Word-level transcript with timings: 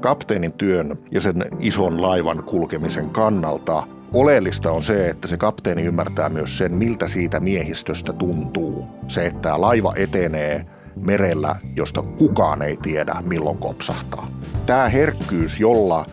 kapteenin 0.00 0.52
työn 0.52 0.96
ja 1.10 1.20
sen 1.20 1.44
ison 1.60 2.02
laivan 2.02 2.42
kulkemisen 2.42 3.10
kannalta 3.10 3.86
Oleellista 4.12 4.70
on 4.70 4.82
se, 4.82 5.08
että 5.08 5.28
se 5.28 5.36
kapteeni 5.36 5.82
ymmärtää 5.82 6.28
myös 6.28 6.58
sen, 6.58 6.74
miltä 6.74 7.08
siitä 7.08 7.40
miehistöstä 7.40 8.12
tuntuu. 8.12 8.86
Se, 9.08 9.26
että 9.26 9.60
laiva 9.60 9.92
etenee 9.96 10.66
merellä, 10.96 11.56
josta 11.76 12.02
kukaan 12.02 12.62
ei 12.62 12.76
tiedä, 12.76 13.14
milloin 13.26 13.58
kopsahtaa. 13.58 14.26
Tämä 14.66 14.88
herkkyys, 14.88 15.60
jolla 15.60 16.06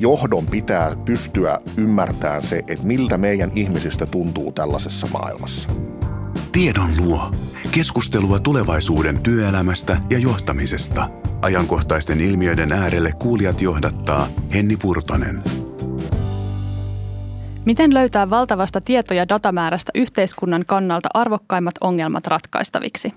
johdon 0.00 0.46
pitää 0.46 0.96
pystyä 1.04 1.60
ymmärtämään 1.76 2.42
se, 2.42 2.58
että 2.58 2.86
miltä 2.86 3.18
meidän 3.18 3.50
ihmisistä 3.54 4.06
tuntuu 4.06 4.52
tällaisessa 4.52 5.06
maailmassa. 5.12 5.68
Tiedon 6.52 6.90
luo. 6.98 7.30
Keskustelua 7.70 8.38
tulevaisuuden 8.38 9.18
työelämästä 9.18 9.96
ja 10.10 10.18
johtamisesta. 10.18 11.19
Ajankohtaisten 11.42 12.20
ilmiöiden 12.20 12.72
äärelle 12.72 13.12
kuulijat 13.12 13.60
johdattaa 13.60 14.28
Henni 14.54 14.76
Purtonen. 14.76 15.42
Miten 17.64 17.94
löytää 17.94 18.30
valtavasta 18.30 18.80
tieto- 18.80 19.14
ja 19.14 19.28
datamäärästä 19.28 19.92
yhteiskunnan 19.94 20.64
kannalta 20.66 21.08
arvokkaimmat 21.14 21.74
ongelmat 21.80 22.26
ratkaistaviksi? 22.26 23.12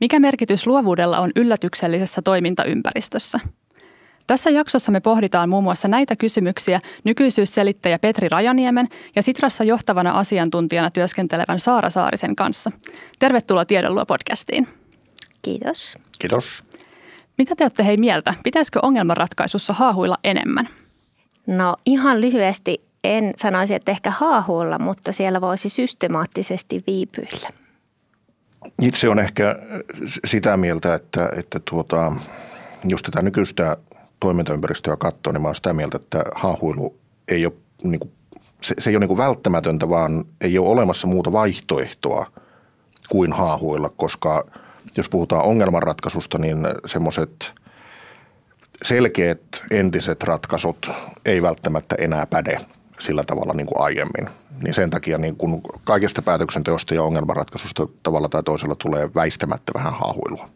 Mikä 0.00 0.20
merkitys 0.20 0.66
luovuudella 0.66 1.18
on 1.18 1.32
yllätyksellisessä 1.36 2.22
toimintaympäristössä? 2.22 3.40
Tässä 4.26 4.50
jaksossa 4.50 4.92
me 4.92 5.00
pohditaan 5.00 5.48
muun 5.48 5.64
muassa 5.64 5.88
näitä 5.88 6.16
kysymyksiä 6.16 6.80
nykyisyysselittäjä 7.04 7.98
Petri 7.98 8.28
Rajaniemen 8.28 8.86
ja 9.16 9.22
Sitrassa 9.22 9.64
johtavana 9.64 10.10
asiantuntijana 10.18 10.90
työskentelevän 10.90 11.60
Saara 11.60 11.90
Saarisen 11.90 12.36
kanssa. 12.36 12.70
Tervetuloa 13.18 13.64
Tiedonluo 13.64 14.06
podcastiin. 14.06 14.68
Kiitos. 15.42 15.98
Kiitos. 16.18 16.64
Mitä 17.38 17.56
te 17.56 17.64
olette 17.64 17.84
hei 17.84 17.96
mieltä? 17.96 18.34
Pitäisikö 18.44 18.78
ongelmanratkaisussa 18.82 19.72
haahuilla 19.72 20.18
enemmän? 20.24 20.68
No 21.46 21.76
ihan 21.86 22.20
lyhyesti 22.20 22.86
en 23.04 23.32
sanoisi, 23.36 23.74
että 23.74 23.92
ehkä 23.92 24.10
haahuilla, 24.10 24.78
mutta 24.78 25.12
siellä 25.12 25.40
voisi 25.40 25.68
systemaattisesti 25.68 26.84
viipyillä. 26.86 27.50
Itse 28.82 29.08
on 29.08 29.18
ehkä 29.18 29.56
sitä 30.26 30.56
mieltä, 30.56 30.94
että, 30.94 31.30
että 31.36 31.60
tuota, 31.70 32.12
jos 32.84 33.02
tätä 33.02 33.22
nykyistä 33.22 33.76
toimintaympäristöä 34.20 34.96
katsoo, 34.96 35.32
niin 35.32 35.42
mä 35.42 35.48
olen 35.48 35.54
sitä 35.54 35.72
mieltä, 35.72 35.96
että 35.96 36.24
haahuilu 36.34 36.96
ei 37.28 37.46
ole, 37.46 37.54
niin 37.82 38.00
kuin, 38.00 38.12
se, 38.60 38.74
se 38.78 38.90
ei 38.90 38.96
ole 38.96 39.00
niin 39.00 39.08
kuin 39.08 39.18
välttämätöntä, 39.18 39.88
vaan 39.88 40.24
ei 40.40 40.58
ole 40.58 40.68
olemassa 40.68 41.06
muuta 41.06 41.32
vaihtoehtoa 41.32 42.26
kuin 43.08 43.32
haahuilla, 43.32 43.88
koska 43.88 44.46
jos 44.96 45.08
puhutaan 45.08 45.44
ongelmanratkaisusta, 45.44 46.38
niin 46.38 46.58
semmoiset 46.86 47.54
selkeät 48.84 49.40
entiset 49.70 50.22
ratkaisut 50.22 50.90
ei 51.24 51.42
välttämättä 51.42 51.96
enää 51.98 52.26
päde 52.26 52.58
sillä 53.00 53.24
tavalla 53.24 53.52
niin 53.52 53.66
kuin 53.66 53.80
aiemmin. 53.80 54.28
Niin 54.62 54.74
sen 54.74 54.90
takia 54.90 55.18
niin 55.18 55.36
kuin 55.36 55.60
kaikesta 55.84 56.22
päätöksenteosta 56.22 56.94
ja 56.94 57.02
ongelmanratkaisusta 57.02 57.86
tavalla 58.02 58.28
tai 58.28 58.42
toisella 58.42 58.74
tulee 58.74 59.10
väistämättä 59.14 59.72
vähän 59.74 59.92
haahuilua. 59.92 60.48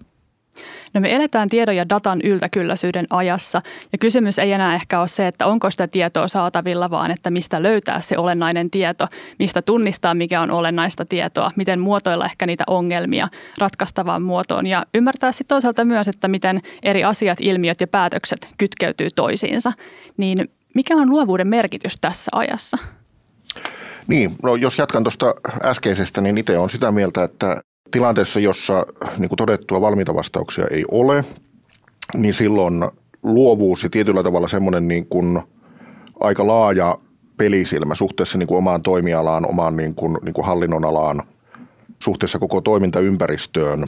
No 0.95 1.01
me 1.01 1.15
eletään 1.15 1.49
tiedon 1.49 1.77
ja 1.77 1.89
datan 1.89 2.21
yltäkylläisyyden 2.21 3.07
ajassa 3.11 3.63
ja 3.93 3.99
kysymys 3.99 4.39
ei 4.39 4.53
enää 4.53 4.75
ehkä 4.75 5.01
ole 5.01 5.09
se, 5.09 5.27
että 5.27 5.47
onko 5.47 5.71
sitä 5.71 5.89
tietoa 5.89 6.29
saatavilla, 6.29 6.91
vaan 6.91 7.11
että 7.11 7.31
mistä 7.31 7.63
löytää 7.63 8.01
se 8.01 8.19
olennainen 8.19 8.71
tieto, 8.71 9.09
mistä 9.39 9.63
tunnistaa 9.63 10.15
mikä 10.15 10.41
on 10.41 10.51
olennaista 10.51 11.05
tietoa, 11.05 11.51
miten 11.57 11.81
muotoilla 11.81 12.25
ehkä 12.25 12.47
niitä 12.47 12.65
ongelmia 12.67 13.29
ratkaistavaan 13.59 14.23
muotoon 14.23 14.67
ja 14.67 14.87
ymmärtää 14.95 15.33
sitten 15.33 15.55
toisaalta 15.55 15.85
myös, 15.85 16.09
että 16.09 16.29
miten 16.29 16.61
eri 16.83 17.05
asiat, 17.05 17.39
ilmiöt 17.41 17.81
ja 17.81 17.87
päätökset 17.87 18.49
kytkeytyy 18.59 19.09
toisiinsa. 19.11 19.73
Niin 20.17 20.51
mikä 20.75 20.97
on 20.97 21.11
luovuuden 21.11 21.49
merkitys 21.49 21.97
tässä 22.01 22.31
ajassa? 22.33 22.79
Niin, 24.07 24.35
no 24.43 24.57
jos 24.57 24.79
jatkan 24.79 25.05
tuosta 25.05 25.35
äskeisestä, 25.65 26.21
niin 26.21 26.39
itse 26.39 26.59
on 26.59 26.71
sitä 26.71 26.93
mieltä, 26.93 27.25
että 27.25 27.61
tilanteessa, 27.91 28.41
jossa 28.41 28.87
niin 29.19 29.29
kuin 29.29 29.37
todettua 29.37 29.81
valmiita 29.81 30.15
vastauksia 30.15 30.65
ei 30.71 30.85
ole, 30.91 31.25
niin 32.15 32.35
silloin 32.35 32.85
luovuus 33.23 33.83
ja 33.83 33.91
tietyllä 33.91 34.23
tavalla 34.23 34.49
semmoinen 34.49 34.89
niin 34.89 35.07
kuin 35.07 35.41
aika 36.21 36.47
laaja 36.47 36.97
pelisilmä 37.37 37.95
suhteessa 37.95 38.39
niin 38.39 38.47
kuin 38.47 38.59
omaan 38.59 38.83
toimialaan, 38.83 39.49
omaan 39.49 39.77
niin 39.77 39.95
kuin, 39.95 40.19
niin 40.23 40.35
kuin 40.35 40.47
hallinnonalaan, 40.47 41.23
suhteessa 42.03 42.39
koko 42.39 42.61
toimintaympäristöön, 42.61 43.87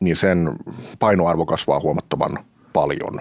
niin 0.00 0.16
sen 0.16 0.52
painoarvo 0.98 1.46
kasvaa 1.46 1.80
huomattavan 1.80 2.38
paljon. 2.72 3.20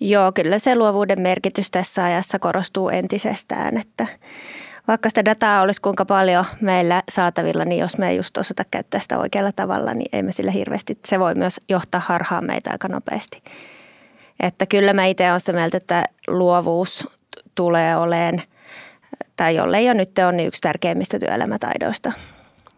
Joo, 0.00 0.32
kyllä 0.32 0.58
se 0.58 0.76
luovuuden 0.76 1.22
merkitys 1.22 1.70
tässä 1.70 2.04
ajassa 2.04 2.38
korostuu 2.38 2.88
entisestään, 2.88 3.76
että 3.76 4.06
vaikka 4.88 5.08
sitä 5.08 5.24
dataa 5.24 5.62
olisi 5.62 5.80
kuinka 5.80 6.04
paljon 6.04 6.44
meillä 6.60 7.02
saatavilla, 7.08 7.64
niin 7.64 7.80
jos 7.80 7.98
me 7.98 8.10
ei 8.10 8.16
just 8.16 8.36
osata 8.36 8.64
käyttää 8.70 9.00
sitä 9.00 9.18
oikealla 9.18 9.52
tavalla, 9.52 9.94
niin 9.94 10.08
ei 10.12 10.22
me 10.22 10.32
sillä 10.32 10.50
hirveästi, 10.50 10.98
se 11.06 11.20
voi 11.20 11.34
myös 11.34 11.60
johtaa 11.68 12.00
harhaan 12.00 12.44
meitä 12.44 12.70
aika 12.70 12.88
nopeasti. 12.88 13.42
Että 14.40 14.66
kyllä 14.66 14.92
mä 14.92 15.04
itse 15.04 15.28
olen 15.28 15.40
sitä 15.40 15.52
mieltä, 15.52 15.76
että 15.76 16.04
luovuus 16.28 17.08
tulee 17.54 17.96
oleen, 17.96 18.42
tai 19.36 19.56
jollei 19.56 19.86
jo 19.86 19.94
nyt 19.94 20.18
on, 20.28 20.36
niin 20.36 20.46
yksi 20.46 20.60
tärkeimmistä 20.60 21.18
työelämätaidoista 21.18 22.12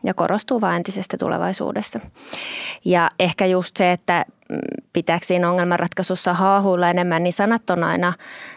ja 0.04 0.14
korostuu 0.14 0.60
vain 0.60 0.76
entisestä 0.76 1.16
tulevaisuudessa. 1.18 2.00
Ja 2.84 3.10
ehkä 3.18 3.46
just 3.46 3.76
se, 3.76 3.92
että 3.92 4.24
pitääkö 4.92 5.26
siinä 5.26 5.50
ongelmanratkaisussa 5.50 6.34
haahuilla 6.34 6.90
enemmän, 6.90 7.22
niin 7.22 7.32
sanat 7.32 7.70
on 7.70 7.84
aina 7.84 8.12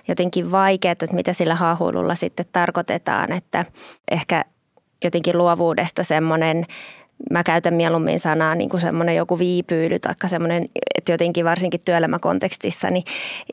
jotenkin 0.07 0.51
vaikeat, 0.51 1.03
että 1.03 1.15
mitä 1.15 1.33
sillä 1.33 1.55
haahuilulla 1.55 2.15
sitten 2.15 2.45
tarkoitetaan, 2.51 3.31
että 3.31 3.65
ehkä 4.11 4.45
jotenkin 5.03 5.37
luovuudesta 5.37 6.03
semmoinen 6.03 6.65
mä 7.31 7.43
käytän 7.43 7.73
mieluummin 7.73 8.19
sanaa 8.19 8.55
niin 8.55 8.69
kuin 8.69 8.81
semmoinen 8.81 9.15
joku 9.15 9.39
viipyily 9.39 9.99
tai 9.99 10.15
semmoinen, 10.25 10.69
että 10.95 11.11
jotenkin 11.11 11.45
varsinkin 11.45 11.79
työelämäkontekstissa, 11.85 12.89
niin 12.89 13.03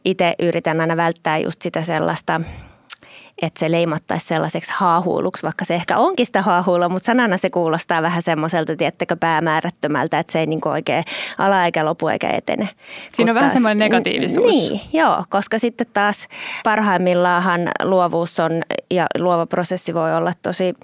itse 0.05 0.35
yritän 0.39 0.81
aina 0.81 0.97
välttää 0.97 1.39
just 1.39 1.63
sitä 1.63 1.83
sellaista– 1.83 2.41
että 3.43 3.61
se 3.61 3.71
leimattaisi 3.71 4.27
sellaiseksi 4.27 4.73
haahuiluksi, 4.77 5.43
vaikka 5.43 5.65
se 5.65 5.75
ehkä 5.75 5.99
onkin 5.99 6.27
sitä 6.27 6.43
haahuilua, 6.43 6.89
mutta 6.89 7.07
sanana 7.07 7.37
se 7.37 7.51
kuulostaa 7.51 8.03
vähän 8.03 8.23
semmoiselta, 8.23 8.77
tiettäkö, 8.77 9.17
päämäärättömältä, 9.17 10.19
että 10.19 10.33
se 10.33 10.41
ei 10.41 10.47
niin 10.47 10.69
oikein 10.69 11.05
ala 11.39 11.65
eikä 11.65 11.85
lopu 11.85 12.09
eikä 12.09 12.31
etene. 12.31 12.69
Siinä 13.13 13.33
on 13.33 13.35
vähän 13.35 13.51
semmoinen 13.51 13.79
negatiivisuus. 13.79 14.47
Niin, 14.47 14.81
joo, 14.93 15.25
koska 15.29 15.59
sitten 15.59 15.87
taas 15.93 16.29
parhaimmillaan 16.65 17.71
luovuus 17.83 18.41
on 18.41 18.63
ja 18.91 19.07
luova 19.19 19.47
prosessi 19.47 19.95
voi 19.95 20.17
olla 20.17 20.33
tosi 20.43 20.75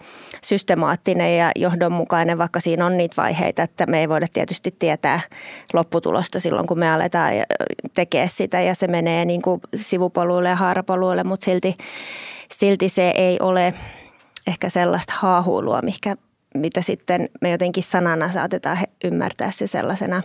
systemaattinen 0.43 1.39
ja 1.39 1.51
johdonmukainen, 1.57 2.39
vaikka 2.39 2.61
siinä 2.61 2.87
on 2.87 2.97
niitä 2.97 3.23
vaiheita, 3.23 3.63
että 3.63 3.87
me 3.87 4.01
ei 4.01 4.09
voida 4.09 4.27
tietysti 4.33 4.75
tietää 4.79 5.21
lopputulosta 5.73 6.41
silloin, 6.41 6.67
kun 6.67 6.79
me 6.79 6.91
aletaan 6.91 7.33
tekemään 7.95 8.29
sitä 8.29 8.61
ja 8.61 8.75
se 8.75 8.87
menee 8.87 9.25
niin 9.25 9.43
kuin 9.43 9.61
sivupoluille 9.75 10.49
ja 10.49 10.57
haarapoluille, 10.57 11.25
mutta 11.25 11.45
silti 11.45 11.77
silti 12.53 12.89
se 12.89 13.11
ei 13.11 13.37
ole 13.41 13.75
ehkä 14.47 14.69
sellaista 14.69 15.13
haahuilua, 15.17 15.83
mikä, 15.83 16.17
mitä 16.55 16.81
sitten 16.81 17.29
me 17.41 17.51
jotenkin 17.51 17.83
sanana 17.83 18.33
saatetaan 18.33 18.79
ymmärtää 19.05 19.51
se 19.51 19.67
sellaisena, 19.67 20.23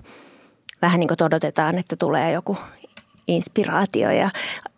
vähän 0.81 0.99
niin 0.99 1.07
kuin 1.07 1.23
odotetaan, 1.23 1.77
että 1.77 1.95
tulee 1.99 2.31
joku 2.31 2.57
inspiraatio 3.27 4.11
ja 4.11 4.29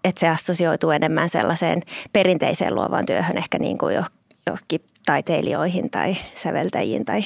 että 0.04 0.20
se 0.20 0.28
assosioituu 0.28 0.92
enemmän 0.92 1.30
sellaiseen 1.30 1.82
perinteiseen 2.14 2.76
luovaan 2.76 3.06
työhön, 3.06 3.38
ehkä 3.38 3.60
niin 3.60 3.78
kuin 3.78 3.96
johonkin 4.48 4.82
taiteilijoihin 5.06 5.90
tai 5.90 6.16
säveltäjiin 6.36 7.06
tai 7.06 7.24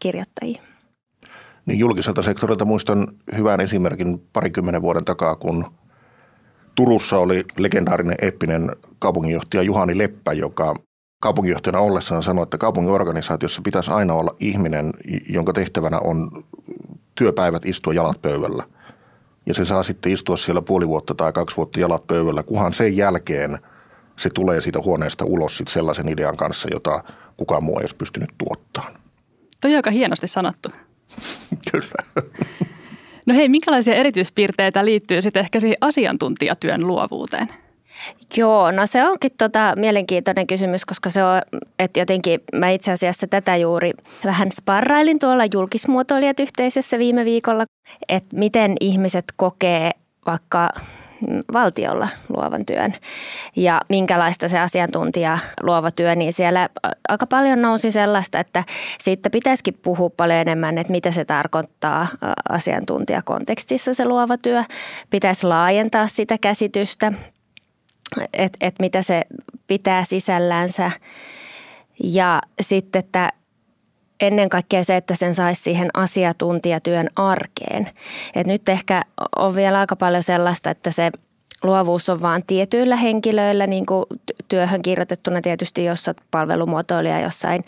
kirjoittajiin. 0.00 0.60
Niin 1.66 1.78
julkiselta 1.78 2.22
sektorilta 2.22 2.64
muistan 2.64 3.08
hyvän 3.36 3.60
esimerkin 3.60 4.18
parikymmenen 4.32 4.82
vuoden 4.82 5.04
takaa, 5.04 5.36
kun 5.36 5.66
Turussa 6.76 7.18
oli 7.18 7.44
legendaarinen 7.58 8.16
eeppinen 8.22 8.76
kaupunginjohtaja 8.98 9.62
Juhani 9.62 9.98
Leppä, 9.98 10.32
joka 10.32 10.74
kaupunginjohtajana 11.20 11.78
ollessaan 11.78 12.22
sanoi, 12.22 12.42
että 12.42 12.58
kaupunginorganisaatiossa 12.58 13.62
pitäisi 13.64 13.90
aina 13.90 14.14
olla 14.14 14.36
ihminen, 14.40 14.92
jonka 15.28 15.52
tehtävänä 15.52 15.98
on 15.98 16.44
työpäivät 17.14 17.66
istua 17.66 17.94
jalat 17.94 18.22
pöydällä. 18.22 18.64
Ja 19.46 19.54
se 19.54 19.64
saa 19.64 19.82
sitten 19.82 20.12
istua 20.12 20.36
siellä 20.36 20.62
puoli 20.62 20.88
vuotta 20.88 21.14
tai 21.14 21.32
kaksi 21.32 21.56
vuotta 21.56 21.80
jalat 21.80 22.06
pöydällä, 22.06 22.42
kunhan 22.42 22.72
sen 22.72 22.96
jälkeen 22.96 23.58
se 24.16 24.28
tulee 24.34 24.60
siitä 24.60 24.78
huoneesta 24.84 25.24
ulos 25.24 25.56
sit 25.56 25.68
sellaisen 25.68 26.08
idean 26.08 26.36
kanssa, 26.36 26.68
jota 26.72 27.04
kukaan 27.36 27.64
muu 27.64 27.78
ei 27.78 27.82
olisi 27.82 27.96
pystynyt 27.96 28.30
tuottamaan. 28.38 28.98
Toi 29.60 29.70
on 29.70 29.76
aika 29.76 29.90
hienosti 29.90 30.28
sanottu. 30.28 30.68
Kyllä. 31.72 32.22
No 33.26 33.34
hei, 33.34 33.48
minkälaisia 33.48 33.94
erityispiirteitä 33.94 34.84
liittyy 34.84 35.22
sitten 35.22 35.40
ehkä 35.40 35.60
siihen 35.60 35.76
asiantuntijatyön 35.80 36.86
luovuuteen? 36.86 37.48
Joo, 38.36 38.70
no 38.70 38.86
se 38.86 39.04
onkin 39.04 39.30
tota 39.38 39.74
mielenkiintoinen 39.76 40.46
kysymys, 40.46 40.84
koska 40.84 41.10
se 41.10 41.24
on, 41.24 41.42
että 41.78 42.00
jotenkin 42.00 42.40
mä 42.52 42.70
itse 42.70 42.92
asiassa 42.92 43.26
tätä 43.26 43.56
juuri 43.56 43.92
vähän 44.24 44.52
sparrailin 44.52 45.18
tuolla 45.18 45.44
julkismuotoilijat 45.52 46.40
yhteisössä 46.40 46.98
viime 46.98 47.24
viikolla, 47.24 47.64
että 48.08 48.36
miten 48.36 48.74
ihmiset 48.80 49.24
kokee 49.36 49.90
vaikka 50.26 50.70
valtiolla 51.52 52.08
luovan 52.36 52.66
työn. 52.66 52.94
Ja 53.56 53.80
minkälaista 53.88 54.48
se 54.48 54.58
asiantuntija 54.58 55.38
luova 55.62 55.90
työ, 55.90 56.14
niin 56.14 56.32
siellä 56.32 56.68
aika 57.08 57.26
paljon 57.26 57.62
nousi 57.62 57.90
sellaista, 57.90 58.40
että 58.40 58.64
siitä 58.98 59.30
pitäisikin 59.30 59.78
puhua 59.82 60.10
paljon 60.16 60.38
enemmän, 60.38 60.78
että 60.78 60.90
mitä 60.90 61.10
se 61.10 61.24
tarkoittaa 61.24 62.06
asiantuntijakontekstissa 62.48 63.94
se 63.94 64.08
luova 64.08 64.36
työ. 64.38 64.64
Pitäisi 65.10 65.46
laajentaa 65.46 66.06
sitä 66.06 66.38
käsitystä, 66.38 67.12
että, 68.32 68.58
että 68.60 68.82
mitä 68.82 69.02
se 69.02 69.22
pitää 69.66 70.04
sisällänsä. 70.04 70.90
Ja 72.04 72.42
sitten, 72.60 73.00
että 73.00 73.32
ennen 74.20 74.48
kaikkea 74.48 74.84
se, 74.84 74.96
että 74.96 75.14
sen 75.14 75.34
saisi 75.34 75.62
siihen 75.62 75.88
asiantuntijatyön 75.94 77.08
arkeen. 77.16 77.90
Et 78.34 78.46
nyt 78.46 78.68
ehkä 78.68 79.02
on 79.36 79.54
vielä 79.54 79.78
aika 79.78 79.96
paljon 79.96 80.22
sellaista, 80.22 80.70
että 80.70 80.90
se 80.90 81.10
luovuus 81.62 82.08
on 82.08 82.22
vain 82.22 82.42
tietyillä 82.46 82.96
henkilöillä 82.96 83.66
niin 83.66 83.86
kuin 83.86 84.04
työhön 84.48 84.82
kirjoitettuna 84.82 85.40
tietysti, 85.40 85.84
jos 85.84 86.08
olet 86.08 86.16
palvelumuotoilija 86.30 87.20
jossain 87.20 87.64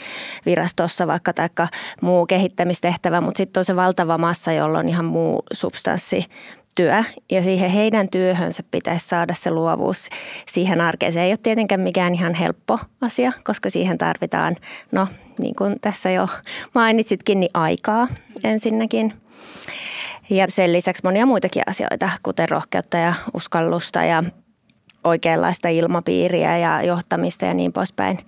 virastossa 0.47 1.07
vaikka 1.07 1.33
tai 1.33 1.49
muu 2.03 2.27
kehittämistehtävä, 2.27 3.21
mutta 3.21 3.39
sitten 3.39 3.61
on 3.61 3.65
se 3.65 3.77
valtava 3.77 4.19
massa, 4.19 4.53
jolla 4.53 4.79
on 4.79 4.89
ihan 4.89 5.05
muu 5.05 5.43
substanssi 5.53 6.27
työ 6.77 7.05
ja 7.31 7.43
siihen 7.43 7.71
heidän 7.71 8.09
työhönsä 8.09 8.63
pitäisi 8.71 9.09
saada 9.09 9.35
se 9.35 9.51
luovuus 9.51 10.09
siihen 10.47 10.81
arkeen. 10.81 11.13
Se 11.13 11.23
ei 11.23 11.31
ole 11.31 11.39
tietenkään 11.43 11.81
mikään 11.81 12.15
ihan 12.15 12.35
helppo 12.35 12.79
asia, 13.01 13.33
koska 13.45 13.71
siihen 13.71 13.99
tarvitaan, 13.99 14.57
no 14.93 15.09
niin 15.39 15.55
kuin 15.55 15.77
tässä 15.81 16.11
jo 16.11 16.29
mainitsitkin, 16.75 17.41
niin 17.41 17.51
aikaa 17.55 18.09
ensinnäkin. 18.45 19.15
Ja 20.31 20.47
sen 20.49 20.73
lisäksi 20.73 21.03
monia 21.05 21.27
muitakin 21.27 21.63
asioita, 21.67 22.11
kuten 22.23 22.49
rohkeutta 22.49 22.97
ja 22.97 23.15
uskallusta 23.35 24.05
ja 24.05 24.25
oikeanlaista 25.05 25.69
ilmapiiriä 25.69 26.59
ja 26.59 26.83
johtamista 26.83 27.45
ja 27.45 27.55
niin 27.55 27.73
poispäin. 27.73 28.19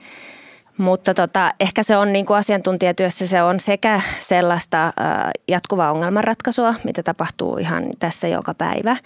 Mutta 0.78 1.14
tota, 1.14 1.54
ehkä 1.60 1.82
se 1.82 1.96
on 1.96 2.12
niin 2.12 2.26
kuin 2.26 2.36
asiantuntijatyössä 2.36 3.26
se 3.26 3.42
on 3.42 3.60
sekä 3.60 4.00
sellaista 4.20 4.92
jatkuvaa 5.48 5.92
ongelmanratkaisua, 5.92 6.74
mitä 6.84 7.02
tapahtuu 7.02 7.56
ihan 7.56 7.84
tässä 7.98 8.28
joka 8.28 8.54
päivä, 8.54 8.96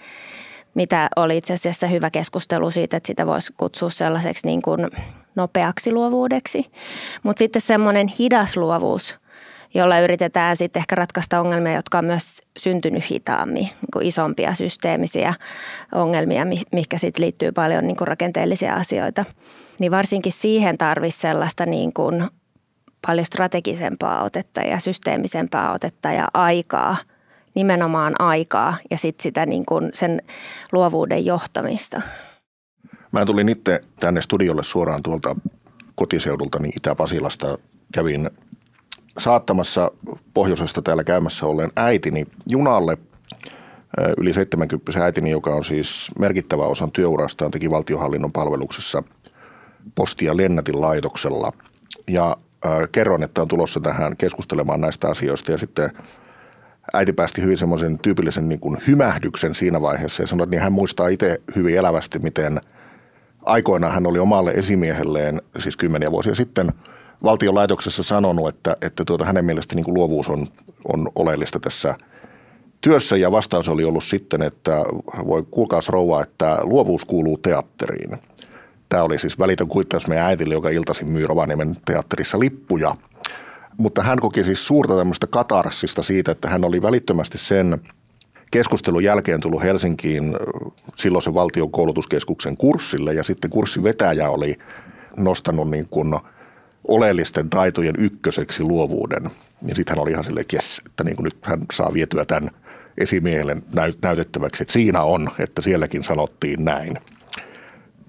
mitä 0.73 1.09
oli 1.15 1.37
itse 1.37 1.53
asiassa 1.53 1.87
hyvä 1.87 2.09
keskustelu 2.09 2.71
siitä, 2.71 2.97
että 2.97 3.07
sitä 3.07 3.25
voisi 3.25 3.53
kutsua 3.57 3.89
sellaiseksi 3.89 4.47
niin 4.47 4.61
kuin 4.61 4.89
nopeaksi 5.35 5.91
luovuudeksi. 5.91 6.71
Mutta 7.23 7.39
sitten 7.39 7.61
semmoinen 7.61 8.07
hidas 8.19 8.57
luovuus, 8.57 9.17
jolla 9.73 9.99
yritetään 9.99 10.57
sitten 10.57 10.79
ehkä 10.79 10.95
ratkaista 10.95 11.39
ongelmia, 11.39 11.73
jotka 11.73 11.97
on 11.97 12.05
myös 12.05 12.41
syntynyt 12.57 13.11
hitaammin, 13.11 13.63
niin 13.63 13.91
kuin 13.93 14.05
isompia 14.05 14.53
systeemisiä 14.53 15.33
ongelmia, 15.91 16.45
mikä 16.71 16.97
sitten 16.97 17.23
liittyy 17.23 17.51
paljon 17.51 17.87
niin 17.87 17.97
kuin 17.97 18.07
rakenteellisia 18.07 18.75
asioita. 18.75 19.25
Niin 19.79 19.91
varsinkin 19.91 20.31
siihen 20.31 20.77
tarvitsisi 20.77 21.21
sellaista 21.21 21.65
niin 21.65 21.93
kuin 21.93 22.27
paljon 23.07 23.25
strategisempaa 23.25 24.23
otetta 24.23 24.61
ja 24.61 24.79
systeemisempää 24.79 25.71
otetta 25.71 26.11
ja 26.11 26.27
aikaa, 26.33 26.97
nimenomaan 27.55 28.21
aikaa 28.21 28.77
ja 28.91 28.97
sitten 28.97 29.23
sitä 29.23 29.45
niin 29.45 29.65
kuin 29.65 29.89
sen 29.93 30.21
luovuuden 30.71 31.25
johtamista. 31.25 32.01
Mä 33.15 33.25
tulin 33.25 33.49
itse 33.49 33.81
tänne 33.99 34.21
studiolle 34.21 34.63
suoraan 34.63 35.03
tuolta 35.03 35.35
kotiseudultani 35.95 36.69
Itä-Pasilasta. 36.75 37.57
Kävin 37.93 38.29
saattamassa 39.17 39.91
pohjoisesta 40.33 40.81
täällä 40.81 41.03
käymässä 41.03 41.45
olleen 41.45 41.71
äitini 41.75 42.25
junalle, 42.49 42.97
yli 44.17 44.33
70 44.33 45.03
äitini, 45.03 45.29
joka 45.31 45.55
on 45.55 45.63
siis 45.63 46.11
merkittävä 46.19 46.65
osan 46.65 46.91
työurastaan, 46.91 47.51
teki 47.51 47.69
valtiohallinnon 47.69 48.31
palveluksessa 48.31 49.03
postia 49.95 50.37
Lennätin 50.37 50.81
laitoksella. 50.81 51.53
Ja 52.07 52.37
äh, 52.65 52.71
kerron, 52.91 53.23
että 53.23 53.41
on 53.41 53.47
tulossa 53.47 53.79
tähän 53.79 54.17
keskustelemaan 54.17 54.81
näistä 54.81 55.07
asioista 55.07 55.51
ja 55.51 55.57
sitten 55.57 55.91
äiti 56.93 57.13
päästi 57.13 57.41
hyvin 57.41 57.57
semmoisen 57.57 57.99
tyypillisen 57.99 58.49
niin 58.49 58.59
kuin 58.59 58.77
hymähdyksen 58.87 59.55
siinä 59.55 59.81
vaiheessa 59.81 60.23
ja 60.23 60.27
sanoi, 60.27 60.43
että 60.43 60.55
niin 60.55 60.63
hän 60.63 60.73
muistaa 60.73 61.07
itse 61.07 61.41
hyvin 61.55 61.77
elävästi, 61.77 62.19
miten 62.19 62.61
aikoinaan 63.45 63.93
hän 63.93 64.07
oli 64.07 64.19
omalle 64.19 64.51
esimiehelleen, 64.51 65.41
siis 65.59 65.77
kymmeniä 65.77 66.11
vuosia 66.11 66.35
sitten– 66.35 66.71
valtiolaitoksessa 67.23 68.03
sanonut, 68.03 68.49
että, 68.49 68.77
että 68.81 69.05
tuota, 69.05 69.25
hänen 69.25 69.45
mielestä 69.45 69.75
niin 69.75 69.85
kuin 69.85 69.95
luovuus 69.95 70.29
on, 70.29 70.47
on 70.87 71.09
oleellista 71.15 71.59
tässä 71.59 71.95
työssä 72.81 73.17
ja 73.17 73.31
vastaus 73.31 73.69
oli 73.69 73.83
ollut 73.83 74.03
sitten, 74.03 74.41
että 74.41 74.83
voi 75.27 75.43
kuulkaas 75.51 75.89
rouva, 75.89 76.23
että 76.23 76.57
luovuus 76.63 77.05
kuuluu 77.05 77.37
teatteriin. 77.37 78.17
Tämä 78.89 79.03
oli 79.03 79.19
siis 79.19 79.39
välitön 79.39 79.67
kuittaus 79.67 80.07
meidän 80.07 80.25
äitille, 80.25 80.53
joka 80.53 80.69
iltaisin 80.69 81.07
myy 81.07 81.27
Rovaniemen 81.27 81.77
teatterissa 81.85 82.39
lippuja. 82.39 82.95
Mutta 83.77 84.03
hän 84.03 84.19
koki 84.19 84.43
siis 84.43 84.67
suurta 84.67 84.97
tämmöistä 84.97 85.27
katarsista 85.27 86.03
siitä, 86.03 86.31
että 86.31 86.49
hän 86.49 86.65
oli 86.65 86.81
välittömästi 86.81 87.37
sen 87.37 87.81
keskustelun 88.57 89.03
jälkeen 89.03 89.41
tullut 89.41 89.63
Helsinkiin 89.63 90.37
silloisen 90.95 91.33
valtion 91.33 91.71
koulutuskeskuksen 91.71 92.57
kurssille 92.57 93.13
ja 93.13 93.23
sitten 93.23 93.49
kurssin 93.49 93.83
vetäjä 93.83 94.29
oli 94.29 94.57
nostanut 95.17 95.69
niin 95.69 95.87
kuin– 95.89 96.15
oleellisten 96.87 97.49
taitojen 97.49 97.95
ykköseksi 97.97 98.63
luovuuden. 98.63 99.23
Ja 99.67 99.75
sitten 99.75 99.95
hän 99.95 100.03
oli 100.03 100.11
ihan 100.11 100.23
silleen, 100.23 100.45
yes, 100.53 100.81
että 100.85 101.03
niin 101.03 101.15
kuin 101.15 101.23
nyt 101.23 101.37
hän 101.41 101.59
saa 101.73 101.93
vietyä 101.93 102.25
tämän 102.25 102.51
esimiehelle 102.97 103.57
näytettäväksi, 104.01 104.63
että 104.63 104.73
siinä 104.73 105.03
on, 105.03 105.31
että 105.39 105.61
sielläkin 105.61 106.03
sanottiin 106.03 106.65
näin. 106.65 106.97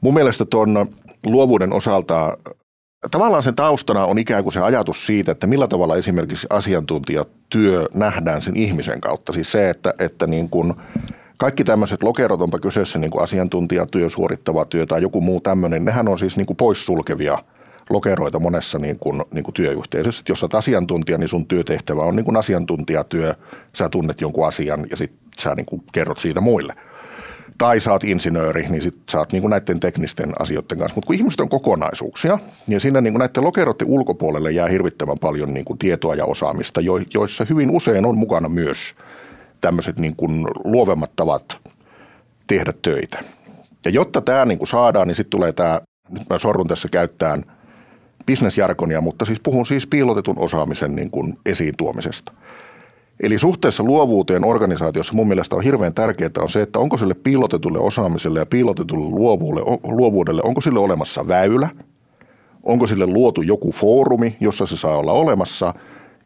Mun 0.01 0.15
mielestä 0.15 0.45
tuon 0.45 0.93
luovuuden 1.27 1.73
osalta 1.73 2.39
tavallaan 3.11 3.43
sen 3.43 3.55
taustana 3.55 4.05
on 4.05 4.19
ikään 4.19 4.43
kuin 4.43 4.53
se 4.53 4.61
ajatus 4.61 5.07
siitä, 5.07 5.33
että 5.33 5.47
millä 5.47 5.69
tavalla 5.69 5.97
esimerkiksi 5.97 6.47
asiantuntijatyö 6.51 7.89
nähdään 7.95 8.43
sen 8.43 8.57
ihmisen 8.57 9.01
kautta. 9.01 9.33
Siis 9.33 9.53
se, 9.53 9.71
että, 9.71 9.95
että 9.99 10.27
niin 10.27 10.49
kuin 10.49 10.75
kaikki 11.39 11.65
tämmöiset 11.65 12.03
lokerot, 12.03 12.43
onpa 12.43 12.59
kyseessä 12.59 12.99
niin 12.99 13.11
kuin 13.11 13.23
asiantuntijatyö, 13.23 14.09
suorittava 14.09 14.65
työ 14.65 14.87
tai 14.87 15.03
joku 15.03 15.21
muu 15.21 15.41
tämmöinen, 15.41 15.85
nehän 15.85 16.09
on 16.09 16.19
siis 16.19 16.37
niin 16.37 16.47
kuin 16.47 16.57
poissulkevia– 16.57 17.39
lokeroita 17.91 18.39
monessa 18.39 18.79
niin 18.79 18.99
kuin, 18.99 19.23
niin 19.33 19.45
kuin 19.45 19.55
työyhteisössä. 19.55 20.23
Jos 20.29 20.43
olet 20.43 20.55
asiantuntija, 20.55 21.19
niin 21.19 21.29
sun 21.29 21.47
työtehtävä 21.47 22.03
on 22.03 22.17
niin 22.17 22.25
kuin 22.25 22.37
asiantuntijatyö. 22.37 23.35
Sä 23.73 23.89
tunnet 23.89 24.21
jonkun 24.21 24.47
asian 24.47 24.87
ja 24.91 24.97
sitten 24.97 25.19
sä 25.39 25.55
niin 25.55 25.67
kuin 25.67 25.83
kerrot 25.93 26.19
siitä 26.19 26.41
muille. 26.41 26.75
Tai 27.59 27.81
sä 27.81 27.93
oot 27.93 28.05
insinööri, 28.05 28.67
niin 28.69 28.83
sit 28.83 28.97
sä 29.11 29.19
oot 29.19 29.33
niin 29.33 29.51
näiden 29.51 29.81
teknisten 29.81 30.33
asioiden 30.39 30.79
kanssa. 30.79 30.95
Mutta 30.95 31.07
kun 31.07 31.17
ihmiset 31.17 31.41
on 31.41 31.49
kokonaisuuksia, 31.49 32.39
niin 32.67 32.81
siinä 32.81 33.01
niin 33.01 33.15
näiden 33.15 33.45
lokeroiden 33.45 33.89
ulkopuolelle 33.89 34.53
jää 34.53 34.69
hirvittävän 34.69 35.17
paljon 35.21 35.55
niin 35.55 35.65
kuin 35.65 35.79
tietoa 35.79 36.15
ja 36.15 36.25
osaamista, 36.25 36.81
joissa 37.15 37.47
hyvin 37.51 37.71
usein 37.71 38.07
on 38.07 38.19
mukana 38.19 38.49
myös 38.49 38.95
tämmöiset 39.61 39.99
niin 39.99 40.17
kuin 40.17 40.47
luovemmat 40.65 41.13
tavat 41.17 41.59
tehdä 42.47 42.73
töitä. 42.83 43.19
Ja 43.85 43.91
jotta 43.91 44.21
tämä 44.21 44.45
niin 44.45 44.59
kuin 44.59 44.69
saadaan, 44.69 45.09
niin 45.09 45.17
sitten 45.17 45.31
tulee 45.31 45.53
tämä, 45.53 45.81
nyt 46.11 46.23
mä 46.31 46.39
sorrun 46.39 46.69
tässä 46.69 46.89
käyttään– 46.89 47.43
bisnesjarkonia, 48.27 49.01
mutta 49.01 49.25
siis 49.25 49.41
puhun 49.41 49.67
siis 49.67 49.87
piilotetun 49.87 50.39
osaamisen 50.39 50.97
niin 50.97 51.11
kuin 51.11 51.39
esiin 51.47 51.75
tuomisesta. 51.79 52.33
Eli 53.21 53.39
suhteessa 53.39 53.83
luovuuteen 53.83 54.45
organisaatiossa 54.45 55.15
mun 55.15 55.29
mielestä 55.29 55.57
on 55.57 55.63
hirveän 55.63 55.95
tärkeää 55.95 56.31
on 56.39 56.49
se, 56.49 56.63
että 56.63 56.79
onko 56.79 56.97
sille 56.97 57.15
piilotetulle 57.15 57.79
osaamiselle 57.79 58.39
ja 58.39 58.47
piilotetulle 58.47 59.11
luovuudelle, 59.11 59.79
luovuudelle, 59.83 60.43
onko 60.45 60.61
sille 60.61 60.79
olemassa 60.79 61.29
väylä, 61.29 61.69
onko 62.63 62.87
sille 62.87 63.07
luotu 63.07 63.43
joku 63.43 63.73
foorumi, 63.73 64.37
jossa 64.41 64.67
se 64.67 64.77
saa 64.77 64.97
olla 64.97 65.13
olemassa 65.13 65.75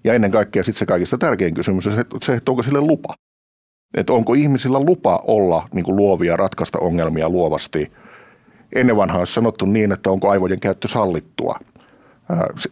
ja 0.05 0.15
ennen 0.15 0.31
kaikkea 0.31 0.65
sitten 0.65 0.79
se 0.79 0.87
kaikista 0.87 1.19
tärkein 1.19 1.55
kysymys 1.55 1.87
on 1.87 1.93
se, 2.23 2.35
että 2.35 2.51
onko 2.51 2.63
sille 2.63 2.81
lupa. 2.81 3.15
Että 3.97 4.13
onko 4.13 4.35
ihmisillä 4.35 4.81
lupa 4.81 5.21
olla 5.27 5.69
niin 5.75 5.85
kuin 5.85 5.97
luovia, 5.97 6.37
ratkaista 6.37 6.79
ongelmia 6.79 7.29
luovasti. 7.29 7.93
Ennen 8.75 8.97
vanhaa 8.97 9.19
olisi 9.19 9.33
sanottu 9.33 9.67
niin, 9.67 9.93
että 9.93 10.11
onko 10.11 10.31
aivojen 10.31 10.61
käyttö 10.61 10.89
sallittua– 10.89 11.59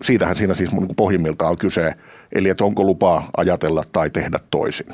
Siitähän 0.03 0.37
siinä 0.37 0.55
siis 0.55 0.73
niin 0.73 0.97
pohjimmiltaan 0.97 1.51
on 1.51 1.59
kyse, 1.59 1.95
eli 2.35 2.49
että 2.49 2.65
onko 2.65 2.85
lupaa 2.85 3.31
ajatella 3.37 3.85
tai 3.93 4.11
tehdä 4.11 4.39
toisin. 4.51 4.87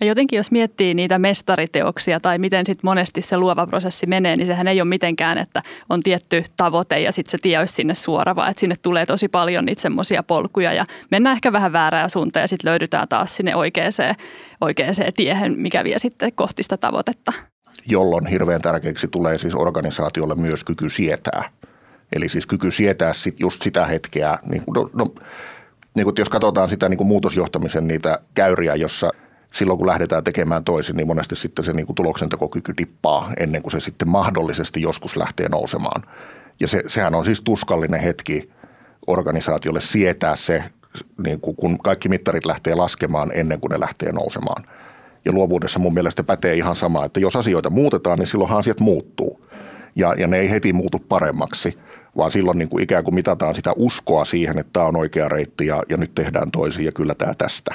Ja 0.00 0.06
jotenkin 0.06 0.36
jos 0.36 0.50
miettii 0.50 0.94
niitä 0.94 1.18
mestariteoksia 1.18 2.20
tai 2.20 2.38
miten 2.38 2.66
sitten 2.66 2.88
monesti 2.88 3.22
se 3.22 3.36
luova 3.36 3.66
prosessi 3.66 4.06
menee, 4.06 4.36
niin 4.36 4.46
sehän 4.46 4.68
ei 4.68 4.80
ole 4.80 4.88
mitenkään, 4.88 5.38
että 5.38 5.62
on 5.90 6.02
tietty 6.02 6.44
tavoite 6.56 7.00
ja 7.00 7.12
sitten 7.12 7.30
se 7.30 7.38
tie 7.42 7.58
olisi 7.58 7.74
sinne 7.74 7.94
suora, 7.94 8.36
vaan 8.36 8.50
että 8.50 8.60
sinne 8.60 8.76
tulee 8.82 9.06
tosi 9.06 9.28
paljon 9.28 9.64
niitä 9.64 9.82
semmoisia 9.82 10.22
polkuja 10.22 10.72
ja 10.72 10.86
mennään 11.10 11.36
ehkä 11.36 11.52
vähän 11.52 11.72
väärää 11.72 12.08
suuntaan 12.08 12.42
ja 12.42 12.48
sitten 12.48 12.70
löydytään 12.70 13.08
taas 13.08 13.36
sinne 13.36 13.56
oikeaan, 13.56 13.92
oikeaan 14.60 14.94
tiehen, 15.16 15.58
mikä 15.58 15.84
vie 15.84 15.98
sitten 15.98 16.32
kohti 16.32 16.62
sitä 16.62 16.76
tavoitetta. 16.76 17.32
Jolloin 17.86 18.26
hirveän 18.26 18.62
tärkeäksi 18.62 19.08
tulee 19.08 19.38
siis 19.38 19.54
organisaatiolle 19.54 20.34
myös 20.34 20.64
kyky 20.64 20.90
sietää– 20.90 21.44
Eli 22.12 22.28
siis 22.28 22.46
kyky 22.46 22.70
sietää 22.70 23.12
sit 23.12 23.40
just 23.40 23.62
sitä 23.62 23.86
hetkeä, 23.86 24.38
niin, 24.50 24.62
no, 24.74 24.90
no, 24.92 25.06
niin 25.98 26.04
kuin 26.04 26.14
jos 26.18 26.28
katsotaan 26.28 26.68
sitä 26.68 26.88
niin 26.88 26.98
kuin 26.98 27.08
muutosjohtamisen 27.08 27.88
niitä 27.88 28.18
käyriä, 28.34 28.74
jossa 28.74 29.10
silloin 29.52 29.78
kun 29.78 29.86
lähdetään 29.86 30.24
tekemään 30.24 30.64
toisin, 30.64 30.96
niin 30.96 31.06
monesti 31.06 31.36
sitten 31.36 31.64
se 31.64 31.72
niin 31.72 31.86
kuin 31.86 31.96
tuloksentekokyky 31.96 32.72
dippaa 32.78 33.32
ennen 33.36 33.62
kuin 33.62 33.72
se 33.72 33.80
sitten 33.80 34.08
mahdollisesti 34.08 34.82
joskus 34.82 35.16
lähtee 35.16 35.48
nousemaan. 35.48 36.02
Ja 36.60 36.68
se, 36.68 36.82
sehän 36.86 37.14
on 37.14 37.24
siis 37.24 37.40
tuskallinen 37.40 38.00
hetki 38.00 38.50
organisaatiolle 39.06 39.80
sietää 39.80 40.36
se, 40.36 40.64
niin 41.24 41.40
kuin 41.40 41.56
kun 41.56 41.78
kaikki 41.78 42.08
mittarit 42.08 42.44
lähtee 42.44 42.74
laskemaan 42.74 43.30
ennen 43.34 43.60
kuin 43.60 43.70
ne 43.70 43.80
lähtee 43.80 44.12
nousemaan. 44.12 44.64
Ja 45.24 45.32
luovuudessa 45.32 45.78
mun 45.78 45.94
mielestä 45.94 46.24
pätee 46.24 46.54
ihan 46.54 46.76
sama, 46.76 47.04
että 47.04 47.20
jos 47.20 47.36
asioita 47.36 47.70
muutetaan, 47.70 48.18
niin 48.18 48.26
silloinhan 48.26 48.58
asiat 48.58 48.80
muuttuu. 48.80 49.46
Ja, 49.96 50.14
ja 50.18 50.26
ne 50.26 50.38
ei 50.38 50.50
heti 50.50 50.72
muutu 50.72 50.98
paremmaksi, 50.98 51.78
vaan 52.16 52.30
silloin 52.30 52.58
niin 52.58 52.68
kuin 52.68 52.82
ikään 52.82 53.04
kuin 53.04 53.14
mitataan 53.14 53.54
sitä 53.54 53.72
uskoa 53.76 54.24
siihen, 54.24 54.58
että 54.58 54.72
tämä 54.72 54.86
on 54.86 54.96
oikea 54.96 55.28
reitti 55.28 55.66
ja, 55.66 55.82
ja 55.88 55.96
nyt 55.96 56.14
tehdään 56.14 56.50
toisin 56.50 56.84
ja 56.84 56.92
kyllä 56.92 57.14
tämä 57.14 57.34
tästä. 57.38 57.74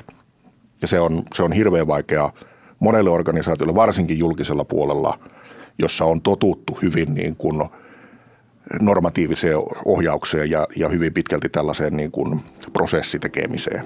Ja 0.82 0.88
se 0.88 1.00
on, 1.00 1.24
se 1.34 1.44
on 1.44 1.52
hirveän 1.52 1.88
vaikeaa 1.88 2.34
monelle 2.80 3.10
organisaatiolle, 3.10 3.76
varsinkin 3.76 4.20
julkisella 4.20 4.66
puolella, 4.66 5.20
jossa 5.80 6.06
on 6.06 6.22
totuttu 6.22 6.80
hyvin 6.82 7.16
niin 7.16 7.36
kuin 7.36 7.70
normatiiviseen 8.82 9.58
ohjaukseen 9.86 10.50
ja, 10.50 10.68
ja 10.76 10.90
hyvin 10.90 11.14
pitkälti 11.14 11.50
tällaiseen 11.50 11.98
niin 11.98 12.12
kuin 12.12 12.44
prosessitekemiseen. 12.74 13.86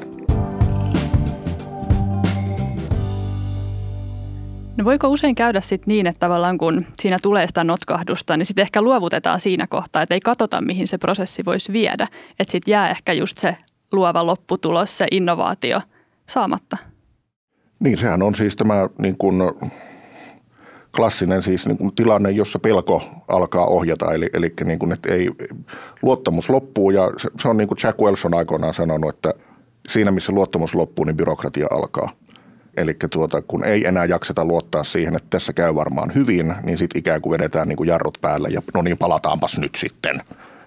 No 4.78 4.86
voiko 4.86 5.08
usein 5.08 5.36
käydä 5.36 5.62
sitten 5.62 5.88
niin, 5.88 6.08
että 6.08 6.20
tavallaan 6.20 6.58
kun 6.58 6.86
siinä 7.02 7.18
tulee 7.22 7.48
sitä 7.48 7.64
notkahdusta, 7.64 8.38
niin 8.38 8.46
sitten 8.46 8.62
ehkä 8.62 8.82
luovutetaan 8.82 9.40
siinä 9.40 9.68
kohtaa, 9.68 10.02
että 10.02 10.16
ei 10.16 10.20
katsota 10.20 10.62
mihin 10.62 10.88
se 10.88 10.98
prosessi 10.98 11.46
voisi 11.46 11.74
viedä. 11.74 12.08
Että 12.40 12.52
sitten 12.52 12.72
jää 12.72 12.90
ehkä 12.90 13.14
just 13.14 13.38
se 13.38 13.58
luova 13.92 14.26
lopputulos, 14.26 14.98
se 14.98 15.08
innovaatio 15.12 15.82
saamatta. 16.30 16.78
Niin, 17.80 17.98
sehän 17.98 18.22
on 18.22 18.36
siis 18.36 18.56
tämä 18.56 18.90
niin 19.02 19.18
kuin 19.18 19.42
klassinen 20.96 21.42
siis 21.42 21.68
niin 21.68 21.78
kuin 21.78 21.96
tilanne, 21.96 22.32
jossa 22.32 22.60
pelko 22.60 23.04
alkaa 23.28 23.66
ohjata, 23.66 24.14
eli, 24.14 24.30
eli 24.34 24.54
niin 24.66 24.80
kuin, 24.80 24.92
että 24.92 25.14
ei, 25.14 25.30
luottamus 26.02 26.50
loppuu 26.50 26.92
ja 26.92 27.12
se, 27.18 27.30
se 27.42 27.48
on 27.48 27.58
niin 27.58 27.68
kuin 27.68 27.78
Jack 27.84 28.00
Welson 28.00 28.34
aikoinaan 28.34 28.74
sanonut, 28.74 29.16
että 29.16 29.34
siinä 29.90 30.12
missä 30.12 30.32
luottamus 30.32 30.76
loppuu, 30.76 31.06
niin 31.06 31.18
byrokratia 31.18 31.68
alkaa. 31.72 32.10
Eli 32.78 32.96
tuota, 33.12 33.42
kun 33.42 33.66
ei 33.66 33.88
enää 33.88 34.06
jakseta 34.06 34.46
luottaa 34.46 34.84
siihen, 34.84 35.16
että 35.16 35.28
tässä 35.30 35.54
käy 35.54 35.76
varmaan 35.76 36.12
hyvin, 36.16 36.56
niin 36.64 36.78
sitten 36.78 37.00
ikään 37.00 37.22
kuin 37.22 37.32
vedetään 37.32 37.68
niin 37.68 37.78
kuin 37.78 37.88
jarrut 37.88 38.18
päälle 38.22 38.48
ja 38.52 38.62
no 38.74 38.82
niin 38.82 38.98
palataanpas 38.98 39.60
nyt 39.60 39.76
sitten 39.76 40.22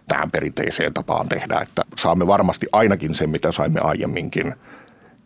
tähän 0.09 0.31
perinteiseen 0.31 0.95
tapaan 0.95 1.29
tehdä, 1.29 1.61
että 1.61 1.83
saamme 1.97 2.27
varmasti 2.27 2.67
ainakin 2.73 3.15
sen, 3.15 3.31
mitä 3.31 3.53
saimme 3.53 3.81
aiemminkin. 3.81 4.55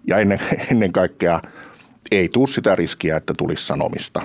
Ja 0.06 0.18
ennen, 0.18 0.40
ennen 0.70 0.92
kaikkea 0.92 1.40
ei 2.10 2.28
tule 2.28 2.46
sitä 2.46 2.76
riskiä, 2.76 3.16
että 3.16 3.34
tulisi 3.38 3.66
sanomista 3.66 4.22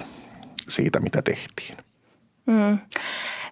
siitä, 0.70 1.00
mitä 1.00 1.22
tehtiin. 1.22 1.78
Mm. 2.46 2.80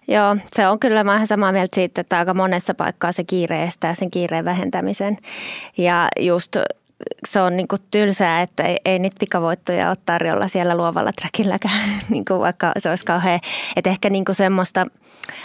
Joo, 0.08 0.36
se 0.46 0.68
on 0.68 0.78
kyllä 0.78 1.04
mä 1.04 1.26
samaa 1.26 1.52
mieltä 1.52 1.74
siitä, 1.74 2.00
että 2.00 2.18
aika 2.18 2.34
monessa 2.34 2.74
paikkaa 2.74 3.12
se 3.12 3.24
kiire 3.24 3.62
estää 3.62 3.94
sen 3.94 4.10
kiireen 4.10 4.44
vähentämisen. 4.44 5.18
Ja 5.78 6.08
just 6.20 6.56
se 7.28 7.40
on 7.40 7.56
niin 7.56 7.68
kuin 7.68 7.82
tylsää, 7.90 8.42
että 8.42 8.62
ei, 8.62 8.76
ei 8.84 8.98
niitä 8.98 9.16
pikavoittoja 9.20 9.88
ole 9.88 9.96
tarjolla 10.06 10.48
siellä 10.48 10.76
luovalla 10.76 11.12
trackilläkään, 11.12 11.88
niin 12.10 12.24
kuin 12.24 12.40
vaikka 12.40 12.72
se 12.78 12.90
olisi 12.90 13.04
kauhean. 13.04 13.40
Että 13.76 13.90
ehkä 13.90 14.10
niin 14.10 14.24
kuin 14.24 14.36
semmoista 14.36 14.86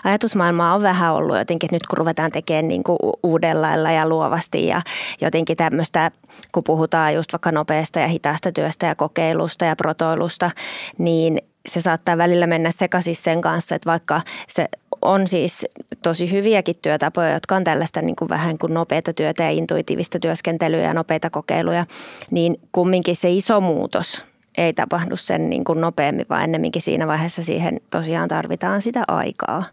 ajatusmaailmaa 0.04 0.76
on 0.76 0.82
vähän 0.82 1.14
ollut 1.14 1.38
jotenkin, 1.38 1.68
että 1.68 1.76
nyt 1.76 1.88
kun 1.88 1.98
ruvetaan 1.98 2.32
tekemään 2.32 2.68
niin 2.68 2.84
kuin 2.84 2.98
uudella 3.24 3.62
lailla 3.62 3.92
ja 3.92 4.10
luovasti 4.10 4.68
ja 4.68 4.82
jotenkin 5.22 5.58
tämmöistä, 5.58 6.12
kun 6.52 6.64
puhutaan 6.64 7.14
just 7.14 7.34
vaikka 7.34 7.52
nopeasta 7.52 8.00
ja 8.00 8.08
hitaasta 8.08 8.52
työstä 8.52 8.86
ja 8.86 8.96
kokeilusta 8.96 9.66
ja 9.66 9.76
protoilusta, 9.76 10.52
niin 10.98 11.42
se 11.70 11.82
saattaa 11.82 12.18
välillä 12.18 12.48
mennä 12.48 12.72
sekaisin 12.72 13.16
sen 13.16 13.42
kanssa, 13.42 13.76
että 13.76 13.90
vaikka 13.90 14.22
se 14.48 14.68
on 15.02 15.28
siis 15.28 15.66
tosi 16.04 16.32
hyviäkin 16.32 16.76
työtapoja, 16.82 17.34
jotka 17.34 17.56
on 17.56 17.64
tällaista 17.64 18.02
niin 18.02 18.16
kuin 18.16 18.30
vähän 18.30 18.58
kuin 18.58 18.74
nopeata 18.74 19.14
työtä 19.14 19.44
ja 19.44 19.50
intuitiivista 19.50 20.20
työskentelyä 20.20 20.82
ja 20.82 20.94
nopeita 20.94 21.30
kokeiluja, 21.30 21.86
niin 22.32 22.60
kumminkin 22.72 23.16
se 23.16 23.30
iso 23.30 23.62
muutos 23.62 24.26
ei 24.58 24.74
tapahdu 24.74 25.16
sen 25.16 25.50
niin 25.50 25.64
kuin 25.64 25.82
nopeammin, 25.82 26.26
vaan 26.30 26.44
ennemminkin 26.44 26.82
siinä 26.82 27.08
vaiheessa 27.08 27.44
siihen 27.44 27.82
tosiaan 27.92 28.30
tarvitaan 28.30 28.82
sitä 28.82 29.04
aikaa, 29.08 29.64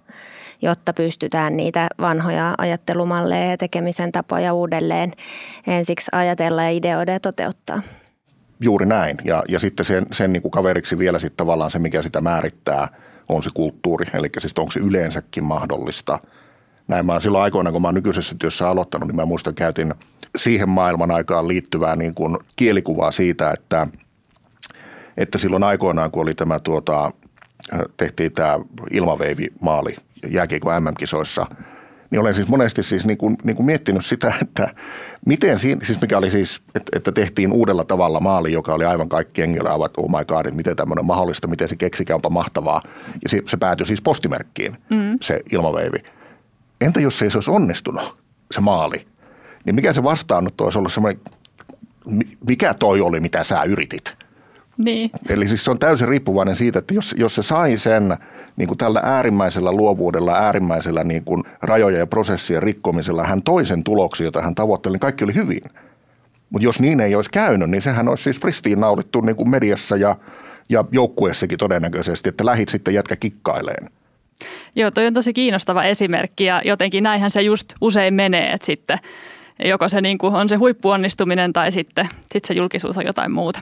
jotta 0.62 0.92
pystytään 0.92 1.56
niitä 1.56 1.88
vanhoja 2.00 2.54
ajattelumalleja 2.58 3.50
ja 3.50 3.56
tekemisen 3.56 4.12
tapoja 4.12 4.54
uudelleen 4.54 5.12
ensiksi 5.66 6.10
ajatella 6.12 6.62
ja 6.62 6.70
ideoida 6.70 7.12
ja 7.12 7.20
toteuttaa. 7.20 7.82
Juuri 8.60 8.86
näin. 8.86 9.16
Ja, 9.24 9.42
ja 9.48 9.58
sitten 9.58 9.86
sen, 9.86 10.06
sen 10.12 10.32
niin 10.32 10.42
kuin 10.42 10.52
kaveriksi 10.52 10.98
vielä 10.98 11.18
sitten 11.18 11.36
tavallaan 11.36 11.70
se, 11.70 11.78
mikä 11.78 12.02
sitä 12.02 12.20
määrittää, 12.20 12.88
on 13.28 13.42
se 13.42 13.50
kulttuuri. 13.54 14.06
Eli 14.14 14.28
siis 14.38 14.52
onko 14.58 14.70
se 14.70 14.80
yleensäkin 14.80 15.44
mahdollista. 15.44 16.18
Näin 16.88 17.06
mä 17.06 17.20
silloin 17.20 17.44
aikoina, 17.44 17.72
kun 17.72 17.82
mä 17.82 17.88
oon 17.88 17.94
nykyisessä 17.94 18.36
työssä 18.38 18.68
aloittanut, 18.68 19.08
niin 19.08 19.16
mä 19.16 19.26
muistan 19.26 19.54
käytin 19.54 19.94
siihen 20.36 20.68
maailman 20.68 21.10
aikaan 21.10 21.48
liittyvää 21.48 21.96
niin 21.96 22.14
kuin 22.14 22.38
kielikuvaa 22.56 23.12
siitä, 23.12 23.50
että, 23.50 23.86
että 25.16 25.38
silloin 25.38 25.62
aikoinaan, 25.62 26.10
kun 26.10 26.22
oli 26.22 26.34
tämä 26.34 26.58
tuota, 26.58 27.10
tehtiin 27.96 28.32
tämä 28.32 28.58
ilmaveivimaali 28.90 29.96
jääkiekko 30.30 30.80
MM-kisoissa– 30.80 31.46
niin 32.10 32.20
olen 32.20 32.34
siis 32.34 32.48
monesti 32.48 32.82
siis 32.82 33.06
niin 33.06 33.18
kuin, 33.18 33.36
niin 33.44 33.56
kuin 33.56 33.66
miettinyt 33.66 34.06
sitä, 34.06 34.32
että 34.42 34.74
miten 35.26 35.58
siinä, 35.58 35.84
siis 35.84 36.00
mikä 36.00 36.18
oli 36.18 36.30
siis, 36.30 36.62
että, 36.74 36.96
että 36.96 37.12
tehtiin 37.12 37.52
uudella 37.52 37.84
tavalla 37.84 38.20
maali, 38.20 38.52
joka 38.52 38.74
oli 38.74 38.84
aivan 38.84 39.08
kaikki 39.08 39.40
jengillä 39.40 39.70
aivan, 39.70 39.90
oh 39.96 40.10
my 40.10 40.24
god, 40.24 40.46
että 40.46 40.56
miten 40.56 40.76
tämmöinen 40.76 41.04
mahdollista, 41.04 41.46
miten 41.46 41.68
se 41.68 41.76
keksikään 41.76 42.16
onpa 42.16 42.30
mahtavaa. 42.30 42.82
Ja 43.22 43.28
se, 43.28 43.42
se 43.46 43.56
päätyi 43.56 43.86
siis 43.86 44.02
postimerkkiin, 44.02 44.72
mm. 44.72 45.18
se 45.20 45.40
ilmaveivi. 45.52 45.98
Entä 46.80 47.00
jos 47.00 47.18
se 47.18 47.24
ei 47.24 47.30
se 47.30 47.36
olisi 47.36 47.50
onnistunut, 47.50 48.16
se 48.50 48.60
maali? 48.60 49.06
Niin 49.64 49.74
mikä 49.74 49.92
se 49.92 50.02
vastaanotto 50.02 50.64
olisi 50.64 50.78
ollut 50.78 50.92
semmoinen, 50.92 51.20
mikä 52.46 52.74
toi 52.74 53.00
oli, 53.00 53.20
mitä 53.20 53.44
sä 53.44 53.62
yritit? 53.62 54.19
Niin. 54.84 55.10
Eli 55.28 55.48
siis 55.48 55.64
se 55.64 55.70
on 55.70 55.78
täysin 55.78 56.08
riippuvainen 56.08 56.56
siitä, 56.56 56.78
että 56.78 56.94
jos, 56.94 57.14
jos 57.18 57.34
se 57.34 57.42
sai 57.42 57.78
sen 57.78 58.16
niin 58.56 58.68
kuin 58.68 58.78
tällä 58.78 59.00
äärimmäisellä 59.04 59.72
luovuudella, 59.72 60.34
äärimmäisellä 60.34 61.04
niin 61.04 61.24
kuin 61.24 61.44
rajoja 61.62 61.98
ja 61.98 62.06
prosessien 62.06 62.62
rikkomisella 62.62 63.24
hän 63.24 63.42
toisen 63.42 63.84
tuloksen, 63.84 64.24
jota 64.24 64.42
hän 64.42 64.54
tavoitteli, 64.54 64.94
niin 64.94 65.00
kaikki 65.00 65.24
oli 65.24 65.34
hyvin. 65.34 65.62
Mutta 66.50 66.64
jos 66.64 66.80
niin 66.80 67.00
ei 67.00 67.14
olisi 67.14 67.30
käynyt, 67.30 67.70
niin 67.70 67.82
sehän 67.82 68.08
olisi 68.08 68.24
siis 68.24 68.38
pristiin 68.38 68.80
naulittu 68.80 69.20
niin 69.20 69.36
kuin 69.36 69.50
mediassa 69.50 69.96
ja, 69.96 70.16
ja 70.68 70.84
joukkueessakin 70.92 71.58
todennäköisesti, 71.58 72.28
että 72.28 72.46
lähit 72.46 72.68
sitten 72.68 72.94
jätkä 72.94 73.16
kikkaileen. 73.16 73.90
Joo, 74.76 74.90
toi 74.90 75.06
on 75.06 75.14
tosi 75.14 75.32
kiinnostava 75.32 75.84
esimerkki 75.84 76.44
ja 76.44 76.62
jotenkin 76.64 77.04
näinhän 77.04 77.30
se 77.30 77.42
just 77.42 77.74
usein 77.80 78.14
menee, 78.14 78.52
että 78.52 78.66
sitten 78.66 78.98
joko 79.64 79.88
se 79.88 80.00
niin 80.00 80.18
kuin 80.18 80.34
on 80.34 80.48
se 80.48 80.56
huippuonnistuminen 80.56 81.52
tai 81.52 81.72
sitten, 81.72 82.08
sitten 82.20 82.48
se 82.48 82.54
julkisuus 82.54 82.98
on 82.98 83.06
jotain 83.06 83.32
muuta. 83.32 83.60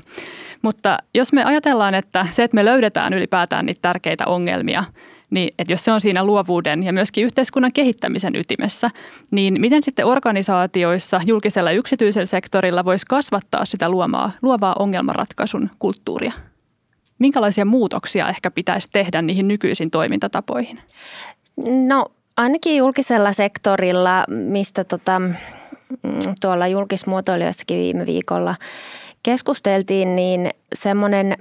Mutta 0.62 0.98
jos 1.14 1.32
me 1.32 1.44
ajatellaan, 1.44 1.94
että 1.94 2.26
se, 2.30 2.44
että 2.44 2.54
me 2.54 2.64
löydetään 2.64 3.14
ylipäätään 3.14 3.66
niitä 3.66 3.82
tärkeitä 3.82 4.26
ongelmia, 4.26 4.84
niin 5.30 5.54
että 5.58 5.72
jos 5.72 5.84
se 5.84 5.92
on 5.92 6.00
siinä 6.00 6.24
luovuuden 6.24 6.82
ja 6.82 6.92
myöskin 6.92 7.24
yhteiskunnan 7.24 7.72
kehittämisen 7.72 8.36
ytimessä, 8.36 8.90
niin 9.30 9.60
miten 9.60 9.82
sitten 9.82 10.06
organisaatioissa, 10.06 11.20
julkisella 11.26 11.70
ja 11.70 11.78
yksityisellä 11.78 12.26
sektorilla 12.26 12.84
voisi 12.84 13.06
kasvattaa 13.06 13.64
sitä 13.64 13.88
luomaa, 13.88 14.32
luovaa 14.42 14.76
ongelmanratkaisun 14.78 15.70
kulttuuria? 15.78 16.32
Minkälaisia 17.18 17.64
muutoksia 17.64 18.28
ehkä 18.28 18.50
pitäisi 18.50 18.88
tehdä 18.92 19.22
niihin 19.22 19.48
nykyisiin 19.48 19.90
toimintatapoihin? 19.90 20.80
No 21.86 22.06
ainakin 22.36 22.76
julkisella 22.76 23.32
sektorilla, 23.32 24.24
mistä 24.28 24.84
tota, 24.84 25.20
tuolla 26.40 26.68
julkismuotoilijoissakin 26.68 27.78
viime 27.78 28.06
viikolla 28.06 28.54
keskusteltiin, 29.22 30.16
niin 30.16 30.50
semmoinen, 30.74 31.36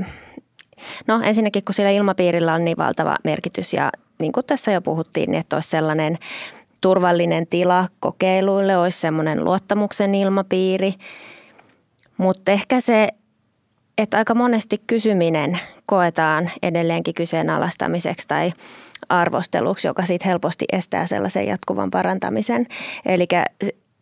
no 1.08 1.22
ensinnäkin 1.24 1.64
kun 1.66 1.76
sillä 1.76 1.90
ilmapiirillä 1.90 2.54
on 2.54 2.66
niin 2.66 2.78
valtava 2.78 3.16
merkitys 3.24 3.74
ja 3.74 3.92
niin 4.20 4.32
kuin 4.32 4.46
tässä 4.46 4.72
jo 4.72 4.82
puhuttiin, 4.82 5.32
niin 5.32 5.40
että 5.40 5.56
olisi 5.56 5.70
sellainen 5.70 6.18
turvallinen 6.82 7.48
tila 7.48 7.88
kokeiluille, 8.00 8.78
olisi 8.78 9.00
semmoinen 9.00 9.44
luottamuksen 9.44 10.16
ilmapiiri, 10.16 10.94
mutta 12.18 12.52
ehkä 12.52 12.82
se, 12.82 13.10
että 13.98 14.18
aika 14.18 14.36
monesti 14.36 14.82
kysyminen 14.88 15.60
koetaan 15.86 16.52
edelleenkin 16.64 17.14
kyseenalaistamiseksi 17.14 18.28
tai 18.28 18.54
arvosteluksi, 19.10 19.88
joka 19.88 20.06
sitten 20.06 20.30
helposti 20.30 20.66
estää 20.72 21.06
sellaisen 21.06 21.48
jatkuvan 21.48 21.92
parantamisen. 21.92 22.68
Eli 23.06 23.28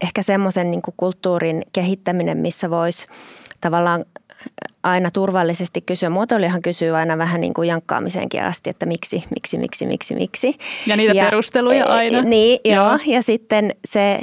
ehkä 0.06 0.22
semmoisen 0.22 0.72
niin 0.72 0.82
kulttuurin 0.98 1.62
kehittäminen, 1.74 2.38
missä 2.38 2.70
voisi 2.70 3.08
tavallaan 3.62 4.06
aina 4.84 5.12
turvallisesti 5.12 5.82
kysyä. 5.82 6.10
Muotoilijahan 6.10 6.62
kysyy 6.62 6.98
aina 6.98 7.18
vähän 7.18 7.42
niin 7.42 7.54
kuin 7.54 7.68
jankkaamiseenkin 7.68 8.44
asti, 8.44 8.70
että 8.70 8.86
miksi, 8.86 9.24
miksi, 9.36 9.58
miksi, 9.58 9.86
miksi, 9.86 10.16
miksi. 10.16 10.54
Ja 10.88 10.98
niitä 10.98 11.14
ja, 11.14 11.26
perusteluja 11.26 11.86
aina. 11.86 12.22
Niin, 12.22 12.60
joo. 12.66 12.86
joo. 12.86 13.00
Ja 13.06 13.22
sitten 13.22 13.76
se 13.88 14.20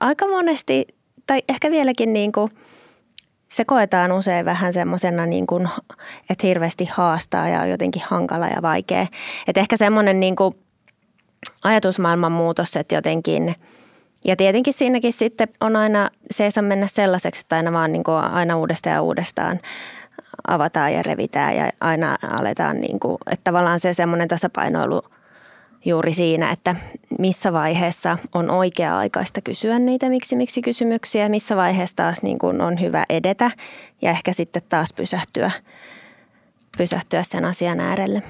aika 0.00 0.28
monesti, 0.28 0.86
tai 1.26 1.42
ehkä 1.48 1.70
vieläkin 1.70 2.12
niin 2.12 2.32
kuin 2.32 2.50
se 3.48 3.64
koetaan 3.64 4.12
usein 4.12 4.44
vähän 4.44 4.72
semmoisena, 4.72 5.26
niin 5.26 5.46
kuin, 5.46 5.68
että 6.30 6.46
hirveästi 6.46 6.84
haastaa 6.84 7.48
ja 7.48 7.66
jotenkin 7.66 8.02
hankala 8.06 8.48
ja 8.48 8.62
vaikea. 8.62 9.06
Että 9.46 9.60
ehkä 9.60 9.76
semmoinen 9.76 10.20
niin 10.20 10.36
kuin 10.36 10.54
ajatusmaailman 11.64 12.32
muutos, 12.32 12.76
että 12.76 12.94
jotenkin– 12.94 13.54
ja 14.26 14.36
tietenkin 14.36 14.74
siinäkin 14.74 15.12
sitten 15.12 15.48
on 15.60 15.76
aina, 15.76 16.10
se 16.30 16.44
ei 16.44 16.50
saa 16.50 16.62
mennä 16.62 16.86
sellaiseksi, 16.86 17.40
että 17.40 17.56
aina 17.56 17.72
vaan 17.72 17.92
niin 17.92 18.04
kuin 18.04 18.16
aina 18.16 18.56
uudestaan 18.56 18.94
ja 18.94 19.02
uudestaan 19.02 19.60
avataan 20.46 20.92
ja 20.92 21.02
revitään 21.02 21.56
ja 21.56 21.70
aina 21.80 22.18
aletaan, 22.40 22.80
niin 22.80 23.00
kuin, 23.00 23.18
että 23.30 23.44
tavallaan 23.44 23.80
se 23.80 23.94
semmoinen 23.94 24.28
tasapainoilu 24.28 25.02
juuri 25.84 26.12
siinä, 26.12 26.50
että 26.50 26.76
missä 27.18 27.52
vaiheessa 27.52 28.18
on 28.34 28.50
oikea-aikaista 28.50 29.40
kysyä 29.40 29.78
niitä 29.78 30.08
miksi-miksi 30.08 30.62
kysymyksiä, 30.62 31.28
missä 31.28 31.56
vaiheessa 31.56 31.96
taas 31.96 32.22
niin 32.22 32.38
kuin 32.38 32.60
on 32.60 32.80
hyvä 32.80 33.04
edetä 33.08 33.50
ja 34.02 34.10
ehkä 34.10 34.32
sitten 34.32 34.62
taas 34.68 34.92
pysähtyä, 34.92 35.50
pysähtyä 36.78 37.22
sen 37.22 37.44
asian 37.44 37.80
äärelle. 37.80 38.22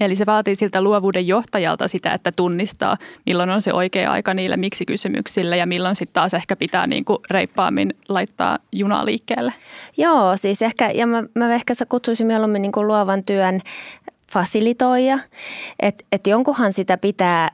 Eli 0.00 0.16
se 0.16 0.26
vaatii 0.26 0.54
siltä 0.54 0.82
luovuuden 0.82 1.26
johtajalta 1.26 1.88
sitä, 1.88 2.12
että 2.12 2.32
tunnistaa, 2.36 2.96
milloin 3.26 3.50
on 3.50 3.62
se 3.62 3.72
oikea 3.72 4.12
aika 4.12 4.34
niille 4.34 4.56
miksi-kysymyksille 4.56 5.56
ja 5.56 5.66
milloin 5.66 5.96
sitten 5.96 6.14
taas 6.14 6.34
ehkä 6.34 6.56
pitää 6.56 6.86
niin 6.86 7.04
kuin 7.04 7.18
reippaammin 7.30 7.94
laittaa 8.08 8.58
juna 8.72 9.04
liikkeelle. 9.04 9.52
Joo, 9.96 10.36
siis 10.36 10.62
ehkä, 10.62 10.90
ja 10.90 11.06
mä, 11.06 11.22
mä 11.34 11.54
ehkä 11.54 11.74
kutsuisin 11.88 12.26
mieluummin 12.26 12.62
niin 12.62 12.72
kuin 12.72 12.86
luovan 12.86 13.24
työn 13.24 13.60
fasilitoija, 14.32 15.18
että 15.80 16.04
et 16.12 16.26
jonkunhan 16.26 16.72
sitä 16.72 16.98
pitää, 16.98 17.50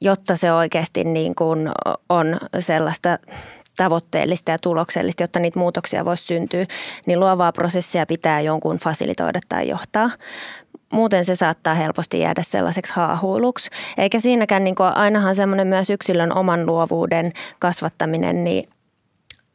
jotta 0.00 0.36
se 0.36 0.52
oikeasti 0.52 1.04
niin 1.04 1.34
kuin 1.34 1.68
on 2.08 2.38
sellaista 2.58 3.18
tavoitteellista 3.76 4.50
ja 4.50 4.58
tuloksellista, 4.58 5.22
jotta 5.22 5.40
niitä 5.40 5.58
muutoksia 5.58 6.04
voisi 6.04 6.24
syntyä, 6.24 6.66
niin 7.06 7.20
luovaa 7.20 7.52
prosessia 7.52 8.06
pitää 8.06 8.40
jonkun 8.40 8.76
fasilitoida 8.76 9.40
tai 9.48 9.68
johtaa 9.68 10.10
muuten 10.92 11.24
se 11.24 11.34
saattaa 11.34 11.74
helposti 11.74 12.20
jäädä 12.20 12.42
sellaiseksi 12.42 12.92
haahuiluksi. 12.96 13.70
Eikä 13.98 14.20
siinäkään, 14.20 14.64
niin 14.64 14.74
kuin 14.74 14.96
ainahan 14.96 15.34
semmoinen 15.34 15.66
myös 15.66 15.90
yksilön 15.90 16.36
oman 16.36 16.66
luovuuden 16.66 17.32
kasvattaminen, 17.58 18.44
niin 18.44 18.68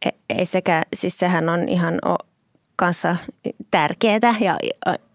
e, 0.06 0.10
ei 0.30 0.46
sekä, 0.46 0.84
siis 0.94 1.18
sehän 1.18 1.50
on 1.50 1.70
ihan 1.70 2.00
kanssa 2.76 3.16
tärkeää 3.72 4.36
ja 4.40 4.58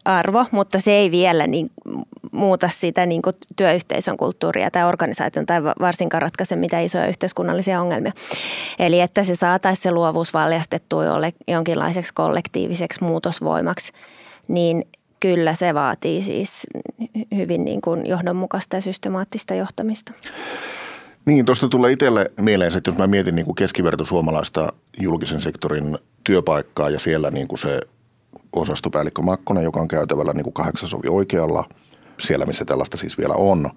arvo, 0.04 0.46
mutta 0.50 0.78
se 0.78 0.92
ei 0.92 1.10
vielä 1.10 1.46
niin 1.46 1.70
muuta 2.32 2.68
sitä 2.68 3.06
niin 3.06 3.22
kuin 3.22 3.36
työyhteisön 3.56 4.16
kulttuuria 4.16 4.70
tai 4.70 4.84
organisaation 4.84 5.46
tai 5.46 5.64
varsinkaan 5.64 6.22
ratkaise 6.22 6.56
mitään 6.56 6.84
isoja 6.84 7.06
yhteiskunnallisia 7.06 7.80
ongelmia. 7.80 8.12
Eli 8.78 9.00
että 9.00 9.22
se 9.22 9.34
saataisiin 9.34 9.82
se 9.82 9.90
luovuus 9.90 10.34
valjastettua 10.34 11.04
jonkinlaiseksi 11.48 12.14
kollektiiviseksi 12.14 13.04
muutosvoimaksi, 13.04 13.92
niin 14.48 14.84
kyllä 15.20 15.54
se 15.54 15.74
vaatii 15.74 16.22
siis 16.22 16.66
hyvin 17.36 17.64
niin 17.64 17.80
kuin 17.80 18.06
johdonmukaista 18.06 18.76
ja 18.76 18.80
systemaattista 18.80 19.54
johtamista. 19.54 20.12
Niin, 21.26 21.46
tuosta 21.46 21.68
tulee 21.68 21.92
itselle 21.92 22.30
mieleen, 22.40 22.76
että 22.76 22.90
jos 22.90 22.98
mä 22.98 23.06
mietin 23.06 23.34
niin 23.34 23.46
kuin 23.46 23.54
keskiverto 23.54 24.04
suomalaista 24.04 24.72
julkisen 25.00 25.40
sektorin 25.40 25.98
työpaikkaa 26.24 26.90
ja 26.90 26.98
siellä 27.00 27.30
niin 27.30 27.48
kuin 27.48 27.58
se 27.58 27.80
osastopäällikkö 28.52 29.22
Makkonen, 29.22 29.64
joka 29.64 29.80
on 29.80 29.88
käytävällä 29.88 30.32
niin 30.32 30.44
kuin 30.44 30.54
kahdeksasovi 30.54 31.08
oikealla, 31.08 31.64
siellä 32.20 32.46
missä 32.46 32.64
tällaista 32.64 32.96
siis 32.96 33.18
vielä 33.18 33.34
on, 33.34 33.70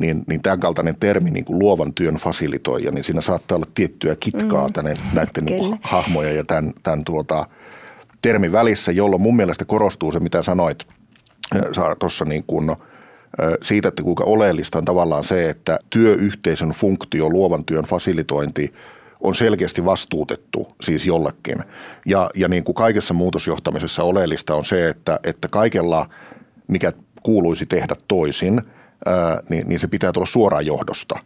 niin, 0.00 0.24
niin 0.26 0.42
tämän 0.42 0.60
kaltainen 0.60 0.96
termi 1.00 1.30
niin 1.30 1.44
kuin 1.44 1.58
luovan 1.58 1.94
työn 1.94 2.14
fasilitoija, 2.14 2.90
niin 2.90 3.04
siinä 3.04 3.20
saattaa 3.20 3.56
olla 3.56 3.66
tiettyä 3.74 4.16
kitkaa 4.20 4.66
mm. 4.66 4.72
tänne, 4.72 4.94
näiden 5.12 5.44
niin 5.44 5.58
kuin 5.58 5.78
hahmoja 5.82 6.32
ja 6.32 6.44
tämän, 6.44 6.72
tämän 6.82 7.04
tuota, 7.04 7.46
termin 8.22 8.52
välissä, 8.52 8.92
jolloin 8.92 9.22
mun 9.22 9.36
mielestä 9.36 9.64
korostuu 9.64 10.12
se, 10.12 10.20
mitä 10.20 10.42
sanoit 10.42 10.86
tuossa 11.98 12.24
niin 12.24 12.44
kuin, 12.46 12.76
siitä, 13.62 13.88
että 13.88 14.02
kuinka 14.02 14.24
oleellista 14.24 14.78
on 14.78 14.84
tavallaan 14.84 15.24
se, 15.24 15.50
että 15.50 15.78
työyhteisön 15.90 16.70
funktio, 16.70 17.30
luovan 17.30 17.64
työn 17.64 17.84
fasilitointi 17.84 18.74
on 19.20 19.34
selkeästi 19.34 19.84
vastuutettu 19.84 20.74
siis 20.82 21.06
jollekin. 21.06 21.58
Ja, 22.06 22.30
ja 22.34 22.48
niin 22.48 22.64
kuin 22.64 22.74
kaikessa 22.74 23.14
muutosjohtamisessa 23.14 24.02
oleellista 24.02 24.54
on 24.54 24.64
se, 24.64 24.88
että, 24.88 25.20
että 25.24 25.48
kaikella, 25.48 26.08
mikä 26.68 26.92
kuuluisi 27.22 27.66
tehdä 27.66 27.94
toisin, 28.08 28.62
ää, 29.06 29.42
niin, 29.48 29.68
niin 29.68 29.78
se 29.78 29.88
pitää 29.88 30.12
tulla 30.12 30.26
suoraan 30.26 30.66
johdosta. 30.66 31.18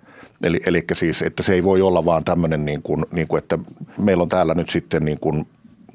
Eli, 0.42 0.60
eli 0.66 0.84
siis, 0.92 1.22
että 1.22 1.42
se 1.42 1.54
ei 1.54 1.64
voi 1.64 1.82
olla 1.82 2.04
vaan 2.04 2.24
tämmöinen, 2.24 2.64
niin 2.64 2.82
kuin, 2.82 3.04
niin 3.12 3.28
kuin, 3.28 3.38
että 3.38 3.58
meillä 3.98 4.22
on 4.22 4.28
täällä 4.28 4.54
nyt 4.54 4.70
sitten 4.70 5.04
niin 5.04 5.20
kuin 5.20 5.46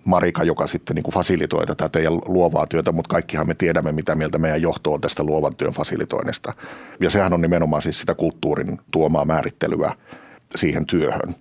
Marika, 0.08 0.44
joka 0.44 0.68
sitten 0.68 0.96
niin 0.96 1.04
kuin 1.04 1.14
fasilitoi 1.14 1.66
tätä 1.66 1.90
teidän 1.90 2.14
luovaa 2.14 2.68
työtä, 2.68 2.92
mutta 2.92 3.10
kaikkihan 3.10 3.48
me 3.48 3.54
tiedämme, 3.54 3.92
mitä 3.92 4.16
mieltä 4.16 4.38
meidän 4.38 4.62
johto 4.62 4.94
on 4.94 5.02
tästä 5.02 5.24
luovan 5.24 5.56
työn 5.56 5.74
fasilitoinnista. 5.74 6.54
Ja 7.00 7.10
sehän 7.10 7.34
on 7.34 7.42
nimenomaan 7.42 7.82
siis 7.82 8.00
sitä 8.00 8.14
kulttuurin 8.14 8.78
tuomaa 8.92 9.26
määrittelyä 9.26 9.94
siihen 10.56 10.86
työhön. 10.86 11.36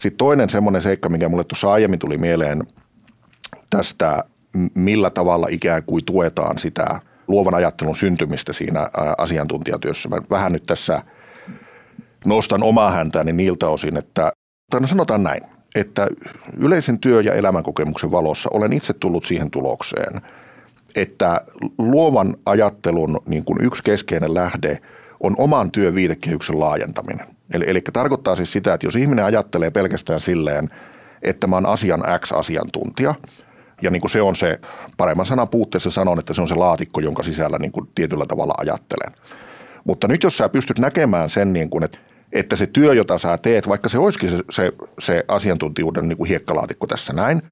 Sitten 0.00 0.18
toinen 0.18 0.48
semmoinen 0.48 0.82
seikka, 0.82 1.08
mikä 1.08 1.28
mulle 1.28 1.44
tuossa 1.44 1.72
aiemmin 1.72 1.98
tuli 1.98 2.18
mieleen 2.18 2.62
tästä, 3.70 4.24
millä 4.74 5.10
tavalla 5.10 5.46
ikään 5.50 5.82
kuin 5.82 6.04
tuetaan 6.04 6.58
sitä 6.58 7.00
luovan 7.28 7.54
ajattelun 7.54 7.96
syntymistä 7.96 8.52
siinä 8.52 8.90
asiantuntijatyössä. 9.18 10.08
Mä 10.08 10.22
vähän 10.30 10.52
nyt 10.52 10.62
tässä 10.62 11.02
nostan 12.24 12.62
omaa 12.62 12.90
häntäni 12.90 13.32
niiltä 13.32 13.68
osin, 13.68 13.96
että 13.96 14.32
no 14.80 14.86
sanotaan 14.86 15.22
näin 15.22 15.42
että 15.74 16.08
yleisen 16.58 16.98
työ- 16.98 17.20
ja 17.20 17.34
elämänkokemuksen 17.34 18.10
valossa 18.10 18.50
olen 18.52 18.72
itse 18.72 18.92
tullut 18.92 19.24
siihen 19.24 19.50
tulokseen, 19.50 20.20
että 20.96 21.40
luovan 21.78 22.36
ajattelun 22.46 23.20
niin 23.26 23.44
kuin 23.44 23.64
yksi 23.64 23.82
keskeinen 23.82 24.34
lähde 24.34 24.78
on 25.20 25.34
oman 25.38 25.70
työn 25.70 25.94
viitekehyksen 25.94 26.60
laajentaminen. 26.60 27.26
Eli, 27.54 27.64
eli 27.68 27.80
tarkoittaa 27.92 28.36
siis 28.36 28.52
sitä, 28.52 28.74
että 28.74 28.86
jos 28.86 28.96
ihminen 28.96 29.24
ajattelee 29.24 29.70
pelkästään 29.70 30.20
silleen, 30.20 30.70
että 31.22 31.46
mä 31.46 31.56
oon 31.56 31.66
asian 31.66 32.04
X-asiantuntija, 32.18 33.14
ja 33.82 33.90
niin 33.90 34.00
kuin 34.00 34.10
se 34.10 34.22
on 34.22 34.36
se, 34.36 34.60
paremman 34.96 35.26
sanan 35.26 35.48
puutteessa 35.48 35.90
sanon, 35.90 36.18
että 36.18 36.34
se 36.34 36.40
on 36.40 36.48
se 36.48 36.54
laatikko, 36.54 37.00
jonka 37.00 37.22
sisällä 37.22 37.58
niin 37.58 37.72
kuin 37.72 37.88
tietyllä 37.94 38.26
tavalla 38.26 38.54
ajattelen. 38.56 39.12
Mutta 39.84 40.08
nyt 40.08 40.22
jos 40.22 40.36
sä 40.36 40.48
pystyt 40.48 40.78
näkemään 40.78 41.30
sen, 41.30 41.52
niin 41.52 41.70
kuin, 41.70 41.84
että 41.84 41.98
että 42.32 42.56
se 42.56 42.66
työ, 42.66 42.94
jota 42.94 43.18
sä 43.18 43.38
teet, 43.38 43.68
vaikka 43.68 43.88
se 43.88 43.98
olisikin 43.98 44.30
se, 44.30 44.38
se, 44.50 44.72
se 44.98 45.24
asiantuntijuuden 45.28 46.08
niin 46.08 46.16
kuin 46.16 46.28
hiekkalaatikko 46.28 46.86
tässä 46.86 47.12
näin, 47.12 47.42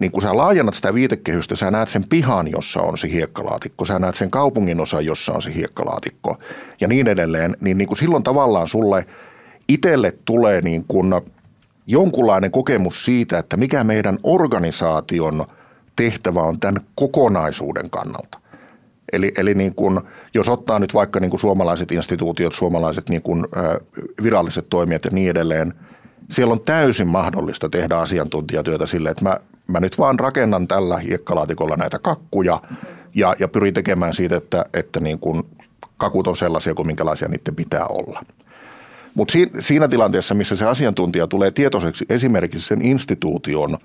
niin 0.00 0.12
kun 0.12 0.22
sä 0.22 0.36
laajennat 0.36 0.74
sitä 0.74 0.94
viitekehystä, 0.94 1.54
sä 1.54 1.70
näet 1.70 1.88
sen 1.88 2.04
pihan, 2.08 2.50
jossa 2.50 2.80
on 2.80 2.98
se 2.98 3.10
hiekkalaatikko, 3.10 3.84
sä 3.84 3.98
näet 3.98 4.14
sen 4.14 4.30
kaupungin 4.30 4.80
osa, 4.80 5.00
jossa 5.00 5.32
on 5.32 5.42
se 5.42 5.54
hiekkalaatikko. 5.54 6.36
Ja 6.80 6.88
niin 6.88 7.08
edelleen, 7.08 7.56
niin, 7.60 7.78
niin 7.78 7.88
kuin 7.88 7.98
silloin 7.98 8.22
tavallaan 8.22 8.68
sulle 8.68 9.06
itselle 9.68 10.14
tulee 10.24 10.60
niin 10.60 10.84
kuin 10.88 11.14
jonkunlainen 11.86 12.50
kokemus 12.50 13.04
siitä, 13.04 13.38
että 13.38 13.56
mikä 13.56 13.84
meidän 13.84 14.18
organisaation 14.22 15.44
tehtävä 15.96 16.40
on 16.40 16.60
tämän 16.60 16.80
kokonaisuuden 16.94 17.90
kannalta. 17.90 18.41
Eli, 19.12 19.32
eli 19.38 19.54
niin 19.54 19.74
kuin, 19.74 20.00
jos 20.34 20.48
ottaa 20.48 20.78
nyt 20.78 20.94
vaikka 20.94 21.20
niin 21.20 21.30
kuin 21.30 21.40
suomalaiset 21.40 21.92
instituutiot, 21.92 22.54
suomalaiset 22.54 23.08
niin 23.08 23.22
kuin, 23.22 23.44
viralliset 24.22 24.66
toimijat 24.70 25.04
ja 25.04 25.10
niin 25.12 25.30
edelleen, 25.30 25.74
siellä 26.30 26.52
on 26.52 26.60
täysin 26.60 27.08
mahdollista 27.08 27.68
tehdä 27.68 27.96
asiantuntijatyötä 27.96 28.86
sille, 28.86 29.10
että 29.10 29.24
mä, 29.24 29.36
mä 29.66 29.80
nyt 29.80 29.98
vaan 29.98 30.18
rakennan 30.18 30.68
tällä 30.68 30.98
hiekkalaatikolla 30.98 31.76
näitä 31.76 31.98
kakkuja 31.98 32.62
ja, 33.14 33.34
ja 33.38 33.48
pyrin 33.48 33.74
tekemään 33.74 34.14
siitä, 34.14 34.36
että, 34.36 34.64
että 34.74 35.00
niin 35.00 35.18
kuin 35.18 35.42
kakut 35.96 36.26
on 36.26 36.36
sellaisia 36.36 36.74
kuin 36.74 36.86
minkälaisia 36.86 37.28
niiden 37.28 37.56
pitää 37.56 37.86
olla. 37.86 38.24
Mutta 39.14 39.34
siinä 39.60 39.88
tilanteessa, 39.88 40.34
missä 40.34 40.56
se 40.56 40.64
asiantuntija 40.64 41.26
tulee 41.26 41.50
tietoiseksi 41.50 42.04
esimerkiksi 42.08 42.66
sen 42.66 42.82
instituution 42.82 43.78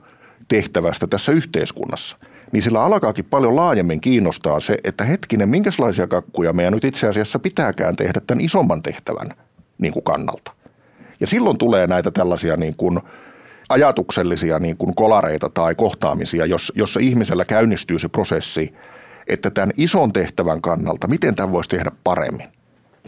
tehtävästä 0.48 1.08
tässä 1.08 1.32
yhteiskunnassa– 1.32 2.18
niin 2.52 2.64
sillä 2.64 2.84
alkaakin 2.84 3.26
paljon 3.26 3.56
laajemmin 3.56 4.02
kiinnostaa 4.02 4.60
se, 4.60 4.78
että 4.84 5.04
hetkinen, 5.04 5.50
minkälaisia 5.50 6.08
kakkuja 6.08 6.54
meidän 6.54 6.74
nyt 6.74 6.84
itse 6.84 7.08
asiassa 7.08 7.40
pitääkään 7.40 7.96
tehdä 7.96 8.22
tämän 8.28 8.46
isomman 8.46 8.84
tehtävän 8.84 9.30
niin 9.78 9.94
kuin 9.94 10.04
kannalta. 10.04 10.52
Ja 11.20 11.28
silloin 11.28 11.58
tulee 11.58 11.88
näitä 11.88 12.12
tällaisia 12.12 12.58
niin 12.58 12.76
kuin 12.78 13.00
ajatuksellisia 13.70 14.60
niin 14.60 14.78
kuin 14.78 14.96
kolareita 14.96 15.50
tai 15.50 15.76
kohtaamisia, 15.76 16.46
jossa 16.76 17.00
ihmisellä 17.00 17.46
käynnistyy 17.46 18.00
se 18.00 18.10
prosessi, 18.10 18.74
että 19.28 19.50
tämän 19.50 19.72
ison 19.78 20.14
tehtävän 20.14 20.62
kannalta, 20.62 21.08
miten 21.08 21.36
tämän 21.36 21.52
voisi 21.52 21.70
tehdä 21.70 21.92
paremmin. 22.04 22.48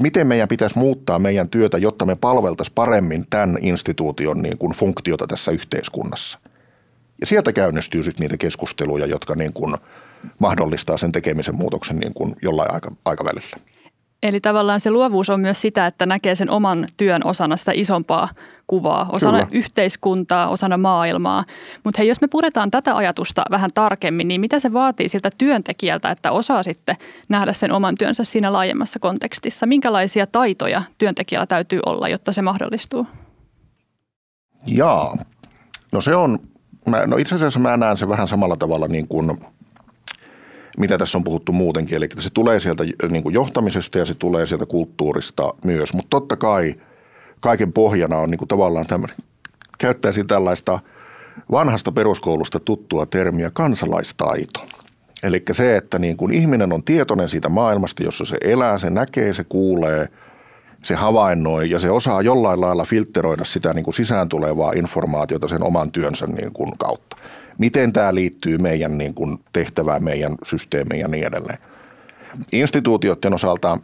Miten 0.02 0.28
meidän 0.28 0.48
pitäisi 0.48 0.80
muuttaa 0.80 1.20
meidän 1.20 1.50
työtä, 1.50 1.78
jotta 1.78 2.06
me 2.06 2.16
palveltaisiin 2.16 2.76
paremmin 2.76 3.26
tämän 3.30 3.58
instituution 3.62 4.42
niin 4.42 4.58
kuin 4.58 4.74
funktiota 4.74 5.28
tässä 5.28 5.52
yhteiskunnassa. 5.52 6.40
Ja 7.22 7.28
sieltä 7.28 7.54
käynnistyy 7.54 8.04
sitten 8.04 8.22
niitä 8.22 8.38
keskusteluja, 8.38 9.06
jotka 9.06 9.36
niin 9.36 9.54
kuin 9.54 9.78
mahdollistaa 10.40 10.98
sen 10.98 11.12
tekemisen 11.12 11.56
muutoksen 11.56 12.00
niin 12.00 12.14
kuin 12.14 12.36
jollain 12.42 12.74
aika, 12.74 12.92
aikavälillä. 13.06 13.58
Eli 14.24 14.40
tavallaan 14.40 14.80
se 14.80 14.92
luovuus 14.92 15.30
on 15.30 15.40
myös 15.40 15.62
sitä, 15.62 15.88
että 15.88 16.06
näkee 16.06 16.36
sen 16.36 16.50
oman 16.50 16.88
työn 16.98 17.26
osana 17.26 17.58
sitä 17.58 17.72
isompaa 17.76 18.30
kuvaa, 18.68 19.10
osana 19.12 19.38
Kyllä. 19.38 19.50
yhteiskuntaa, 19.52 20.50
osana 20.50 20.78
maailmaa. 20.78 21.46
Mutta 21.84 21.98
hei, 21.98 22.08
jos 22.08 22.22
me 22.22 22.28
puretaan 22.28 22.72
tätä 22.72 22.96
ajatusta 22.96 23.44
vähän 23.52 23.70
tarkemmin, 23.74 24.28
niin 24.28 24.42
mitä 24.42 24.60
se 24.60 24.74
vaatii 24.74 25.10
siltä 25.10 25.32
työntekijältä, 25.38 26.12
että 26.12 26.32
osaa 26.32 26.64
sitten 26.64 26.96
nähdä 27.30 27.54
sen 27.54 27.72
oman 27.72 27.96
työnsä 27.96 28.24
siinä 28.24 28.54
laajemmassa 28.54 29.00
kontekstissa? 29.00 29.66
Minkälaisia 29.66 30.28
taitoja 30.28 30.82
työntekijällä 30.98 31.46
täytyy 31.46 31.80
olla, 31.86 32.10
jotta 32.10 32.34
se 32.34 32.42
mahdollistuu? 32.42 33.08
Jaa, 34.68 35.18
no 35.92 36.02
se 36.02 36.16
on, 36.16 36.40
mä, 36.86 37.08
no 37.08 37.18
itse 37.18 37.36
asiassa 37.36 37.60
mä 37.60 37.78
näen 37.78 37.98
sen 37.98 38.10
vähän 38.10 38.28
samalla 38.28 38.58
tavalla 38.58 38.88
niin 38.88 39.08
kuin– 39.08 39.38
mitä 40.80 40.98
tässä 40.98 41.18
on 41.18 41.24
puhuttu 41.24 41.52
muutenkin. 41.52 41.96
Eli 41.96 42.10
se 42.20 42.30
tulee 42.30 42.60
sieltä 42.60 42.84
niin 43.10 43.24
kuin 43.24 43.34
johtamisesta 43.34 43.98
ja 43.98 44.06
se 44.06 44.14
tulee 44.14 44.46
sieltä 44.46 44.66
kulttuurista 44.66 45.54
myös. 45.64 45.94
Mutta 45.94 46.10
totta 46.10 46.36
kai 46.38 46.76
kaiken 47.40 47.74
pohjana 47.74 48.18
on 48.18 48.30
niin 48.30 48.38
kuin 48.38 48.48
tavallaan 48.48 48.88
tämmöinen, 48.88 49.18
käyttäisin 49.78 50.28
tällaista 50.28 50.80
vanhasta 51.52 51.92
peruskoulusta 51.92 52.60
tuttua 52.60 53.06
termiä 53.06 53.52
kansalaistaito. 53.54 54.68
Eli 55.24 55.44
se, 55.52 55.78
että 55.78 56.00
niin 56.00 56.18
kuin 56.18 56.34
ihminen 56.34 56.74
on 56.74 56.84
tietoinen 56.84 57.30
siitä 57.30 57.50
maailmasta, 57.50 58.04
jossa 58.04 58.26
se 58.26 58.38
elää, 58.42 58.78
se 58.78 58.90
näkee, 58.90 59.34
se 59.34 59.44
kuulee, 59.44 60.08
se 60.84 60.96
havainnoi 60.96 61.70
ja 61.70 61.80
se 61.80 61.92
osaa 61.92 62.22
jollain 62.22 62.62
lailla 62.62 62.86
filtteroida 62.86 63.44
sitä 63.44 63.74
niin 63.74 63.84
kuin 63.84 63.94
sisään 63.94 64.30
tulevaa 64.30 64.72
informaatiota 64.72 65.48
sen 65.48 65.64
oman 65.64 65.92
työnsä 65.92 66.28
niin 66.28 66.54
kuin 66.54 66.78
kautta 66.78 67.18
miten 67.60 67.94
tämä 67.94 68.16
liittyy 68.16 68.58
meidän 68.58 68.98
niin 68.98 69.14
kuin 69.14 69.40
tehtävään, 69.54 70.04
meidän 70.04 70.36
systeemiin 70.44 71.02
ja 71.02 71.08
niin 71.08 71.28
edelleen. 71.28 71.58
Instituutioiden 72.52 73.34
osalta 73.34 73.78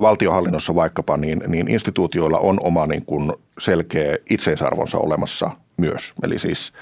valtiohallinnossa 0.00 0.74
vaikkapa, 0.74 1.16
niin, 1.16 1.42
niin 1.46 1.68
instituutioilla 1.68 2.38
on 2.38 2.58
oma 2.62 2.86
niin 2.86 3.04
kuin 3.04 3.32
selkeä 3.58 4.16
itseisarvonsa 4.30 4.98
olemassa 4.98 5.50
myös. 5.76 6.14
Eli 6.22 6.38
siis 6.38 6.72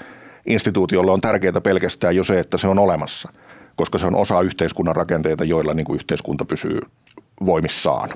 instituutiolle 0.45 1.11
on 1.11 1.21
tärkeää 1.21 1.61
pelkästään 1.63 2.15
jo 2.15 2.23
se, 2.23 2.39
että 2.39 2.57
se 2.57 2.67
on 2.67 2.79
olemassa, 2.79 3.33
koska 3.75 3.97
se 3.97 4.05
on 4.05 4.15
osa 4.15 4.41
yhteiskunnan 4.41 4.95
rakenteita, 4.95 5.43
joilla 5.43 5.73
niin 5.73 5.85
kuin 5.85 5.95
yhteiskunta 5.95 6.45
pysyy 6.45 6.79
voimissaan. 7.45 8.09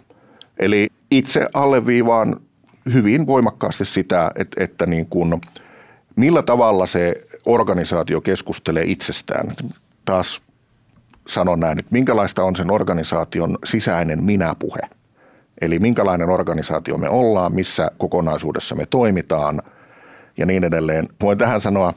Eli 0.60 0.88
itse 1.12 1.48
alleviivaan 1.54 2.40
hyvin 2.94 3.28
voimakkaasti 3.28 3.86
sitä, 3.86 4.32
että, 4.36 4.64
että 4.64 4.86
niin 4.86 5.06
kuin, 5.06 5.42
millä 6.16 6.44
tavalla 6.44 6.86
se 6.86 7.28
organisaatio 7.46 8.22
keskustelee 8.22 8.84
itsestään. 8.88 9.54
Taas 10.06 10.42
sanon 11.28 11.60
näin, 11.60 11.80
että 11.80 11.92
minkälaista 11.92 12.44
on 12.44 12.56
sen 12.56 12.72
organisaation 12.72 13.58
sisäinen 13.66 14.24
minäpuhe. 14.24 14.80
Eli 15.62 15.80
minkälainen 15.80 16.30
organisaatio 16.30 16.98
me 16.98 17.10
ollaan, 17.10 17.56
missä 17.56 17.92
kokonaisuudessa 17.98 18.76
me 18.76 18.86
toimitaan 18.86 19.62
ja 20.38 20.46
niin 20.46 20.64
edelleen. 20.64 21.10
Voin 21.22 21.38
tähän 21.38 21.62
sanoa 21.62 21.94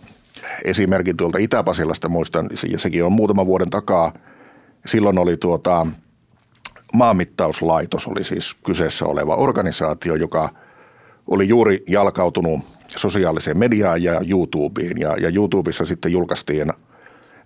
esimerkin 0.64 1.16
tuolta 1.16 1.38
Itä-Pasilasta, 1.38 2.08
muistan, 2.08 2.50
ja 2.70 2.78
sekin 2.78 3.04
on 3.04 3.12
muutama 3.12 3.46
vuoden 3.46 3.70
takaa. 3.70 4.12
Silloin 4.86 5.18
oli 5.18 5.36
tuota, 5.36 5.86
maanmittauslaitos, 6.94 8.06
oli 8.06 8.24
siis 8.24 8.56
kyseessä 8.64 9.04
oleva 9.04 9.34
organisaatio, 9.34 10.14
joka 10.14 10.48
oli 11.26 11.48
juuri 11.48 11.84
jalkautunut 11.88 12.60
sosiaaliseen 12.96 13.58
mediaan 13.58 14.02
ja 14.02 14.20
YouTubeen. 14.30 15.00
Ja, 15.00 15.16
ja 15.20 15.28
YouTubessa 15.34 15.84
sitten 15.84 16.12
julkaistiin 16.12 16.72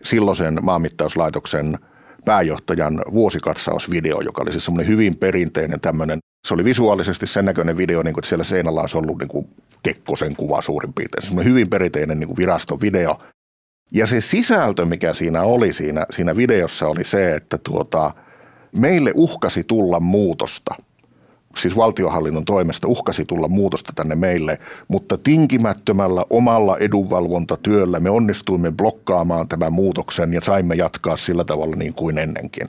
silloisen 0.02 0.58
maanmittauslaitoksen 0.62 1.78
pääjohtajan 2.24 3.02
vuosikatsausvideo, 3.12 4.20
joka 4.20 4.42
oli 4.42 4.52
siis 4.52 4.64
semmoinen 4.64 4.88
hyvin 4.92 5.16
perinteinen 5.16 5.80
tämmöinen, 5.80 6.18
se 6.48 6.54
oli 6.54 6.64
visuaalisesti 6.64 7.26
sen 7.26 7.44
näköinen 7.44 7.76
video, 7.76 8.02
niin 8.02 8.14
kuin, 8.14 8.24
siellä 8.24 8.44
seinällä 8.44 8.80
olisi 8.80 8.98
ollut 8.98 9.18
niin 9.18 9.28
kuin 9.28 9.48
Kekkosen 9.82 10.36
kuva 10.36 10.62
suurin 10.62 10.92
piirtein. 10.92 11.22
Semmoinen 11.22 11.52
hyvin 11.52 11.70
perinteinen 11.70 12.20
niin 12.20 12.28
kuin 12.28 12.36
viraston 12.36 12.80
video. 12.80 13.18
Ja 13.90 14.06
se 14.06 14.20
sisältö, 14.20 14.86
mikä 14.86 15.12
siinä 15.12 15.42
oli 15.42 15.72
siinä, 15.72 16.06
siinä 16.10 16.36
videossa, 16.36 16.86
oli 16.86 17.04
se, 17.04 17.34
että 17.34 17.58
tuota, 17.58 18.14
meille 18.76 19.12
uhkasi 19.14 19.64
tulla 19.64 20.00
muutosta– 20.00 20.74
siis 21.58 21.76
valtiohallinnon 21.76 22.44
toimesta 22.44 22.86
uhkasi 22.86 23.24
tulla 23.24 23.48
muutosta 23.48 23.92
tänne 23.96 24.14
meille, 24.14 24.58
mutta 24.88 25.18
tinkimättömällä 25.18 26.24
omalla 26.30 26.78
edunvalvontatyöllä 26.78 28.00
me 28.00 28.10
onnistuimme 28.10 28.72
blokkaamaan 28.72 29.48
tämän 29.48 29.72
muutoksen 29.72 30.32
ja 30.32 30.40
saimme 30.40 30.74
jatkaa 30.74 31.16
sillä 31.16 31.44
tavalla 31.44 31.76
niin 31.76 31.94
kuin 31.94 32.18
ennenkin. 32.18 32.68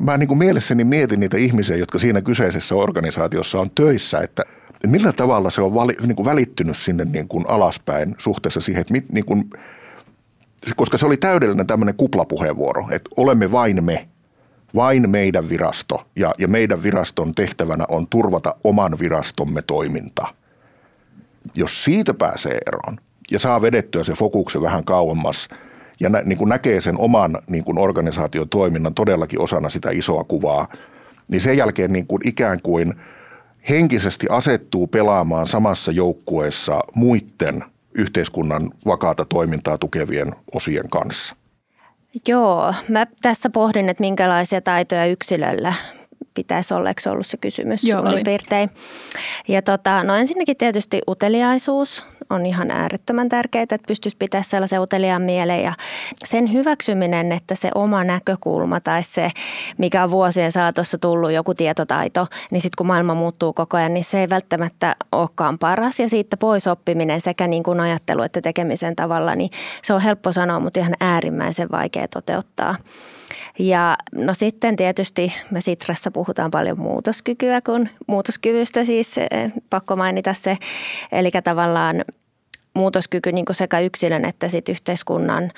Mä 0.00 0.16
niin 0.16 0.28
kuin 0.28 0.38
mielessäni 0.38 0.84
mietin 0.84 1.20
niitä 1.20 1.36
ihmisiä, 1.36 1.76
jotka 1.76 1.98
siinä 1.98 2.22
kyseisessä 2.22 2.74
organisaatiossa 2.74 3.60
on 3.60 3.70
töissä, 3.74 4.20
että 4.20 4.44
millä 4.86 5.12
tavalla 5.12 5.50
se 5.50 5.60
on 5.60 5.74
vali, 5.74 5.96
niin 6.06 6.16
kuin 6.16 6.26
välittynyt 6.26 6.76
sinne 6.76 7.04
niin 7.04 7.28
kuin 7.28 7.44
alaspäin 7.48 8.14
suhteessa 8.18 8.60
siihen, 8.60 8.80
että 8.80 8.92
mit, 8.92 9.12
niin 9.12 9.24
kuin, 9.24 9.50
koska 10.76 10.98
se 10.98 11.06
oli 11.06 11.16
täydellinen 11.16 11.66
tämmöinen 11.66 11.94
kuplapuheenvuoro, 11.94 12.88
että 12.90 13.10
olemme 13.16 13.52
vain 13.52 13.84
me– 13.84 14.08
vain 14.74 15.10
meidän 15.10 15.48
virasto 15.48 16.06
ja, 16.16 16.34
ja 16.38 16.48
meidän 16.48 16.82
viraston 16.82 17.34
tehtävänä 17.34 17.84
on 17.88 18.06
turvata 18.06 18.54
oman 18.64 18.98
virastomme 19.00 19.62
toiminta. 19.62 20.26
Jos 21.54 21.84
siitä 21.84 22.14
pääsee 22.14 22.58
eroon 22.66 22.98
ja 23.30 23.38
saa 23.38 23.62
vedettyä 23.62 24.04
se 24.04 24.12
fokuksen 24.12 24.62
vähän 24.62 24.84
kauemmas 24.84 25.48
ja 26.00 26.08
nä, 26.08 26.22
niin 26.24 26.38
kuin 26.38 26.48
näkee 26.48 26.80
sen 26.80 26.98
oman 26.98 27.38
niin 27.46 27.64
kuin 27.64 27.78
organisaation 27.78 28.48
toiminnan 28.48 28.94
todellakin 28.94 29.40
osana 29.40 29.68
sitä 29.68 29.90
isoa 29.90 30.24
kuvaa, 30.24 30.68
niin 31.28 31.40
sen 31.40 31.56
jälkeen 31.56 31.92
niin 31.92 32.06
kuin 32.06 32.28
ikään 32.28 32.62
kuin 32.62 32.94
henkisesti 33.68 34.26
asettuu 34.30 34.86
pelaamaan 34.86 35.46
samassa 35.46 35.92
joukkueessa 35.92 36.80
muiden 36.94 37.64
yhteiskunnan 37.94 38.70
vakaata 38.86 39.24
toimintaa 39.24 39.78
tukevien 39.78 40.34
osien 40.54 40.90
kanssa. 40.90 41.36
Joo, 42.28 42.74
mä 42.88 43.06
tässä 43.22 43.50
pohdin, 43.50 43.88
että 43.88 44.00
minkälaisia 44.00 44.60
taitoja 44.60 45.06
yksilöllä 45.06 45.74
pitäisi 46.34 46.74
olla, 46.74 46.88
eikö 46.88 47.10
ollut 47.10 47.26
se 47.26 47.36
kysymys 47.36 47.84
Joo, 47.84 48.00
suurin 48.00 48.24
piirtein. 48.24 48.70
Ja 49.48 49.62
tota, 49.62 50.04
no 50.04 50.14
ensinnäkin 50.14 50.56
tietysti 50.56 51.00
uteliaisuus 51.08 52.04
on 52.30 52.46
ihan 52.46 52.70
äärettömän 52.70 53.28
tärkeää, 53.28 53.62
että 53.62 53.78
pystyisi 53.88 54.16
pitää 54.16 54.42
sellaisen 54.42 54.80
uteliaan 54.80 55.22
mieleen 55.22 55.62
ja 55.62 55.72
sen 56.24 56.52
hyväksyminen, 56.52 57.32
että 57.32 57.54
se 57.54 57.70
oma 57.74 58.04
näkökulma 58.04 58.80
tai 58.80 59.02
se, 59.02 59.30
mikä 59.78 60.04
on 60.04 60.10
vuosien 60.10 60.52
saatossa 60.52 60.98
tullut 60.98 61.32
joku 61.32 61.54
tietotaito, 61.54 62.26
niin 62.50 62.60
sitten 62.60 62.76
kun 62.78 62.86
maailma 62.86 63.14
muuttuu 63.14 63.52
koko 63.52 63.76
ajan, 63.76 63.94
niin 63.94 64.04
se 64.04 64.20
ei 64.20 64.30
välttämättä 64.30 64.96
olekaan 65.12 65.58
paras 65.58 66.00
ja 66.00 66.08
siitä 66.08 66.36
pois 66.36 66.66
oppiminen 66.66 67.20
sekä 67.20 67.46
niin 67.46 67.62
kuin 67.62 67.80
ajattelu 67.80 68.22
että 68.22 68.40
tekemisen 68.40 68.96
tavalla, 68.96 69.34
niin 69.34 69.50
se 69.82 69.94
on 69.94 70.00
helppo 70.00 70.32
sanoa, 70.32 70.60
mutta 70.60 70.80
ihan 70.80 70.94
äärimmäisen 71.00 71.68
vaikea 71.70 72.08
toteuttaa. 72.08 72.74
Ja 73.58 73.96
no 74.14 74.34
sitten 74.34 74.76
tietysti 74.76 75.32
me 75.50 75.60
Sitrassa 75.60 76.10
puhutaan 76.10 76.50
paljon 76.50 76.80
muutoskykyä, 76.80 77.60
kun 77.60 77.88
muutoskyvystä 78.06 78.84
siis 78.84 79.18
eh, 79.18 79.52
pakko 79.70 79.96
mainita 79.96 80.34
se. 80.34 80.56
Eli 81.12 81.30
tavallaan 81.44 82.04
muutoskyky 82.74 83.32
niin 83.32 83.44
sekä 83.52 83.80
yksilön 83.80 84.24
että 84.24 84.48
sit 84.48 84.68
yhteiskunnan 84.68 85.50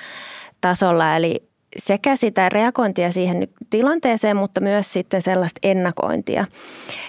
tasolla. 0.61 1.15
Eli 1.15 1.43
sekä 1.77 2.15
sitä 2.15 2.49
reagointia 2.49 3.11
siihen 3.11 3.47
tilanteeseen, 3.69 4.37
mutta 4.37 4.61
myös 4.61 4.93
sitten 4.93 5.21
sellaista 5.21 5.59
ennakointia. 5.63 6.45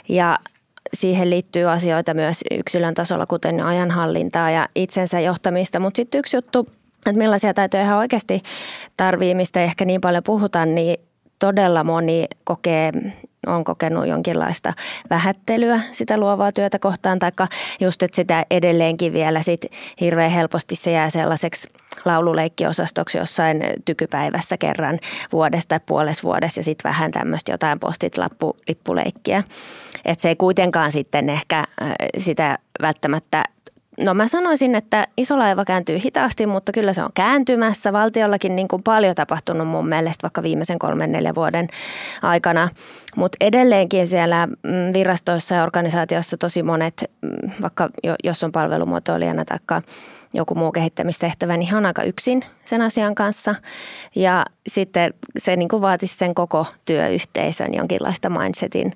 Ja 0.09 0.39
siihen 0.95 1.31
liittyy 1.31 1.71
asioita 1.71 2.15
myös 2.15 2.41
yksilön 2.51 2.95
tasolla, 2.95 3.27
kuten 3.27 3.61
ajanhallintaa 3.61 4.51
ja 4.51 4.69
itsensä 4.75 5.21
johtamista. 5.21 5.81
Mutta 5.81 5.97
sitten 5.97 6.19
yksi 6.19 6.37
juttu, 6.37 6.67
että 7.07 7.19
millaisia 7.19 7.55
taitoja 7.55 7.83
ihan 7.83 7.99
oikeasti 7.99 8.43
tarvii, 8.97 9.35
mistä 9.35 9.62
ehkä 9.62 9.85
niin 9.85 10.01
paljon 10.01 10.23
puhutaan, 10.23 10.75
niin 10.75 10.97
todella 11.38 11.85
moni 11.85 12.27
kokee, 12.45 12.93
on 13.47 13.65
kokenut 13.65 14.07
jonkinlaista 14.07 14.73
vähättelyä 15.11 15.81
sitä 15.93 16.19
luovaa 16.19 16.53
työtä 16.53 16.79
kohtaan, 16.79 17.19
tai 17.19 17.33
just, 17.81 18.03
että 18.03 18.17
sitä 18.17 18.47
edelleenkin 18.51 19.12
vielä 19.12 19.43
sit 19.43 19.67
hirveän 20.01 20.31
helposti 20.31 20.77
se 20.77 20.91
jää 20.91 21.11
sellaiseksi 21.11 21.69
laululeikkiosastoksi 22.05 23.19
jossain 23.19 23.65
tykypäivässä 23.85 24.59
kerran 24.59 24.99
vuodesta 25.33 25.69
tai 25.69 25.81
puolessa 25.87 26.23
vuodessa 26.23 26.61
ja 26.61 26.65
sitten 26.65 26.88
vähän 26.88 27.11
tämmöistä 27.11 27.53
jotain 27.53 27.81
postit 27.81 28.15
lippuleikkiä. 28.69 29.43
Että 30.05 30.23
se 30.23 30.29
ei 30.29 30.37
kuitenkaan 30.37 30.93
sitten 30.93 31.29
ehkä 31.29 31.59
äh, 31.59 31.67
sitä 32.19 32.59
välttämättä 32.83 33.43
No 34.00 34.14
mä 34.14 34.28
sanoisin, 34.28 34.74
että 34.74 35.07
iso 35.16 35.38
laiva 35.38 35.64
kääntyy 35.64 35.98
hitaasti, 36.05 36.46
mutta 36.46 36.72
kyllä 36.72 36.92
se 36.92 37.02
on 37.02 37.11
kääntymässä. 37.14 37.92
Valtiollakin 37.92 38.57
niin 38.57 38.68
kuin 38.68 38.83
paljon 38.83 39.14
tapahtunut 39.14 39.68
mun 39.68 39.88
mielestä 39.88 40.22
vaikka 40.22 40.42
viimeisen 40.42 40.78
kolmen 40.78 41.12
neljän 41.12 41.35
vuoden 41.35 41.68
aikana. 42.22 42.68
Mutta 43.16 43.37
edelleenkin 43.40 44.07
siellä 44.07 44.46
mm, 44.46 44.92
virastoissa 44.94 45.55
ja 45.55 45.62
organisaatioissa 45.62 46.37
tosi 46.37 46.62
monet, 46.62 47.11
mm, 47.22 47.50
vaikka 47.62 47.88
jos 48.24 48.44
on 48.44 48.52
palvelumuotoilijana 48.52 49.44
tai 49.44 49.59
joku 50.35 50.55
muu 50.55 50.73
kehittämistehtävä, 50.73 51.57
niin 51.57 51.75
on 51.75 51.87
aika 51.87 52.03
yksin 52.03 52.45
sen 52.64 52.83
asian 52.83 53.14
kanssa. 53.14 53.55
Ja 54.14 54.47
sitten 54.66 55.14
se 55.38 55.57
niin 55.57 55.68
vaatisi 55.81 56.16
sen 56.16 56.35
koko 56.35 56.66
työyhteisön 56.85 57.75
jonkinlaista 57.75 58.31
mindsetin 58.31 58.92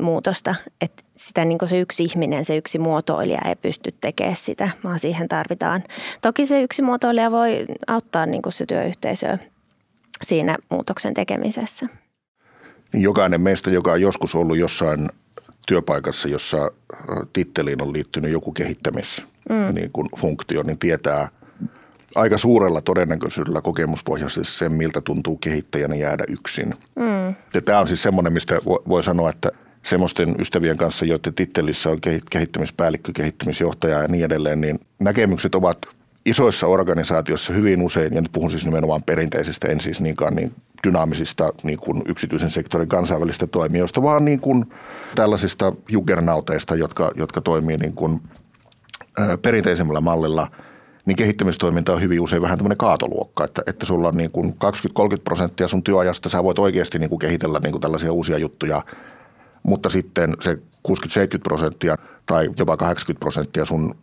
muutosta, 0.00 0.54
että 0.80 1.02
sitä 1.16 1.44
niin 1.44 1.58
se 1.66 1.80
yksi 1.80 2.04
ihminen, 2.04 2.44
se 2.44 2.56
yksi 2.56 2.78
muotoilija 2.78 3.40
ei 3.44 3.56
pysty 3.56 3.94
tekemään 4.00 4.36
sitä, 4.36 4.70
vaan 4.84 4.98
siihen 4.98 5.28
tarvitaan. 5.28 5.84
Toki 6.22 6.46
se 6.46 6.62
yksi 6.62 6.82
muotoilija 6.82 7.30
voi 7.30 7.66
auttaa 7.86 8.26
niin 8.26 8.42
se 8.48 8.66
työyhteisö 8.66 9.38
siinä 10.22 10.56
muutoksen 10.70 11.14
tekemisessä. 11.14 11.86
Jokainen 12.92 13.40
meistä, 13.40 13.70
joka 13.70 13.92
on 13.92 14.00
joskus 14.00 14.34
ollut 14.34 14.58
jossain 14.58 15.08
työpaikassa, 15.66 16.28
jossa 16.28 16.70
titteliin 17.32 17.82
on 17.82 17.92
liittynyt 17.92 18.32
joku 18.32 18.52
kehittämis 18.52 19.35
mm. 19.48 19.74
niin 19.74 19.90
kuin 19.92 20.08
funktio, 20.16 20.62
niin 20.62 20.78
tietää 20.78 21.28
aika 22.14 22.38
suurella 22.38 22.80
todennäköisyydellä 22.80 23.60
kokemuspohjaisesti 23.60 24.58
sen, 24.58 24.72
miltä 24.72 25.00
tuntuu 25.00 25.36
kehittäjänä 25.36 25.94
jäädä 25.94 26.24
yksin. 26.28 26.74
Mm. 26.96 27.34
Ja 27.54 27.62
tämä 27.64 27.80
on 27.80 27.88
siis 27.88 28.02
semmoinen, 28.02 28.32
mistä 28.32 28.58
voi 28.64 29.02
sanoa, 29.02 29.30
että 29.30 29.52
semmoisten 29.82 30.34
ystävien 30.38 30.76
kanssa, 30.76 31.04
joiden 31.04 31.34
tittelissä 31.34 31.90
on 31.90 31.98
kehittämispäällikkö, 32.30 33.12
kehittämisjohtaja 33.14 34.02
ja 34.02 34.08
niin 34.08 34.24
edelleen, 34.24 34.60
niin 34.60 34.80
näkemykset 34.98 35.54
ovat 35.54 35.78
isoissa 36.26 36.66
organisaatioissa 36.66 37.52
hyvin 37.52 37.82
usein, 37.82 38.14
ja 38.14 38.20
nyt 38.20 38.32
puhun 38.32 38.50
siis 38.50 38.64
nimenomaan 38.64 39.02
perinteisistä, 39.02 39.68
en 39.68 39.80
siis 39.80 40.00
niinkään 40.00 40.34
niin 40.34 40.52
dynaamisista 40.86 41.52
niin 41.62 41.78
kuin 41.78 42.02
yksityisen 42.06 42.50
sektorin 42.50 42.88
kansainvälistä 42.88 43.46
toimijoista, 43.46 44.02
vaan 44.02 44.24
niin 44.24 44.40
kuin 44.40 44.64
tällaisista 45.14 45.72
juggernauteista, 45.88 46.74
jotka, 46.74 47.10
jotka 47.16 47.40
toimii 47.40 47.76
niin 47.76 47.92
kuin, 47.92 48.20
perinteisemmällä 49.42 50.00
mallilla, 50.00 50.50
niin 51.06 51.16
kehittämistoiminta 51.16 51.92
on 51.92 52.02
hyvin 52.02 52.20
usein 52.20 52.42
vähän 52.42 52.58
tämmöinen 52.58 52.78
kaatoluokka, 52.78 53.44
että, 53.44 53.62
että 53.66 53.86
sulla 53.86 54.08
on 54.08 54.16
niin 54.16 54.30
kuin 54.30 54.54
20-30 54.54 55.20
prosenttia 55.24 55.68
sun 55.68 55.82
työajasta, 55.82 56.28
sä 56.28 56.44
voit 56.44 56.58
oikeasti 56.58 56.98
niin 56.98 57.10
kuin 57.10 57.18
kehitellä 57.18 57.60
niin 57.62 57.72
kuin 57.72 57.82
tällaisia 57.82 58.12
uusia 58.12 58.38
juttuja, 58.38 58.82
mutta 59.62 59.90
sitten 59.90 60.36
se 60.40 60.58
60-70 60.88 60.92
prosenttia 61.42 61.96
tai 62.26 62.50
jopa 62.58 62.76
80 62.76 63.20
prosenttia 63.20 63.64
sun 63.64 63.96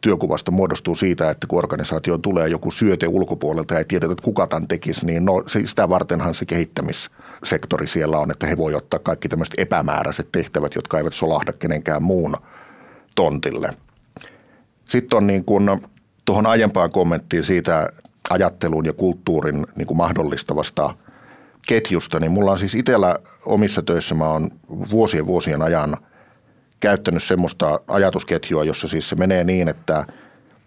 työkuvasta 0.00 0.50
muodostuu 0.50 0.94
siitä, 0.94 1.30
että 1.30 1.46
kun 1.46 1.58
organisaatio 1.58 2.18
tulee 2.18 2.48
joku 2.48 2.70
syöte 2.70 3.08
ulkopuolelta 3.08 3.74
ja 3.74 3.78
ei 3.78 3.84
tiedetä, 3.84 4.12
että 4.12 4.24
kuka 4.24 4.46
tämän 4.46 4.68
tekisi, 4.68 5.06
niin 5.06 5.24
no, 5.24 5.44
sitä 5.64 5.88
vartenhan 5.88 6.34
se 6.34 6.44
kehittämissektori 6.44 7.86
siellä 7.86 8.18
on, 8.18 8.30
että 8.30 8.46
he 8.46 8.56
voi 8.56 8.74
ottaa 8.74 9.00
kaikki 9.00 9.28
tämmöiset 9.28 9.54
epämääräiset 9.58 10.28
tehtävät, 10.32 10.74
jotka 10.74 10.98
eivät 10.98 11.14
solahda 11.14 11.52
kenenkään 11.52 12.02
muun 12.02 12.36
tontille. 13.16 13.70
Sitten 14.88 15.16
on 15.16 15.26
niin 15.26 15.44
kuin 15.44 15.70
tuohon 16.24 16.46
aiempaan 16.46 16.90
kommenttiin 16.90 17.44
siitä 17.44 17.90
ajattelun 18.30 18.86
ja 18.86 18.92
kulttuurin 18.92 19.66
niin 19.76 19.86
kuin 19.86 19.96
mahdollistavasta 19.96 20.94
ketjusta, 21.68 22.20
niin 22.20 22.32
mulla 22.32 22.52
on 22.52 22.58
siis 22.58 22.74
itsellä 22.74 23.18
omissa 23.46 23.82
töissä, 23.82 24.14
mä 24.14 24.28
oon 24.28 24.50
vuosien 24.90 25.26
vuosien 25.26 25.62
ajan– 25.62 25.96
käyttänyt 26.80 27.22
semmoista 27.22 27.80
ajatusketjua, 27.88 28.64
jossa 28.64 28.88
siis 28.88 29.08
se 29.08 29.16
menee 29.16 29.44
niin, 29.44 29.68
että 29.68 30.06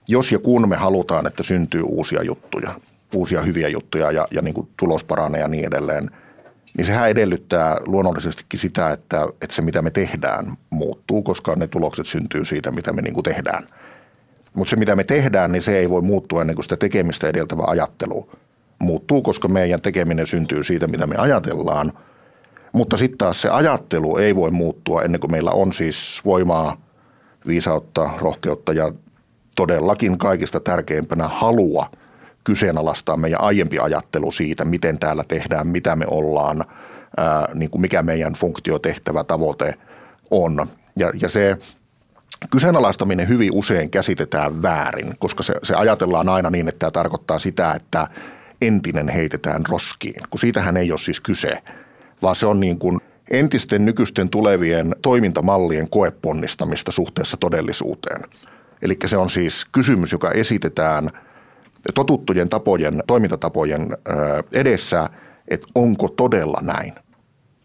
jos 0.08 0.32
ja 0.32 0.40
kun 0.40 0.70
me 0.70 0.76
halutaan, 0.76 1.28
että 1.28 1.44
syntyy 1.44 1.82
uusia 1.82 2.24
juttuja, 2.24 2.80
uusia 3.16 3.42
hyviä 3.42 3.68
juttuja 3.68 4.12
ja, 4.12 4.28
ja 4.32 4.42
niin 4.42 4.54
kuin 4.54 4.70
tulos 4.78 5.04
paranee 5.04 5.42
ja 5.42 5.48
niin 5.48 5.66
edelleen, 5.66 6.10
niin 6.78 6.86
sehän 6.86 7.10
edellyttää 7.10 7.78
luonnollisestikin 7.86 8.60
sitä, 8.60 8.92
että, 8.92 9.26
että 9.42 9.56
se 9.56 9.62
mitä 9.62 9.82
me 9.82 9.92
tehdään 9.92 10.54
muuttuu, 10.70 11.22
koska 11.22 11.56
ne 11.56 11.68
tulokset 11.68 12.08
syntyy 12.08 12.46
siitä, 12.46 12.72
mitä 12.72 12.94
me 12.94 13.02
niin 13.02 13.14
kuin 13.14 13.24
tehdään. 13.24 13.68
Mutta 14.54 14.70
se 14.70 14.76
mitä 14.76 14.96
me 14.96 15.04
tehdään, 15.04 15.52
niin 15.52 15.62
se 15.62 15.78
ei 15.78 15.90
voi 15.90 16.02
muuttua 16.02 16.42
ennen 16.42 16.56
kuin 16.56 16.64
sitä 16.64 16.78
tekemistä 16.78 17.30
edeltävä 17.30 17.64
ajattelu 17.68 18.30
muuttuu, 18.80 19.22
koska 19.22 19.48
meidän 19.48 19.82
tekeminen 19.82 20.28
syntyy 20.28 20.64
siitä, 20.64 20.88
mitä 20.88 21.08
me 21.08 21.16
ajatellaan– 21.16 21.94
mutta 22.72 22.98
sitten 22.98 23.18
taas 23.18 23.42
se 23.42 23.50
ajattelu 23.50 24.18
ei 24.18 24.36
voi 24.36 24.52
muuttua 24.52 25.02
ennen 25.02 25.22
kuin 25.22 25.32
meillä 25.32 25.52
on 25.52 25.74
siis 25.74 26.22
voimaa, 26.26 26.78
viisautta, 27.48 28.10
rohkeutta 28.18 28.74
ja 28.74 28.92
todellakin 29.56 30.18
kaikista 30.18 30.60
tärkeimpänä 30.60 31.28
halua 31.28 31.90
kyseenalaistaa 32.44 33.18
meidän 33.18 33.42
aiempi 33.42 33.80
ajattelu 33.80 34.32
siitä, 34.32 34.66
miten 34.66 35.00
täällä 35.00 35.24
tehdään, 35.28 35.68
mitä 35.68 35.96
me 35.96 36.06
ollaan, 36.08 36.66
ää, 37.18 37.50
niin 37.54 37.70
kuin 37.70 37.82
mikä 37.82 38.04
meidän 38.04 38.34
funktiotehtävä, 38.34 39.24
tavoite 39.24 39.74
on. 40.32 40.68
Ja, 41.00 41.12
ja 41.22 41.30
se 41.30 41.58
kyseenalaistaminen 42.50 43.28
hyvin 43.28 43.52
usein 43.54 43.90
käsitetään 43.90 44.62
väärin, 44.62 45.14
koska 45.20 45.44
se, 45.44 45.54
se 45.64 45.76
ajatellaan 45.76 46.30
aina 46.30 46.50
niin, 46.50 46.68
että 46.68 46.80
tämä 46.80 46.92
tarkoittaa 46.92 47.40
sitä, 47.40 47.74
että 47.74 48.08
entinen 48.62 49.10
heitetään 49.10 49.66
roskiin, 49.70 50.22
kun 50.30 50.40
siitähän 50.40 50.78
ei 50.78 50.92
ole 50.92 51.00
siis 51.00 51.20
kyse– 51.20 51.58
vaan 52.22 52.36
se 52.36 52.46
on 52.46 52.60
niin 52.60 52.80
kuin 52.80 53.00
entisten 53.32 53.86
nykyisten 53.86 54.30
tulevien 54.30 54.96
toimintamallien 55.02 55.90
koeponnistamista 55.90 56.92
suhteessa 56.92 57.38
todellisuuteen. 57.38 58.22
Eli 58.82 58.98
se 59.06 59.18
on 59.18 59.30
siis 59.30 59.66
kysymys, 59.72 60.12
joka 60.12 60.32
esitetään 60.32 61.10
totuttujen 61.96 62.50
tapojen, 62.50 63.04
toimintatapojen 63.08 63.98
edessä, 64.54 65.10
että 65.48 65.68
onko 65.76 66.08
todella 66.08 66.60
näin. 66.62 66.94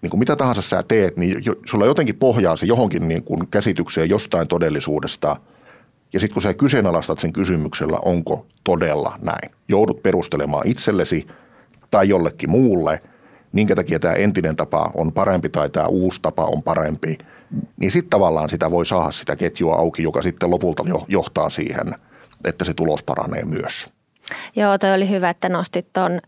Niin 0.06 0.10
kuin 0.10 0.18
mitä 0.18 0.36
tahansa 0.36 0.62
sä 0.62 0.84
teet, 0.88 1.16
niin 1.16 1.42
sulla 1.66 1.86
jotenkin 1.86 2.16
pohjaa 2.16 2.56
se 2.56 2.66
johonkin 2.66 3.08
niin 3.08 3.22
kuin 3.22 3.48
käsitykseen 3.48 4.08
jostain 4.08 4.48
todellisuudesta. 4.48 5.36
Ja 6.12 6.20
sitten 6.20 6.34
kun 6.34 6.42
sä 6.42 6.54
kyseenalaistat 6.54 7.18
sen 7.18 7.32
kysymyksellä, 7.32 7.98
onko 8.04 8.46
todella 8.64 9.18
näin, 9.22 9.50
joudut 9.68 10.02
perustelemaan 10.02 10.68
itsellesi 10.68 11.26
tai 11.90 12.08
jollekin 12.08 12.50
muulle– 12.50 13.02
minkä 13.52 13.74
takia 13.74 13.98
tämä 13.98 14.14
entinen 14.14 14.56
tapa 14.56 14.90
on 14.94 15.12
parempi 15.12 15.48
tai 15.48 15.70
tämä 15.70 15.86
uusi 15.86 16.22
tapa 16.22 16.44
on 16.44 16.62
parempi, 16.62 17.18
niin 17.80 17.90
sitten 17.90 18.10
tavallaan 18.10 18.50
sitä 18.50 18.70
voi 18.70 18.86
saada 18.86 19.10
sitä 19.10 19.36
ketjua 19.36 19.74
auki, 19.74 20.02
joka 20.02 20.22
sitten 20.22 20.50
lopulta 20.50 20.82
jo 20.86 21.04
johtaa 21.08 21.50
siihen, 21.50 21.94
että 22.44 22.64
se 22.64 22.74
tulos 22.74 23.02
paranee 23.02 23.44
myös. 23.44 23.90
Joo, 24.56 24.78
toi 24.78 24.94
oli 24.94 25.10
hyvä, 25.10 25.30
että 25.30 25.48
nostit 25.48 25.92
tuon, 25.92 26.20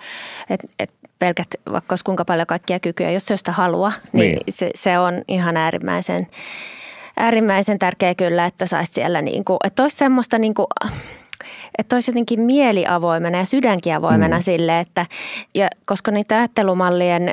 että 0.50 0.66
et 0.78 0.94
pelkät, 1.18 1.46
vaikka 1.72 1.92
olisi 1.92 2.04
kuinka 2.04 2.24
paljon 2.24 2.46
kaikkia 2.46 2.80
kykyjä, 2.80 3.10
jos 3.10 3.26
se 3.26 3.36
sitä 3.36 3.52
halua, 3.52 3.92
niin, 4.12 4.34
niin. 4.34 4.52
Se, 4.52 4.70
se 4.74 4.98
on 4.98 5.22
ihan 5.28 5.56
äärimmäisen, 5.56 6.26
äärimmäisen 7.16 7.78
tärkeä 7.78 8.14
kyllä, 8.14 8.44
että 8.44 8.66
saisi 8.66 8.92
siellä, 8.92 9.22
niin 9.22 9.44
kuin, 9.44 9.58
että 9.64 9.82
olisi 9.82 9.96
semmoista 9.96 10.38
niin 10.38 10.54
kuin, 10.54 10.66
että 11.78 11.96
olisi 11.96 12.10
jotenkin 12.10 12.40
mieli 12.40 12.86
avoimena 12.86 13.38
ja 13.38 13.44
sydänkin 13.44 13.94
avoimena 13.96 14.36
mm. 14.36 14.42
sille, 14.42 14.80
että 14.80 15.06
ja 15.54 15.68
koska 15.84 16.10
niitä 16.10 16.36
ajattelumallien 16.36 17.30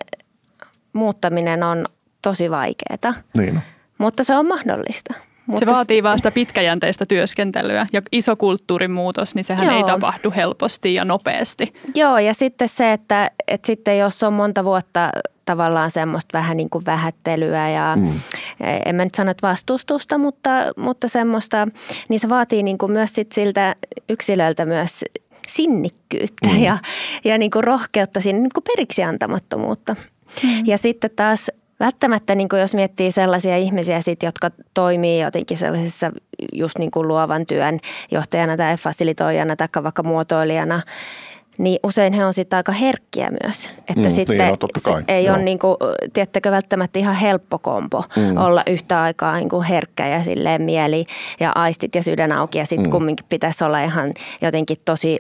muuttaminen 0.94 1.64
on 1.64 1.86
tosi 2.22 2.52
vaikeaa. 2.52 3.14
Niin. 3.38 3.62
Mutta 3.98 4.24
se 4.24 4.36
on 4.36 4.48
mahdollista. 4.48 5.14
Mutta 5.46 5.60
se 5.60 5.66
vaatii 5.66 6.04
vaan 6.04 6.20
sitä 6.20 6.32
pitkäjänteistä 6.32 7.06
työskentelyä 7.06 7.88
ja 7.94 8.02
iso 8.12 8.36
kulttuurimuutos, 8.36 9.36
niin 9.36 9.44
sehän 9.44 9.66
Joo. 9.66 9.78
ei 9.78 9.84
tapahdu 9.84 10.34
helposti 10.36 10.94
ja 10.94 11.06
nopeasti. 11.06 11.74
Joo 11.96 12.18
ja 12.18 12.34
sitten 12.34 12.70
se, 12.70 12.94
että, 12.94 13.32
että 13.48 13.68
sitten 13.68 14.00
jos 14.00 14.24
on 14.24 14.34
monta 14.34 14.64
vuotta 14.64 15.10
tavallaan 15.46 15.92
semmoista 15.92 16.38
vähän 16.38 16.58
niin 16.58 16.70
kuin 16.70 16.86
vähättelyä 16.86 17.70
ja 17.70 17.96
mm. 17.96 18.20
en 18.86 18.96
mä 18.96 19.04
nyt 19.04 19.16
sano, 19.16 19.32
että 19.32 19.48
vastustusta, 19.48 20.18
mutta, 20.18 20.50
mutta 20.78 21.08
semmoista, 21.08 21.68
niin 22.10 22.20
se 22.20 22.30
vaatii 22.30 22.64
niin 22.64 22.78
kuin 22.78 22.92
myös 22.92 23.14
sit 23.14 23.32
siltä 23.32 23.76
yksilöltä 24.10 24.66
myös 24.66 25.06
sinnikkyyttä 25.48 26.48
mm. 26.48 26.64
ja, 26.64 26.78
ja 27.26 27.38
niin 27.38 27.52
kuin 27.52 27.64
rohkeutta, 27.64 28.20
siinä 28.20 28.40
niin 28.40 28.54
kuin 28.54 28.64
periksi 28.64 29.04
antamattomuutta. 29.04 29.96
Mm. 30.44 30.66
Ja 30.66 30.78
sitten 30.78 31.12
taas 31.16 31.52
Välttämättä, 31.80 32.36
niin 32.36 32.50
kuin 32.50 32.60
jos 32.62 32.74
miettii 32.76 33.12
sellaisia 33.12 33.58
ihmisiä, 33.58 34.02
sit, 34.02 34.24
jotka 34.24 34.52
toimii 34.74 35.22
jotenkin 35.22 35.58
sellaisessa 35.58 36.12
just 36.54 36.78
niin 36.78 36.92
kuin 36.92 37.08
luovan 37.08 37.46
työn 37.46 37.80
johtajana 38.12 38.58
tai 38.58 38.78
fasilitoijana 38.78 39.56
tai 39.56 39.68
vaikka 39.84 40.04
muotoilijana, 40.04 40.82
niin 41.58 41.80
usein 41.84 42.14
he 42.14 42.26
on 42.26 42.34
sitten 42.34 42.58
aika 42.58 42.72
herkkiä 42.72 43.30
myös. 43.44 43.70
Että 43.90 44.10
mm, 44.10 44.10
sitten 44.10 44.38
niin, 44.38 44.58
no, 44.88 45.02
ei 45.08 45.30
ole 45.30 45.44
niin 45.44 45.60
kuin, 45.60 45.78
tiettäkö 46.14 46.52
välttämättä 46.52 47.00
ihan 47.00 47.16
helppo 47.16 47.60
kompo 47.60 48.04
mm. 48.16 48.38
olla 48.38 48.64
yhtä 48.68 49.02
aikaa 49.02 49.38
niin 49.38 49.50
kuin 49.50 49.64
herkkä 49.64 50.08
ja 50.08 50.24
silleen 50.24 50.62
mieli 50.62 51.06
ja 51.40 51.52
aistit 51.56 51.96
ja 51.96 52.04
sydän 52.04 52.32
auki 52.32 52.58
ja 52.58 52.66
sitten 52.66 52.88
mm. 52.88 52.92
kumminkin 52.92 53.26
pitäisi 53.30 53.64
olla 53.64 53.84
ihan 53.84 54.12
jotenkin 54.42 54.78
tosi 54.86 55.20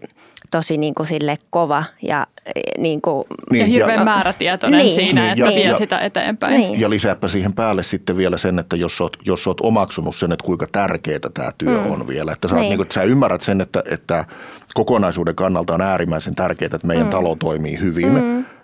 tosi 0.55 0.77
niin 0.77 0.93
kuin 0.93 1.07
sille 1.07 1.37
kova 1.49 1.83
ja 2.01 2.27
e, 2.45 2.61
niin 2.77 3.01
kuin, 3.01 3.23
niin, 3.51 3.59
ja 3.59 3.65
hirveän 3.65 3.99
ja, 3.99 4.05
määrätietoinen 4.05 4.79
niin, 4.79 4.95
siinä, 4.95 5.21
niin, 5.21 5.31
että 5.31 5.45
ja, 5.45 5.51
vie 5.51 5.69
ja, 5.69 5.75
sitä 5.75 5.99
eteenpäin. 5.99 6.61
Niin. 6.61 6.79
Ja 6.79 6.89
lisääpä 6.89 7.27
siihen 7.27 7.53
päälle 7.53 7.83
sitten 7.83 8.17
vielä 8.17 8.37
sen, 8.37 8.59
että 8.59 8.75
jos 8.75 9.01
olet, 9.01 9.13
jos 9.25 9.47
olet 9.47 9.61
omaksunut 9.61 10.15
sen, 10.15 10.31
että 10.31 10.45
kuinka 10.45 10.65
tärkeää 10.71 11.19
tämä 11.33 11.51
työ 11.57 11.81
mm. 11.81 11.91
on 11.91 12.07
vielä. 12.07 12.31
Että 12.31 12.47
sä, 12.47 12.55
niin. 12.55 12.61
niin 12.61 12.77
kuin, 12.77 12.85
että 12.85 12.93
sä 12.93 13.03
ymmärrät 13.03 13.41
sen, 13.41 13.61
että, 13.61 13.83
että 13.91 14.25
kokonaisuuden 14.73 15.35
kannalta 15.35 15.73
on 15.73 15.81
äärimmäisen 15.81 16.35
tärkeää, 16.35 16.69
että 16.73 16.87
meidän 16.87 17.07
mm. 17.07 17.11
talo 17.11 17.35
toimii 17.35 17.79
hyvin. 17.79 18.13
Mm 18.13 18.54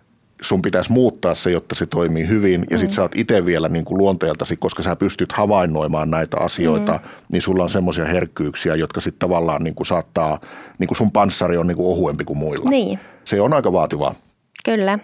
sun 0.42 0.62
pitäisi 0.62 0.92
muuttaa 0.92 1.34
se, 1.34 1.52
jotta 1.52 1.76
se 1.76 1.86
toimii 1.86 2.28
hyvin. 2.28 2.66
Ja 2.70 2.78
mm. 2.78 2.82
sit 2.82 2.92
sä 2.92 3.02
oot 3.02 3.12
itse 3.16 3.46
vielä 3.46 3.70
niin 3.70 3.86
kuin 3.86 3.98
luonteeltasi, 3.98 4.58
koska 4.58 4.84
sä 4.84 4.96
pystyt 4.96 5.32
havainnoimaan 5.32 6.12
näitä 6.12 6.38
asioita, 6.38 6.92
mm. 6.92 7.10
niin 7.32 7.42
sulla 7.42 7.64
on 7.64 7.70
semmoisia 7.70 8.06
herkkyyksiä, 8.06 8.76
jotka 8.76 9.02
sitten 9.02 9.20
tavallaan 9.20 9.64
niin 9.64 9.76
kuin 9.76 9.88
saattaa, 9.88 10.40
niin 10.80 10.88
kuin 10.88 10.98
sun 10.98 11.12
panssari 11.12 11.58
on 11.58 11.68
niin 11.68 11.78
kuin 11.78 11.88
ohuempi 11.88 12.24
kuin 12.24 12.40
muilla. 12.40 12.70
Niin. 12.70 13.00
Se 13.24 13.42
on 13.42 13.54
aika 13.54 13.74
vaativaa. 13.74 14.16
Kyllä. 14.66 15.00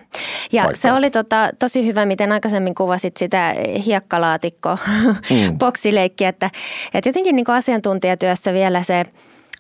Ja 0.52 0.63
paikkaa. 0.63 0.82
se 0.82 0.93
oli 0.93 1.12
tota, 1.12 1.50
tosi 1.60 1.86
hyvä, 1.86 2.06
miten 2.06 2.32
aikaisemmin 2.32 2.76
kuvasit 2.76 3.17
sitä 3.17 3.56
hiekkalaatikko 3.86 4.78
mm. 5.30 5.58
että, 6.28 6.52
että 6.93 7.10
jotenkin 7.10 7.36
niin 7.36 7.45
kuin 7.45 7.56
asiantuntijatyössä 7.56 8.54
vielä 8.54 8.84
se– 8.84 9.06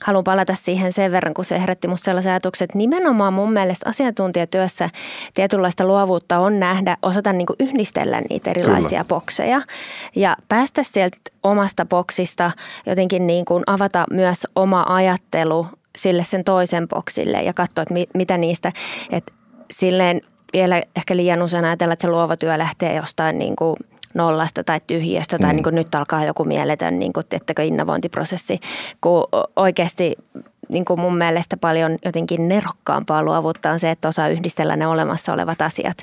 haluan 0.03 0.23
palata 0.23 0.55
siihen 0.55 0.93
sen 0.93 1.11
verran, 1.11 1.33
kun 1.33 1.45
se 1.45 1.61
herätti 1.61 1.87
musta 1.87 2.05
sellaisen 2.05 2.31
ajatuksen, 2.31 2.65
että 2.65 2.77
nimenomaan 2.77 3.33
mun 3.33 3.53
mielestä 3.53 3.89
asiantuntijatyössä 3.89 4.89
tietynlaista 5.33 5.85
luovuutta 5.85 6.39
on 6.39 6.59
nähdä, 6.59 6.97
osata 7.01 7.33
niin 7.33 7.45
kuin 7.45 7.57
yhdistellä 7.59 8.21
niitä 8.29 8.49
erilaisia 8.49 8.89
Kyllä. 8.89 9.03
bokseja 9.03 9.61
ja 10.15 10.37
päästä 10.49 10.83
sieltä 10.83 11.17
omasta 11.43 11.85
boksista 11.85 12.51
jotenkin 12.85 13.27
niin 13.27 13.45
kuin 13.45 13.63
avata 13.67 14.05
myös 14.11 14.47
oma 14.55 14.85
ajattelu 14.89 15.67
sille 15.97 16.23
sen 16.23 16.43
toisen 16.43 16.87
boksille 16.87 17.43
ja 17.43 17.53
katsoa, 17.53 17.81
että 17.81 17.93
mitä 18.13 18.37
niistä, 18.37 18.71
että 19.11 19.33
silleen 19.71 20.21
vielä 20.53 20.81
ehkä 20.95 21.15
liian 21.15 21.43
usein 21.43 21.65
ajatella, 21.65 21.93
että 21.93 22.01
se 22.01 22.11
luova 22.11 22.37
työ 22.37 22.57
lähtee 22.57 22.95
jostain 22.95 23.39
niin 23.39 23.55
kuin– 23.55 23.75
nollasta 24.17 24.63
tai 24.63 24.81
tyhjiöstä 24.87 25.37
tai 25.37 25.49
mm. 25.53 25.55
niin 25.55 25.63
kuin 25.63 25.75
nyt 25.75 25.95
alkaa 25.95 26.25
joku 26.25 26.43
mieletön 26.43 26.99
niin 26.99 27.13
kuin, 27.13 27.25
tiettäkö, 27.29 27.63
innovointiprosessi, 27.63 28.59
kun 29.01 29.23
oikeasti 29.55 30.15
niin 30.69 30.85
kuin 30.85 30.99
mun 30.99 31.17
mielestä 31.17 31.57
paljon 31.57 31.97
jotenkin 32.05 32.47
nerokkaampaa 32.47 33.23
luovuutta 33.23 33.71
on 33.71 33.79
se, 33.79 33.91
että 33.91 34.07
osaa 34.07 34.29
yhdistellä 34.29 34.75
ne 34.75 34.87
olemassa 34.87 35.33
olevat 35.33 35.61
asiat 35.61 35.97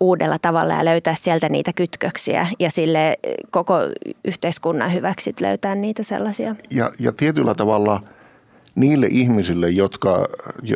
uudella 0.00 0.38
tavalla 0.38 0.74
ja 0.74 0.84
löytää 0.84 1.14
sieltä 1.14 1.48
niitä 1.48 1.72
kytköksiä 1.72 2.46
ja 2.58 2.70
sille 2.70 3.18
koko 3.50 3.74
yhteiskunnan 4.24 4.92
hyväksi 4.92 5.34
löytää 5.40 5.74
niitä 5.74 6.02
sellaisia. 6.02 6.54
Ja, 6.70 6.92
ja 6.98 7.12
tietyllä 7.12 7.54
tavalla 7.54 8.02
niille 8.74 9.06
ihmisille, 9.10 9.70
jotka, 9.70 10.28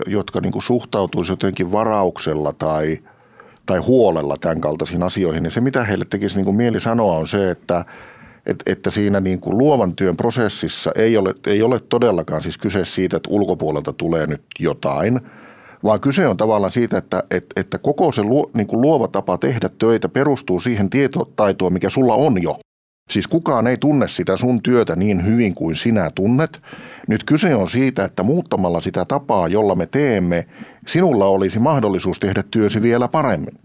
jotka 0.07 0.41
niin 0.41 0.53
kuin 0.53 0.63
suhtautuisi 0.63 1.33
jotenkin 1.33 1.73
varauksella 1.73 2.53
tai– 2.53 2.99
tai 3.67 3.79
huolella 3.79 4.37
tämän 4.41 4.61
kaltaisiin 4.61 5.03
asioihin. 5.03 5.45
Ja 5.45 5.51
se, 5.51 5.61
mitä 5.61 5.85
heille 5.85 6.05
tekisi 6.05 6.37
niin 6.37 6.45
kuin 6.45 6.57
mieli 6.57 6.81
sanoa, 6.81 7.17
on 7.17 7.27
se, 7.27 7.51
että, 7.51 7.85
että, 8.47 8.73
että 8.73 8.91
siinä 8.91 9.21
niin 9.21 9.41
kuin 9.41 9.59
luovan 9.59 9.97
työn 9.97 10.17
prosessissa 10.17 10.93
ei 10.95 11.17
ole, 11.17 11.35
ei 11.47 11.63
ole 11.63 11.81
todellakaan 11.81 12.43
siis 12.43 12.59
kyse 12.59 12.85
siitä, 12.85 13.17
että 13.17 13.31
ulkopuolelta 13.33 13.93
tulee 13.93 14.27
nyt 14.27 14.43
jotain, 14.59 15.21
vaan 15.85 16.01
kyse 16.01 16.29
on 16.29 16.37
tavallaan 16.37 16.71
siitä, 16.71 16.99
että, 16.99 17.23
että, 17.31 17.61
että 17.61 17.79
koko 17.79 18.13
se 18.13 18.23
luo, 18.23 18.51
niin 18.55 18.67
kuin 18.67 18.81
luova 18.81 19.09
tapa 19.09 19.39
tehdä 19.39 19.69
töitä 19.79 20.09
perustuu 20.09 20.61
siihen 20.61 20.91
tietotaitoon, 20.91 21.73
mikä 21.73 21.91
sulla 21.91 22.15
on 22.15 22.43
jo. 22.43 22.59
Siis 23.11 23.27
kukaan 23.27 23.67
ei 23.67 23.77
tunne 23.77 24.09
sitä 24.09 24.37
sun 24.37 24.63
työtä 24.63 24.97
niin 24.97 25.27
hyvin 25.27 25.55
kuin 25.55 25.77
sinä 25.77 26.11
tunnet. 26.15 26.63
Nyt 27.09 27.25
kyse 27.25 27.55
on 27.55 27.69
siitä, 27.69 28.05
että 28.05 28.23
muuttamalla 28.23 28.81
sitä 28.81 29.05
tapaa, 29.05 29.49
jolla 29.49 29.75
me 29.75 29.87
teemme, 29.87 30.47
sinulla 30.87 31.27
olisi 31.27 31.59
mahdollisuus 31.59 32.21
tehdä 32.21 32.45
työsi 32.51 32.83
vielä 32.83 33.09
paremmin. 33.09 33.59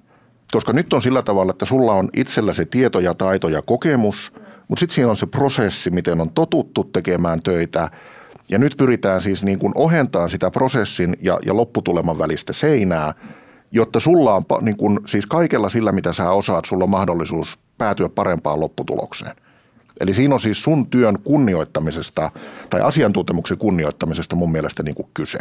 Koska 0.52 0.74
nyt 0.74 0.94
on 0.94 1.02
sillä 1.02 1.22
tavalla, 1.22 1.52
että 1.52 1.66
sulla 1.66 1.94
on 1.94 2.10
itsellä 2.14 2.54
se 2.54 2.66
tieto 2.66 3.00
ja 3.00 3.14
taito 3.14 3.50
ja 3.50 3.62
kokemus, 3.62 4.34
mutta 4.68 4.80
sitten 4.80 4.96
siinä 4.96 5.10
on 5.10 5.18
se 5.18 5.26
prosessi, 5.26 5.90
miten 5.90 6.22
on 6.22 6.30
totuttu 6.30 6.84
tekemään 6.84 7.42
töitä. 7.42 7.92
Ja 8.50 8.60
nyt 8.60 8.74
pyritään 8.78 9.22
siis 9.22 9.44
niin 9.44 9.60
kuin 9.60 9.72
ohentamaan 9.76 10.30
sitä 10.30 10.52
prosessin 10.52 11.18
ja, 11.22 11.40
ja 11.46 11.56
lopputuleman 11.56 12.20
välistä 12.20 12.54
seinää, 12.54 13.14
jotta 13.72 14.00
sulla 14.00 14.36
on 14.36 14.44
niin 14.62 14.78
kuin, 14.78 15.00
siis 15.06 15.26
kaikella 15.26 15.70
sillä, 15.70 15.92
mitä 15.92 16.14
sä 16.14 16.32
osaat, 16.32 16.66
sulla 16.66 16.84
on 16.84 16.90
mahdollisuus 16.90 17.65
päätyä 17.78 18.10
parempaan 18.10 18.60
lopputulokseen. 18.60 19.36
Eli 20.00 20.14
siinä 20.14 20.34
on 20.34 20.40
siis 20.40 20.64
sun 20.64 20.90
työn 20.90 21.20
kunnioittamisesta 21.24 22.32
tai 22.70 22.82
asiantuntemuksen 22.82 23.58
kunnioittamisesta 23.58 24.36
mun 24.36 24.52
mielestä 24.52 24.84
niin 24.84 24.96
kuin 24.96 25.08
kyse. 25.14 25.40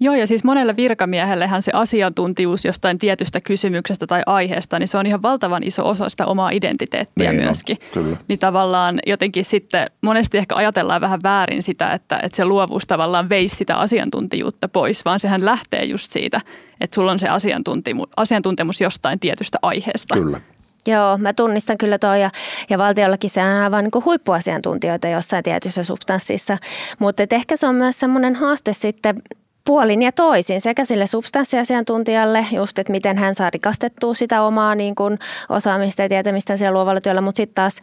Joo, 0.00 0.14
ja 0.14 0.26
siis 0.26 0.44
monelle 0.44 0.76
virkamiehellehän 0.76 1.62
se 1.62 1.72
asiantuntijuus 1.74 2.64
jostain 2.64 2.98
tietystä 2.98 3.40
kysymyksestä 3.40 4.06
tai 4.06 4.22
aiheesta, 4.26 4.78
niin 4.78 4.88
se 4.88 4.98
on 4.98 5.06
ihan 5.06 5.22
valtavan 5.22 5.62
iso 5.62 5.88
osa 5.88 6.08
sitä 6.08 6.26
omaa 6.26 6.50
identiteettiä 6.50 7.32
niin 7.32 7.42
myöskin. 7.42 7.76
On, 7.82 7.88
kyllä. 7.92 8.16
Niin 8.28 8.38
tavallaan 8.38 8.98
jotenkin 9.06 9.44
sitten 9.44 9.86
monesti 10.00 10.38
ehkä 10.38 10.56
ajatellaan 10.56 11.00
vähän 11.00 11.20
väärin 11.22 11.62
sitä, 11.62 11.92
että, 11.92 12.20
että 12.22 12.36
se 12.36 12.44
luovuus 12.44 12.86
tavallaan 12.86 13.28
veisi 13.28 13.56
sitä 13.56 13.76
asiantuntijuutta 13.76 14.68
pois, 14.68 15.04
vaan 15.04 15.20
sehän 15.20 15.44
lähtee 15.44 15.84
just 15.84 16.10
siitä, 16.10 16.40
että 16.80 16.94
sulla 16.94 17.12
on 17.12 17.18
se 17.18 17.28
asiantuntemus, 17.28 18.08
asiantuntemus 18.16 18.80
jostain 18.80 19.20
tietystä 19.20 19.58
aiheesta. 19.62 20.14
Kyllä. 20.14 20.40
Joo, 20.86 21.18
mä 21.18 21.32
tunnistan 21.32 21.78
kyllä 21.78 21.98
toi 21.98 22.20
ja, 22.20 22.30
ja 22.70 22.78
valtiollakin 22.78 23.30
se 23.30 23.40
on 23.40 23.46
aivan 23.46 23.84
niin 23.84 24.04
huippuasiantuntijoita 24.04 25.08
jossain 25.08 25.44
tietyssä 25.44 25.84
substanssissa, 25.84 26.58
mutta 26.98 27.22
ehkä 27.30 27.56
se 27.56 27.66
on 27.66 27.74
myös 27.74 28.00
semmoinen 28.00 28.36
haaste 28.36 28.72
sitten 28.72 29.22
puolin 29.64 30.02
ja 30.02 30.12
toisin 30.12 30.60
sekä 30.60 30.84
sille 30.84 31.06
substanssiasiantuntijalle, 31.06 32.46
just 32.52 32.78
että 32.78 32.92
miten 32.92 33.18
hän 33.18 33.34
saa 33.34 33.50
rikastettua 33.50 34.14
sitä 34.14 34.42
omaa 34.42 34.74
niin 34.74 34.94
kuin 34.94 35.18
osaamista 35.48 36.02
ja 36.02 36.08
tietämistä 36.08 36.56
siellä 36.56 36.74
luovalla 36.74 37.00
työllä, 37.00 37.20
mutta 37.20 37.36
sitten 37.36 37.54
taas 37.54 37.80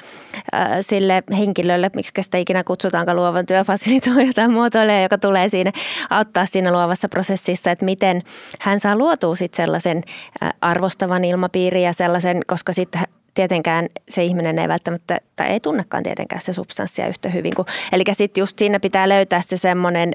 äh, 0.54 0.70
sille 0.82 1.24
henkilölle, 1.38 1.92
miksi 1.96 2.12
sitä 2.22 2.38
ikinä 2.38 2.64
kutsutaankaan 2.64 3.18
luovan 3.18 3.46
työfasilitoija 3.46 4.34
tai 4.36 4.48
muotoilija, 4.48 5.02
joka 5.02 5.18
tulee 5.18 5.50
siinä 5.50 5.72
auttaa 6.10 6.46
siinä 6.46 6.72
luovassa 6.72 7.10
prosessissa, 7.10 7.72
että 7.72 7.86
miten 7.86 8.22
hän 8.60 8.80
saa 8.80 8.96
luotua 8.96 9.36
sitten 9.36 9.58
sellaisen 9.58 10.04
äh, 10.44 10.54
arvostavan 10.62 11.26
ilmapiirin 11.26 11.84
ja 11.84 11.94
sellaisen, 11.94 12.42
koska 12.48 12.74
sitten 12.74 13.02
tietenkään 13.34 13.90
se 14.10 14.24
ihminen 14.24 14.60
ei 14.60 14.68
välttämättä, 14.68 15.18
tai 15.36 15.48
ei 15.48 15.60
tunnekaan 15.60 16.04
tietenkään 16.04 16.42
se 16.42 16.54
substanssia 16.54 17.08
yhtä 17.08 17.30
hyvin 17.30 17.56
kuin, 17.56 17.66
eli 17.92 18.04
sitten 18.12 18.42
just 18.42 18.60
siinä 18.60 18.80
pitää 18.80 19.10
löytää 19.10 19.42
se 19.42 19.58
semmoinen 19.58 20.14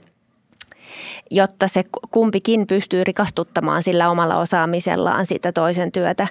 jotta 1.30 1.68
se 1.68 1.84
kumpikin 2.10 2.66
pystyy 2.66 3.04
rikastuttamaan 3.04 3.82
sillä 3.82 4.10
omalla 4.10 4.36
osaamisellaan 4.36 5.26
sitä 5.26 5.52
toisen 5.52 5.92
työtä. 5.92 6.28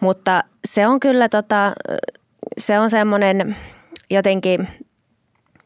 Mutta 0.00 0.44
se 0.64 0.86
on 0.86 1.00
kyllä 1.00 1.28
tota, 1.28 1.72
se 2.58 2.78
on 2.78 2.90
semmoinen 2.90 3.56
jotenkin, 4.10 4.68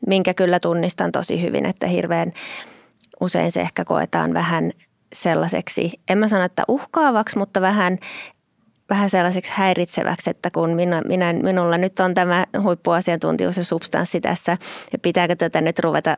minkä 0.07 0.35
kyllä 0.35 0.61
tunnistan 0.61 1.12
tosi 1.12 1.42
hyvin, 1.42 1.66
että 1.66 1.87
hirveän 1.87 2.33
usein 3.20 3.53
se 3.53 3.61
ehkä 3.61 3.85
koetaan 3.85 4.35
vähän 4.35 4.70
sellaiseksi, 5.14 5.92
en 6.09 6.18
mä 6.18 6.29
sano, 6.29 6.44
että 6.44 6.62
uhkaavaksi, 6.68 7.38
mutta 7.38 7.61
vähän 7.61 7.98
vähän 8.90 9.11
sellaiseksi 9.11 9.53
häiritseväksi, 9.55 10.31
että 10.31 10.50
kun 10.50 10.70
minä, 10.70 11.03
minä, 11.09 11.33
minulla 11.33 11.79
nyt 11.79 12.00
on 12.00 12.14
tämä 12.14 12.46
huippuasiantuntijuus 12.62 13.57
ja 13.57 13.64
substanssi 13.64 14.20
tässä, 14.20 14.57
ja 14.92 14.98
pitääkö 14.98 15.37
tätä 15.37 15.61
nyt 15.61 15.79
ruveta 15.79 16.16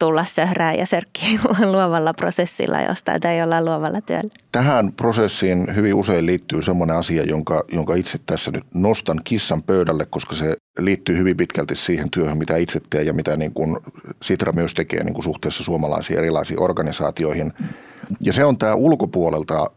tulla 0.00 0.24
söhrää 0.24 0.74
ja 0.74 0.86
sörkkiä 0.86 1.40
luovalla 1.72 2.14
prosessilla 2.14 2.80
jostain 2.82 3.20
tai 3.20 3.38
jollain 3.38 3.64
luovalla 3.64 4.00
työllä. 4.00 4.30
Tähän 4.52 4.92
prosessiin 4.92 5.76
hyvin 5.76 5.94
usein 5.94 6.26
liittyy 6.26 6.62
semmoinen 6.62 6.96
asia, 6.96 7.22
jonka, 7.22 7.64
jonka 7.72 7.94
itse 7.94 8.18
tässä 8.26 8.50
nyt 8.50 8.64
nostan 8.74 9.20
kissan 9.24 9.62
pöydälle, 9.62 10.06
koska 10.06 10.36
se 10.36 10.56
liittyy 10.78 11.16
hyvin 11.16 11.36
pitkälti 11.36 11.76
siihen 11.76 12.10
työhön, 12.10 12.38
mitä 12.38 12.56
itse 12.56 12.80
teen 12.90 13.06
ja 13.06 13.12
mitä 13.12 13.36
niin 13.36 13.52
kuin 13.52 13.76
Sitra 14.22 14.52
myös 14.52 14.74
tekee 14.74 15.04
niin 15.04 15.14
kuin 15.14 15.24
suhteessa 15.24 15.64
suomalaisiin 15.64 16.18
erilaisiin 16.18 16.60
organisaatioihin. 16.60 17.52
Ja 18.22 18.32
se 18.32 18.44
on 18.44 18.58
tämä 18.58 18.74
ulkopuolelta 18.74 19.70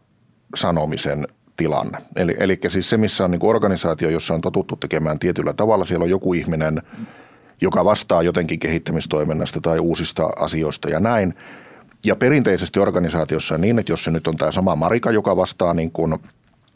sanomisen 0.56 1.28
tilanne. 1.56 1.98
Eli, 2.16 2.36
eli 2.38 2.58
siis 2.68 2.90
se, 2.90 2.96
missä 2.96 3.24
on 3.24 3.30
niin 3.30 3.40
kuin 3.40 3.50
organisaatio, 3.50 4.10
jossa 4.10 4.34
on 4.34 4.40
totuttu 4.40 4.76
tekemään 4.76 5.18
tietyllä 5.18 5.52
tavalla, 5.52 5.84
siellä 5.84 6.04
on 6.04 6.10
joku 6.10 6.34
ihminen– 6.34 6.82
joka 7.60 7.84
vastaa 7.84 8.22
jotenkin 8.22 8.58
kehittämistoiminnasta 8.58 9.60
tai 9.60 9.78
uusista 9.78 10.30
asioista 10.36 10.88
ja 10.88 11.00
näin. 11.00 11.34
Ja 12.04 12.16
perinteisesti 12.16 12.80
organisaatiossa 12.80 13.58
niin, 13.58 13.78
että 13.78 13.92
jos 13.92 14.04
se 14.04 14.10
nyt 14.10 14.26
on 14.26 14.36
tämä 14.36 14.52
sama 14.52 14.76
Marika, 14.76 15.10
joka 15.10 15.36
vastaa 15.36 15.74
niin 15.74 15.90
kuin 15.90 16.14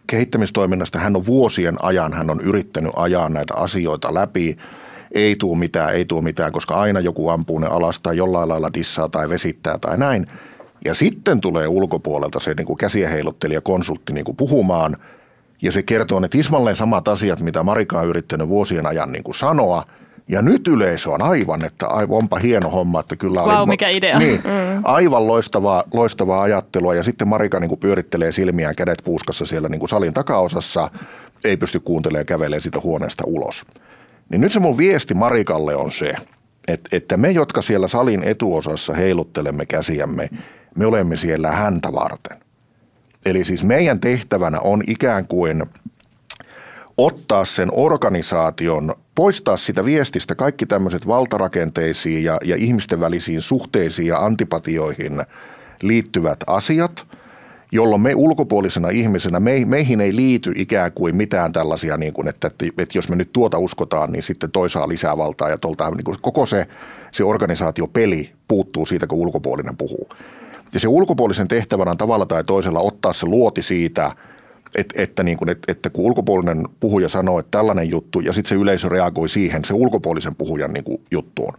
kehittämistoiminnasta, 0.06 0.98
hän 0.98 1.16
on 1.16 1.26
vuosien 1.26 1.84
ajan, 1.84 2.12
hän 2.12 2.30
on 2.30 2.40
yrittänyt 2.40 2.92
ajaa 2.96 3.28
näitä 3.28 3.54
asioita 3.54 4.14
läpi, 4.14 4.58
ei 5.12 5.36
tuu 5.36 5.54
mitään, 5.54 5.94
ei 5.94 6.04
tuu 6.04 6.22
mitään, 6.22 6.52
koska 6.52 6.74
aina 6.74 7.00
joku 7.00 7.28
ampuu 7.28 7.58
ne 7.58 7.66
alas 7.66 8.00
tai 8.00 8.16
jollain 8.16 8.48
lailla 8.48 8.74
dissaa 8.74 9.08
tai 9.08 9.28
vesittää 9.28 9.78
tai 9.78 9.98
näin. 9.98 10.26
Ja 10.84 10.94
sitten 10.94 11.40
tulee 11.40 11.68
ulkopuolelta 11.68 12.40
se 12.40 12.54
niin 12.54 12.66
kuin 12.66 12.76
käsiä 12.76 13.08
heilottelija 13.08 13.60
konsultti 13.60 14.12
niin 14.12 14.24
kuin 14.24 14.36
puhumaan 14.36 14.96
ja 15.62 15.72
se 15.72 15.82
kertoo 15.82 16.20
ne 16.20 16.28
tismalleen 16.28 16.76
samat 16.76 17.08
asiat, 17.08 17.40
mitä 17.40 17.62
Marika 17.62 18.00
on 18.00 18.08
yrittänyt 18.08 18.48
vuosien 18.48 18.86
ajan 18.86 19.12
niin 19.12 19.24
kuin 19.24 19.34
sanoa– 19.34 19.84
ja 20.28 20.42
nyt 20.42 20.68
yleisö 20.68 21.10
on 21.10 21.22
aivan, 21.22 21.64
että 21.64 21.86
aivan 21.86 22.18
onpa 22.18 22.38
hieno 22.38 22.70
homma, 22.70 23.00
että 23.00 23.16
kyllä 23.16 23.40
wow, 23.40 23.50
oli, 23.50 23.66
mikä 23.66 23.88
idea. 23.88 24.18
Niin, 24.18 24.40
mm. 24.44 24.80
aivan 24.84 25.26
loistavaa, 25.26 25.84
loistavaa 25.92 26.42
ajattelua 26.42 26.94
ja 26.94 27.02
sitten 27.02 27.28
Marika 27.28 27.60
niin 27.60 27.68
kuin 27.68 27.80
pyörittelee 27.80 28.32
silmiään 28.32 28.74
kädet 28.76 28.98
puuskassa 29.04 29.44
siellä 29.44 29.68
niin 29.68 29.78
kuin 29.78 29.88
salin 29.88 30.14
takaosassa, 30.14 30.90
ei 31.44 31.56
pysty 31.56 31.80
kuuntelemaan 31.80 32.20
ja 32.20 32.24
kävelee 32.24 32.60
siitä 32.60 32.80
huoneesta 32.80 33.24
ulos. 33.26 33.64
Niin 34.28 34.40
nyt 34.40 34.52
se 34.52 34.60
mun 34.60 34.78
viesti 34.78 35.14
Marikalle 35.14 35.76
on 35.76 35.92
se, 35.92 36.14
että, 36.68 36.96
että 36.96 37.16
me, 37.16 37.30
jotka 37.30 37.62
siellä 37.62 37.88
salin 37.88 38.24
etuosassa 38.24 38.94
heiluttelemme 38.94 39.66
käsiämme, 39.66 40.30
me 40.76 40.86
olemme 40.86 41.16
siellä 41.16 41.52
häntä 41.52 41.92
varten. 41.92 42.38
Eli 43.26 43.44
siis 43.44 43.64
meidän 43.64 44.00
tehtävänä 44.00 44.60
on 44.60 44.82
ikään 44.86 45.28
kuin 45.28 45.66
ottaa 46.98 47.44
sen 47.44 47.68
organisaation, 47.72 48.94
poistaa 49.18 49.56
sitä 49.56 49.84
viestistä 49.84 50.34
kaikki 50.34 50.66
tämmöiset 50.66 51.06
valtarakenteisiin 51.06 52.24
ja, 52.24 52.38
ja 52.44 52.56
ihmisten 52.56 53.00
välisiin 53.00 53.42
suhteisiin 53.42 54.08
ja 54.08 54.18
antipatioihin 54.18 55.22
liittyvät 55.82 56.38
asiat, 56.46 57.06
jolloin 57.72 58.00
me 58.00 58.14
ulkopuolisena 58.14 58.88
ihmisenä, 58.88 59.40
me, 59.40 59.64
meihin 59.64 60.00
ei 60.00 60.16
liity 60.16 60.52
ikään 60.56 60.92
kuin 60.92 61.16
mitään 61.16 61.52
tällaisia, 61.52 61.96
niin 61.96 62.12
kuin, 62.12 62.28
että, 62.28 62.46
että, 62.46 62.66
että 62.78 62.98
jos 62.98 63.08
me 63.08 63.16
nyt 63.16 63.32
tuota 63.32 63.58
uskotaan, 63.58 64.12
niin 64.12 64.22
sitten 64.22 64.50
toisaa 64.50 64.88
lisää 64.88 65.16
valtaa 65.16 65.50
ja 65.50 65.58
tuolta, 65.58 65.90
niin 65.90 66.04
kuin 66.04 66.16
koko 66.22 66.46
se, 66.46 66.66
se 67.12 67.24
organisaatiopeli 67.24 68.32
puuttuu 68.48 68.86
siitä, 68.86 69.06
kun 69.06 69.18
ulkopuolinen 69.18 69.76
puhuu. 69.76 70.08
Ja 70.74 70.80
se 70.80 70.88
ulkopuolisen 70.88 71.48
tehtävänä 71.48 71.90
on 71.90 71.98
tavalla 71.98 72.26
tai 72.26 72.44
toisella 72.44 72.80
ottaa 72.80 73.12
se 73.12 73.26
luoti 73.26 73.62
siitä, 73.62 74.12
että, 74.76 75.02
että, 75.02 75.22
niin 75.22 75.38
kuin, 75.38 75.48
että, 75.48 75.72
että 75.72 75.90
kun 75.90 76.04
ulkopuolinen 76.04 76.64
puhuja 76.80 77.08
sanoo, 77.08 77.38
että 77.38 77.58
tällainen 77.58 77.90
juttu, 77.90 78.20
ja 78.20 78.32
sitten 78.32 78.48
se 78.48 78.62
yleisö 78.62 78.88
reagoi 78.88 79.28
siihen 79.28 79.64
se 79.64 79.74
ulkopuolisen 79.74 80.34
puhujan 80.34 80.72
niin 80.72 80.84
kuin 80.84 81.00
juttuun. 81.10 81.54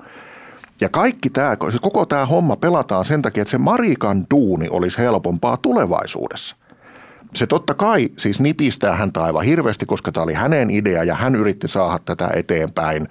Ja 0.81 0.89
kaikki 0.89 1.29
tämä, 1.29 1.57
koko 1.81 2.05
tämä 2.05 2.25
homma 2.25 2.55
pelataan 2.55 3.05
sen 3.05 3.21
takia, 3.21 3.41
että 3.41 3.51
se 3.51 3.57
Marikan 3.57 4.25
duuni 4.31 4.67
olisi 4.69 4.97
helpompaa 4.97 5.57
tulevaisuudessa. 5.57 6.55
Se 7.35 7.47
totta 7.47 7.73
kai 7.73 8.09
siis 8.17 8.39
nipistää 8.39 8.95
häntä 8.95 9.23
aivan 9.23 9.45
hirveästi, 9.45 9.85
koska 9.85 10.11
tämä 10.11 10.23
oli 10.23 10.33
hänen 10.33 10.71
idea 10.71 11.03
ja 11.03 11.15
hän 11.15 11.35
yritti 11.35 11.67
saada 11.67 11.99
tätä 12.05 12.29
eteenpäin. 12.35 13.07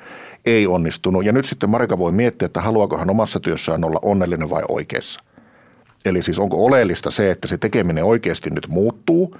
Ei 0.46 0.66
onnistunut. 0.66 1.24
Ja 1.24 1.32
nyt 1.32 1.44
sitten 1.44 1.70
Marika 1.70 1.98
voi 1.98 2.12
miettiä, 2.12 2.46
että 2.46 2.60
haluaako 2.60 2.98
hän 2.98 3.10
omassa 3.10 3.40
työssään 3.40 3.84
olla 3.84 3.98
onnellinen 4.02 4.50
vai 4.50 4.62
oikeassa. 4.68 5.20
Eli 6.04 6.22
siis 6.22 6.38
onko 6.38 6.64
oleellista 6.64 7.10
se, 7.10 7.30
että 7.30 7.48
se 7.48 7.58
tekeminen 7.58 8.04
oikeasti 8.04 8.50
nyt 8.50 8.68
muuttuu, 8.68 9.36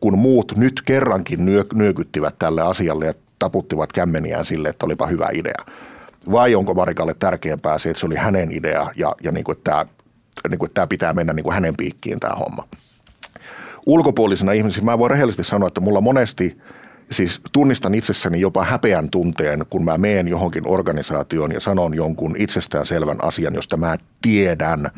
kun 0.00 0.18
muut 0.18 0.52
nyt 0.56 0.82
kerrankin 0.84 1.38
nyökyttivät 1.74 2.38
tälle 2.38 2.62
asialle 2.62 3.06
ja 3.06 3.14
taputtivat 3.38 3.92
kämmeniään 3.92 4.44
sille, 4.44 4.68
että 4.68 4.86
olipa 4.86 5.06
hyvä 5.06 5.28
idea. 5.32 5.64
Vai 6.32 6.54
onko 6.54 6.74
Marikalle 6.74 7.14
tärkeämpää 7.18 7.78
se, 7.78 7.90
että 7.90 8.00
se 8.00 8.06
oli 8.06 8.16
hänen 8.16 8.52
idea 8.52 8.90
ja, 8.96 9.14
ja 9.22 9.32
niin 9.32 9.44
kuin, 9.44 9.56
että, 9.56 9.70
tämä, 9.70 9.86
niin 10.50 10.58
kuin, 10.58 10.66
että 10.68 10.74
tämä 10.74 10.86
pitää 10.86 11.12
mennä 11.12 11.32
niin 11.32 11.44
kuin 11.44 11.54
hänen 11.54 11.76
piikkiin 11.76 12.20
tämä 12.20 12.34
homma. 12.34 12.68
Ulkopuolisena 13.86 14.52
ihmisenä 14.52 14.84
mä 14.84 14.98
voin 14.98 15.10
rehellisesti 15.10 15.44
sanoa, 15.44 15.68
että 15.68 15.80
mulla 15.80 16.00
monesti– 16.00 16.56
siis 17.10 17.40
tunnistan 17.52 17.94
itsessäni 17.94 18.40
jopa 18.40 18.64
häpeän 18.64 19.10
tunteen, 19.10 19.64
kun 19.70 19.84
mä 19.84 19.98
meen 19.98 20.28
johonkin 20.28 20.68
organisaatioon 20.68 21.52
ja 21.52 21.60
sanon 21.60 21.94
jonkun 21.94 22.34
itsestäänselvän 22.38 23.24
asian, 23.24 23.54
josta 23.54 23.76
mä 23.76 23.98
tiedän, 24.22 24.90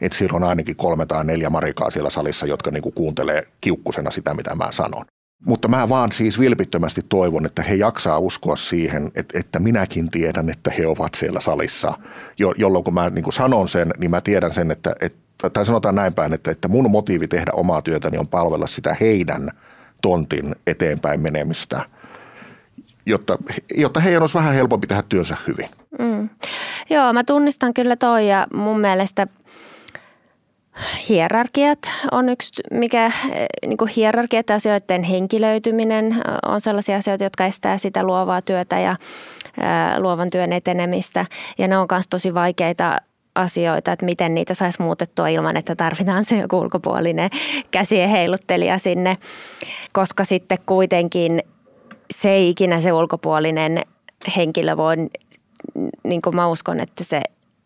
että 0.00 0.18
siellä 0.18 0.36
on 0.36 0.44
ainakin 0.44 0.76
kolme 0.76 1.06
tai 1.06 1.24
neljä 1.24 1.50
marikaa 1.50 1.90
siellä 1.90 2.10
salissa, 2.10 2.46
jotka 2.46 2.70
niinku 2.70 2.90
kuuntelee 2.90 3.42
kiukkusena 3.60 4.10
sitä, 4.10 4.34
mitä 4.34 4.54
mä 4.54 4.68
sanon. 4.72 5.04
Mutta 5.46 5.68
mä 5.68 5.88
vaan 5.88 6.12
siis 6.12 6.40
vilpittömästi 6.40 7.04
toivon, 7.08 7.46
että 7.46 7.62
he 7.62 7.74
jaksaa 7.74 8.18
uskoa 8.18 8.56
siihen, 8.56 9.10
että, 9.14 9.38
että 9.38 9.58
minäkin 9.58 10.10
tiedän, 10.10 10.50
että 10.50 10.70
he 10.70 10.86
ovat 10.86 11.14
siellä 11.14 11.40
salissa. 11.40 11.98
Jo, 12.38 12.54
jolloin 12.56 12.84
kun 12.84 12.94
mä 12.94 13.10
niin 13.10 13.32
sanon 13.32 13.68
sen, 13.68 13.90
niin 13.98 14.10
mä 14.10 14.20
tiedän 14.20 14.52
sen, 14.52 14.70
että, 14.70 14.94
että 15.00 15.50
tai 15.50 15.66
sanotaan 15.66 15.94
näin 15.94 16.14
päin, 16.14 16.32
että, 16.32 16.50
että 16.50 16.68
mun 16.68 16.90
motiivi 16.90 17.28
tehdä 17.28 17.52
omaa 17.52 17.82
työtäni 17.82 18.18
on 18.18 18.28
palvella 18.28 18.66
sitä 18.66 18.96
heidän 19.00 19.50
tontin 20.02 20.56
eteenpäin 20.66 21.20
menemistä, 21.20 21.80
jotta, 23.06 23.38
jotta 23.74 24.00
heidän 24.00 24.22
olisi 24.22 24.34
vähän 24.34 24.54
helpompi 24.54 24.86
tehdä 24.86 25.02
työnsä 25.08 25.36
hyvin. 25.46 25.68
Mm. 25.98 26.28
Joo, 26.90 27.12
mä 27.12 27.24
tunnistan 27.24 27.74
kyllä 27.74 27.96
toi 27.96 28.28
ja 28.28 28.46
mun 28.54 28.80
mielestä 28.80 29.26
hierarkiat 31.08 31.78
on 32.12 32.28
yksi, 32.28 32.62
mikä 32.70 33.12
niin 33.66 33.76
kuin 33.76 33.90
hierarkiat 33.96 34.50
asioiden 34.50 35.02
henkilöityminen 35.02 36.22
on 36.46 36.60
sellaisia 36.60 36.96
asioita, 36.96 37.24
jotka 37.24 37.46
estää 37.46 37.78
sitä 37.78 38.02
luovaa 38.02 38.42
työtä 38.42 38.78
ja 38.78 38.96
luovan 39.98 40.30
työn 40.30 40.52
etenemistä. 40.52 41.26
Ja 41.58 41.68
ne 41.68 41.78
on 41.78 41.86
myös 41.90 42.08
tosi 42.10 42.34
vaikeita 42.34 42.98
asioita, 43.38 43.92
että 43.92 44.04
miten 44.04 44.34
niitä 44.34 44.54
saisi 44.54 44.82
muutettua 44.82 45.28
ilman, 45.28 45.56
että 45.56 45.76
tarvitaan 45.76 46.24
se 46.24 46.36
joku 46.36 46.58
ulkopuolinen 46.58 47.30
käsien 47.70 48.08
heiluttelija 48.08 48.78
sinne, 48.78 49.18
koska 49.92 50.24
sitten 50.24 50.58
kuitenkin 50.66 51.42
se 52.10 52.30
ei 52.30 52.50
ikinä 52.50 52.80
se 52.80 52.92
ulkopuolinen 52.92 53.82
henkilö 54.36 54.76
voi, 54.76 54.96
niin 56.04 56.22
kuin 56.22 56.36
mä 56.36 56.48
uskon, 56.48 56.80
että 56.80 57.04
se 57.04 57.22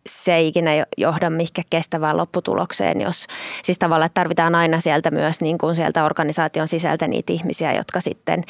se 0.07 0.35
ei 0.35 0.49
ikinä 0.49 0.71
johda 0.99 1.31
mihinkä 1.31 1.63
kestävään 1.71 2.17
lopputulokseen, 2.17 3.01
jos 3.01 3.27
siis 3.63 3.79
tavallaan 3.79 4.07
että 4.07 4.21
tarvitaan 4.21 4.55
aina 4.55 4.81
sieltä 4.81 5.11
myös 5.11 5.41
niin 5.41 5.59
kuin 5.59 5.77
sieltä 5.77 6.05
organisaation 6.05 6.69
sisältä 6.69 7.09
niitä 7.09 7.33
ihmisiä, 7.33 7.75
jotka 7.75 8.01
sitten 8.01 8.45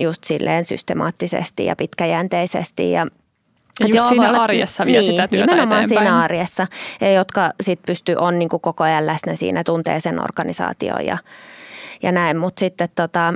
just 0.00 0.24
silleen 0.24 0.64
systemaattisesti 0.64 1.64
ja 1.64 1.76
pitkäjänteisesti 1.76 2.92
ja 2.92 3.06
ja 3.80 3.86
just 3.86 4.08
siinä 4.08 4.28
olla, 4.28 4.42
arjessa 4.42 4.86
vie 4.86 5.00
niin, 5.00 5.10
sitä 5.10 5.28
työtä 5.28 5.46
nimenomaan 5.46 5.84
eteenpäin. 5.84 6.06
siinä 6.06 6.20
arjessa, 6.20 6.66
ja 7.00 7.12
jotka 7.12 7.50
sitten 7.60 7.86
pystyy, 7.86 8.14
on 8.18 8.38
niin 8.38 8.48
kuin 8.48 8.60
koko 8.60 8.84
ajan 8.84 9.06
läsnä 9.06 9.36
siinä, 9.36 9.64
tuntee 9.64 10.00
sen 10.00 10.22
organisaation 10.22 11.06
ja, 11.06 11.18
ja 12.02 12.12
näin. 12.12 12.36
Mutta 12.36 12.60
sitten 12.60 12.88
tota, 12.94 13.34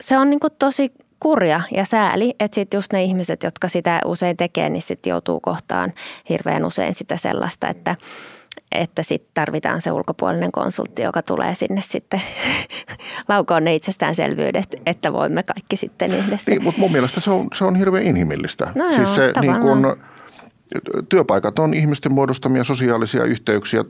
se 0.00 0.18
on 0.18 0.30
niin 0.30 0.40
kuin 0.40 0.52
tosi 0.58 0.92
kurja 1.20 1.60
ja 1.70 1.84
sääli, 1.84 2.34
että 2.40 2.54
sitten 2.54 2.78
just 2.78 2.92
ne 2.92 3.04
ihmiset, 3.04 3.42
jotka 3.42 3.68
sitä 3.68 4.00
usein 4.04 4.36
tekee, 4.36 4.70
niin 4.70 4.82
sitten 4.82 5.10
joutuu 5.10 5.40
kohtaan 5.40 5.92
hirveän 6.28 6.64
usein 6.64 6.94
sitä 6.94 7.16
sellaista, 7.16 7.68
että– 7.68 7.96
että 8.72 9.02
sitten 9.02 9.30
tarvitaan 9.34 9.80
se 9.80 9.92
ulkopuolinen 9.92 10.52
konsultti, 10.52 11.02
joka 11.02 11.22
tulee 11.22 11.54
sinne 11.54 11.80
sitten 11.80 12.22
laukoon 13.28 13.64
ne 13.64 13.74
itsestäänselvyydet, 13.74 14.76
että 14.86 15.12
voimme 15.12 15.42
kaikki 15.42 15.76
sitten 15.76 16.14
yhdessä. 16.14 16.50
Niin, 16.50 16.62
mutta 16.62 16.80
mun 16.80 16.92
mielestä 16.92 17.20
se 17.20 17.30
on, 17.30 17.48
se 17.54 17.64
on 17.64 17.76
hirveän 17.76 18.04
inhimillistä. 18.04 18.72
No 18.74 18.92
siis 18.92 19.08
joo, 19.08 19.14
se, 19.14 19.32
niin 19.40 19.60
kun, 19.60 19.96
työpaikat 21.08 21.58
on 21.58 21.74
ihmisten 21.74 22.12
muodostamia 22.12 22.64
sosiaalisia 22.64 23.24
yhteyksiä. 23.24 23.84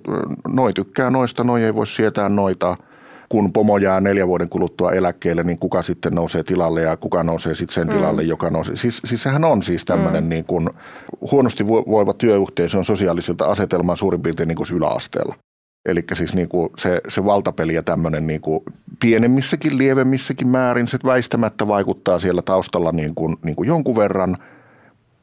Noi 0.49 0.73
tykkää 0.73 1.11
noista, 1.11 1.45
noi 1.45 1.65
ei 1.65 1.75
voi 1.75 1.87
sietää 1.87 2.29
noita– 2.29 2.77
kun 3.29 3.53
pomo 3.53 3.79
jää 3.79 4.01
neljä 4.01 4.29
vuoden 4.29 4.49
kuluttua 4.49 4.93
eläkkeelle, 4.93 5.43
niin 5.43 5.59
kuka 5.59 5.83
sitten 5.83 6.15
nousee 6.15 6.43
tilalle 6.43 6.83
ja 6.83 6.97
kuka 6.97 7.23
nousee 7.23 7.55
sitten 7.55 7.75
sen 7.75 7.87
mm. 7.87 7.93
tilalle, 7.93 8.23
joka 8.23 8.51
nousee. 8.51 8.77
Siis, 8.77 9.01
siis 9.05 9.23
sehän 9.23 9.45
on 9.45 9.63
siis 9.63 9.85
tämmöinen 9.85 10.25
mm. 10.25 10.31
niin 10.31 10.45
kuin, 10.45 10.71
huonosti 11.33 11.67
voiva 11.67 12.13
työyhteisö 12.13 12.79
on 12.79 12.85
sosiaalisilta 12.85 13.47
asetelmaa 13.47 13.97
suurin 13.97 14.23
piirtein 14.23 14.49
niin 14.49 14.57
kuin 14.57 14.77
yläasteella. 14.77 15.35
Eli 15.89 16.05
siis 16.13 16.35
niin 16.35 16.49
kuin 16.49 16.71
se, 16.79 17.01
se 17.09 17.25
valtapeli 17.25 17.75
ja 17.75 17.83
tämmöinen 17.83 18.27
niin 18.27 18.41
kuin 18.41 18.61
pienemmissäkin, 19.01 19.79
lievemmissäkin 19.79 20.49
määrin 20.49 20.89
se 20.89 20.99
väistämättä 21.05 21.69
vaikuttaa 21.69 22.19
siellä 22.19 22.43
taustalla 22.43 22.93
niin 22.93 23.15
kuin, 23.15 23.37
niin 23.43 23.57
kuin 23.57 23.67
jonkun 23.67 23.97
verran. 23.97 24.37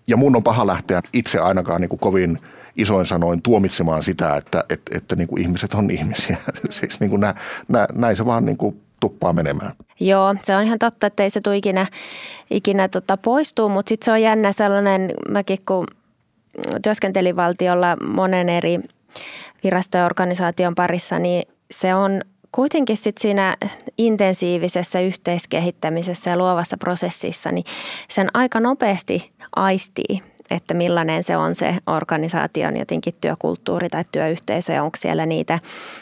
Ja 0.08 0.18
mun 0.18 0.36
on 0.36 0.44
paha 0.44 0.68
lähteä 0.68 1.02
itse 1.14 1.40
ainakaan 1.40 1.82
niin 1.82 1.90
kuin 1.90 2.00
kovin– 2.00 2.40
isoin 2.76 3.06
sanoin 3.06 3.42
tuomitsemaan 3.42 4.04
sitä, 4.04 4.36
että, 4.36 4.64
että, 4.70 4.98
että 4.98 5.16
niin 5.16 5.28
kuin 5.28 5.42
ihmiset 5.42 5.74
on 5.74 5.92
ihmisiä. 5.92 6.38
siis 6.70 7.00
niin 7.00 7.10
kuin 7.10 7.20
nä, 7.20 7.36
nä, 7.68 7.88
näin 7.96 8.16
se 8.16 8.26
vaan 8.26 8.46
niin 8.46 8.58
kuin 8.58 8.82
tuppaa 9.00 9.34
menemään. 9.34 9.72
Joo, 10.00 10.36
se 10.42 10.56
on 10.56 10.64
ihan 10.64 10.80
totta, 10.80 11.08
että 11.08 11.24
ei 11.24 11.30
se 11.30 11.42
tule 11.42 11.58
ikinä, 11.58 11.86
ikinä 12.50 12.88
tota 12.88 13.18
poistuu, 13.18 13.70
mutta 13.70 13.90
sitten 13.90 14.06
se 14.06 14.12
on 14.12 14.22
jännä 14.22 14.52
sellainen, 14.52 15.12
mäkin 15.30 15.58
kun 15.68 15.88
työskentelin 16.84 17.36
valtiolla 17.36 17.96
monen 17.96 18.50
eri 18.50 18.80
virasto- 19.64 19.98
ja 19.98 20.06
organisaation 20.06 20.76
parissa, 20.76 21.20
niin 21.20 21.44
se 21.72 21.96
on 21.96 22.22
kuitenkin 22.52 22.98
sit 22.98 23.18
siinä 23.18 23.58
intensiivisessä 23.98 25.00
yhteiskehittämisessä 25.00 26.30
ja 26.30 26.38
luovassa 26.38 26.78
prosessissa, 26.78 27.52
niin 27.52 27.66
sen 28.10 28.28
aika 28.34 28.60
nopeasti 28.60 29.32
aistii, 29.56 30.24
että 30.54 30.74
millainen 30.74 31.24
se 31.24 31.38
on 31.38 31.56
se 31.56 31.78
organisaation 31.88 32.78
jotenkin 32.78 33.14
työkulttuuri 33.22 33.90
tai 33.90 34.04
työyhteisö 34.12 34.74
ja 34.74 34.84
onko 34.84 34.98
siellä 34.98 35.26
niitä, 35.26 35.60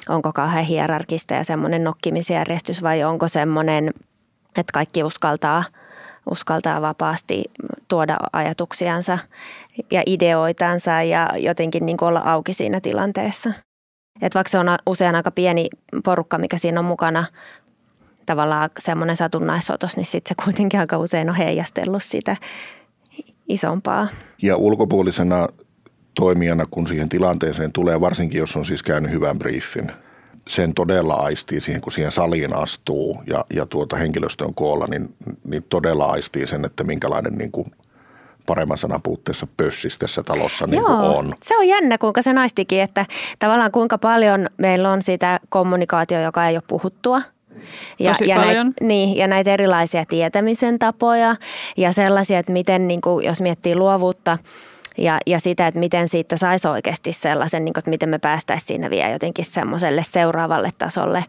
onko 0.10 0.34
kauhean 0.34 0.66
hierarkista 0.66 1.34
ja 1.34 1.43
semmoinen 1.43 1.84
nokkimisjärjestys 1.84 2.84
vai 2.84 3.04
onko 3.04 3.28
semmoinen, 3.28 3.93
että 4.58 4.74
kaikki 4.74 5.04
uskaltaa 5.04 5.64
uskaltaa 6.32 6.82
vapaasti 6.82 7.43
tuoda 7.88 8.18
ajatuksiansa 8.34 9.20
ja 9.91 10.04
ideoitansa 10.06 11.04
ja 11.04 11.30
jotenkin 11.38 11.86
niin 11.86 11.97
olla 12.04 12.20
auki 12.20 12.54
siinä 12.54 12.82
tilanteessa. 12.82 13.54
Et 14.22 14.36
vaikka 14.36 14.49
se 14.49 14.60
on 14.60 14.68
usein 14.86 15.16
aika 15.16 15.32
pieni 15.32 15.70
porukka, 16.04 16.38
mikä 16.38 16.58
siinä 16.58 16.80
on 16.80 16.86
mukana, 16.86 17.26
tavallaan 18.26 18.70
semmoinen 18.80 19.16
satunnaissotos, 19.16 19.97
niin 19.97 20.06
sitten 20.06 20.30
se 20.30 20.43
kuitenkin 20.43 20.80
aika 20.80 20.97
usein 20.97 21.30
on 21.30 21.36
heijastellut 21.36 22.04
sitä 22.04 22.36
isompaa. 23.47 24.07
Ja 24.41 24.57
ulkopuolisena 24.57 25.47
toimijana, 26.13 26.65
kun 26.71 26.87
siihen 26.87 27.09
tilanteeseen 27.09 27.71
tulee, 27.71 28.01
varsinkin 28.01 28.39
jos 28.39 28.55
on 28.55 28.65
siis 28.65 28.83
käynyt 28.83 29.11
hyvän 29.11 29.39
briefin, 29.39 29.91
sen 30.49 30.73
todella 30.73 31.13
aistii 31.13 31.61
siihen, 31.61 31.81
kun 31.81 31.91
siihen 31.91 32.11
saliin 32.11 32.55
astuu 32.55 33.23
ja, 33.27 33.45
ja 33.53 33.65
tuota 33.65 33.95
henkilöstön 33.95 34.55
koolla, 34.55 34.87
niin, 34.87 35.15
niin 35.43 35.63
todella 35.69 36.05
aistii 36.05 36.47
sen, 36.47 36.65
että 36.65 36.83
minkälainen 36.83 37.35
niin 37.35 37.51
kuin 37.51 37.71
paremman 38.45 38.77
sanan 38.77 39.01
puutteessa 39.01 39.47
pössis 39.57 39.97
tässä 39.97 40.23
talossa 40.23 40.67
niin 40.67 40.81
Joo, 40.81 41.17
on. 41.17 41.31
se 41.43 41.57
on 41.57 41.67
jännä, 41.67 41.97
kuinka 41.97 42.21
se 42.21 42.33
naistikin, 42.33 42.81
että 42.81 43.05
tavallaan 43.39 43.71
kuinka 43.71 43.97
paljon 43.97 44.49
meillä 44.57 44.91
on 44.91 45.01
sitä 45.01 45.39
kommunikaatio, 45.49 46.21
joka 46.21 46.47
ei 46.47 46.55
ole 46.55 46.63
puhuttua. 46.67 47.21
Ja, 47.99 48.12
Tosi 48.12 48.28
ja 48.28 48.36
paljon. 48.36 48.66
Näitä, 48.66 48.86
niin, 48.86 49.18
ja 49.18 49.28
näitä 49.28 49.53
erilaisia 49.53 50.05
tietämisen 50.05 50.80
tapoja 50.80 51.36
ja 51.78 51.91
sellaisia, 51.91 52.39
että 52.39 52.51
miten, 52.51 52.88
niin 52.88 53.01
kuin, 53.01 53.26
jos 53.26 53.41
miettii 53.41 53.76
luovuutta 53.76 54.38
ja, 54.97 55.18
ja 55.28 55.39
sitä, 55.39 55.68
että 55.68 55.80
miten 55.80 56.07
siitä 56.07 56.38
saisi 56.38 56.68
oikeasti 56.68 57.14
sellaisen, 57.14 57.66
niin 57.66 57.74
kuin, 57.74 57.82
että 57.82 57.89
miten 57.89 58.09
me 58.09 58.20
päästäisiin 58.20 58.68
siinä 58.68 58.89
vielä 58.89 59.09
jotenkin 59.09 59.45
semmoiselle 59.45 60.03
seuraavalle 60.03 60.70
tasolle 60.78 61.26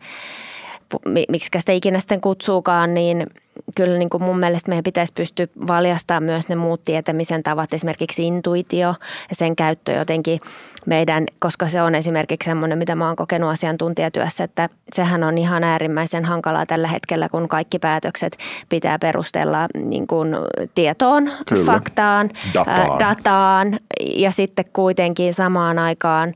miksi 1.28 1.59
sitä 1.59 1.72
ikinä 1.72 2.01
sitten 2.01 2.20
kutsuukaan, 2.20 2.95
niin 2.95 3.26
kyllä 3.74 3.99
niin 3.99 4.11
kuin 4.11 4.22
mun 4.22 4.38
mielestä 4.38 4.68
meidän 4.68 4.84
pitäisi 4.84 5.12
pystyä 5.12 5.47
valjastamaan 5.66 6.22
myös 6.22 6.49
ne 6.49 6.57
muut 6.57 6.82
tietämisen 6.82 7.43
tavat, 7.43 7.72
esimerkiksi 7.72 8.26
intuitio 8.26 8.95
ja 9.28 9.34
sen 9.34 9.57
käyttö 9.57 9.93
jotenkin 9.93 10.40
meidän, 10.86 11.26
koska 11.38 11.68
se 11.68 11.82
on 11.82 11.95
esimerkiksi 11.95 12.47
semmoinen, 12.47 12.78
mitä 12.78 12.95
mä 12.95 13.07
oon 13.07 13.16
kokenut 13.16 13.51
asiantuntijatyössä, 13.51 14.45
että 14.45 14.68
sehän 14.93 15.24
on 15.24 15.38
ihan 15.38 15.64
äärimmäisen 15.64 16.24
hankalaa 16.24 16.66
tällä 16.66 16.88
hetkellä, 16.88 17.28
kun 17.28 17.49
kaikki 17.49 17.78
päätökset 17.78 18.36
pitää 18.68 18.99
perustella 18.99 19.66
niin 19.74 20.07
kuin 20.07 20.28
tietoon, 20.74 21.32
kyllä. 21.47 21.64
faktaan, 21.64 22.30
dataan. 22.55 22.99
dataan 22.99 23.78
ja 24.16 24.30
sitten 24.30 24.64
kuitenkin 24.72 25.34
samaan 25.34 25.78
aikaan 25.78 26.34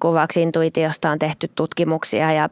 kuvaksi 0.00 0.42
intuitiosta 0.42 1.10
on 1.10 1.18
tehty 1.18 1.50
tutkimuksia 1.54 2.32
ja 2.32 2.48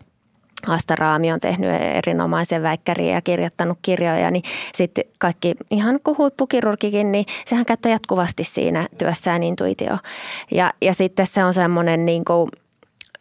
Asta 0.69 0.97
Raami 0.97 1.33
on 1.33 1.41
tehnyt 1.41 1.71
erinomaisen 1.95 2.63
väikkäriä 2.63 3.15
ja 3.15 3.23
kirjoittanut 3.23 3.79
kirjoja, 3.83 4.31
niin 4.31 4.43
sitten 4.75 5.05
kaikki, 5.19 5.55
ihan 5.71 6.01
kuin 6.05 6.19
huippukirurgikin, 6.19 7.13
niin 7.13 7.25
sehän 7.47 7.67
käyttää 7.67 7.93
jatkuvasti 7.93 8.45
siinä 8.45 8.87
työssään 8.99 9.43
intuitio. 9.43 9.99
Ja, 10.51 10.73
ja 10.83 10.95
sitten 10.95 11.27
se 11.27 11.45
on 11.45 11.55
semmoinen 11.55 12.07
niin 12.07 12.25
kuin, 12.25 12.51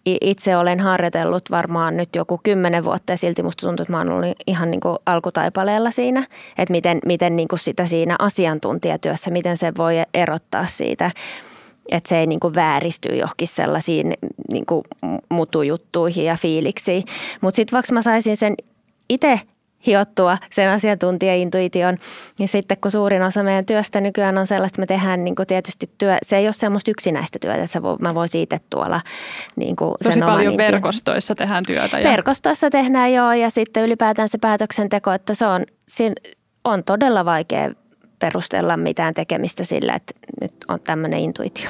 itse 0.05 0.57
olen 0.57 0.79
harjoitellut 0.79 1.51
varmaan 1.51 1.97
nyt 1.97 2.15
joku 2.15 2.39
kymmenen 2.43 2.85
vuotta 2.85 3.13
ja 3.13 3.17
silti 3.17 3.43
musta 3.43 3.67
tuntuu, 3.67 3.83
että 3.83 3.93
mä 3.93 3.97
oon 3.97 4.11
ollut 4.11 4.35
ihan 4.47 4.71
niin 4.71 4.81
kuin 4.81 4.97
alkutaipaleella 5.05 5.91
siinä, 5.91 6.23
että 6.57 6.71
miten, 6.71 6.99
miten 7.05 7.35
niin 7.35 7.47
kuin 7.47 7.59
sitä 7.59 7.85
siinä 7.85 8.15
asiantuntijatyössä, 8.19 9.31
miten 9.31 9.57
se 9.57 9.71
voi 9.77 9.95
erottaa 10.13 10.65
siitä 10.65 11.11
että 11.91 12.09
se 12.09 12.19
ei 12.19 12.27
niin 12.27 12.39
kuin 12.39 12.55
vääristy 12.55 13.15
johonkin 13.15 13.47
sellaisiin 13.47 14.13
niin 14.49 14.65
kuin 14.65 14.83
mutujuttuihin 15.29 16.25
ja 16.25 16.35
fiiliksiin. 16.35 17.03
Mutta 17.41 17.55
sitten 17.55 17.77
vaikka 17.77 17.93
mä 17.93 18.01
saisin 18.01 18.37
sen 18.37 18.55
itse 19.09 19.39
hiottua 19.85 20.37
sen 20.51 20.69
asiantuntijaintuition, 20.69 21.97
niin 22.39 22.49
sitten 22.49 22.77
kun 22.81 22.91
suurin 22.91 23.23
osa 23.23 23.43
meidän 23.43 23.65
työstä 23.65 24.01
nykyään 24.01 24.37
on 24.37 24.47
sellaista, 24.47 24.81
että 24.81 24.95
me 24.95 24.99
tehdään 24.99 25.23
niin 25.23 25.35
kuin 25.35 25.47
tietysti 25.47 25.89
työ, 25.97 26.17
se 26.23 26.37
ei 26.37 26.47
ole 26.47 26.53
semmoista 26.53 26.91
yksinäistä 26.91 27.39
työtä, 27.39 27.63
että 27.63 27.81
vo, 27.81 27.97
mä 27.99 28.15
voisin 28.15 28.41
itse 28.41 28.57
tuolla 28.69 29.01
niin 29.55 29.75
kuin 29.75 29.93
Tosi 30.03 30.13
sen 30.13 30.23
paljon 30.25 30.47
oman 30.47 30.57
verkostoissa 30.57 31.35
tehdään 31.35 31.63
työtä. 31.67 31.99
Ja... 31.99 32.11
Verkostoissa 32.11 32.69
tehdään 32.69 33.13
joo 33.13 33.33
ja 33.33 33.49
sitten 33.49 33.83
ylipäätään 33.83 34.29
se 34.29 34.37
päätöksenteko, 34.37 35.11
että 35.11 35.33
se 35.33 35.45
on, 35.45 35.65
on 36.63 36.83
todella 36.83 37.25
vaikea 37.25 37.71
perustella 38.19 38.77
mitään 38.77 39.13
tekemistä 39.13 39.63
sillä, 39.63 39.93
että 39.93 40.13
nyt 40.41 40.53
on 40.67 40.79
tämmöinen 40.79 41.19
intuitio. 41.19 41.69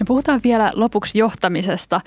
No 0.00 0.04
puhutaan 0.06 0.40
vielä 0.44 0.72
lopuksi 0.74 1.18
johtamisesta. 1.18 2.00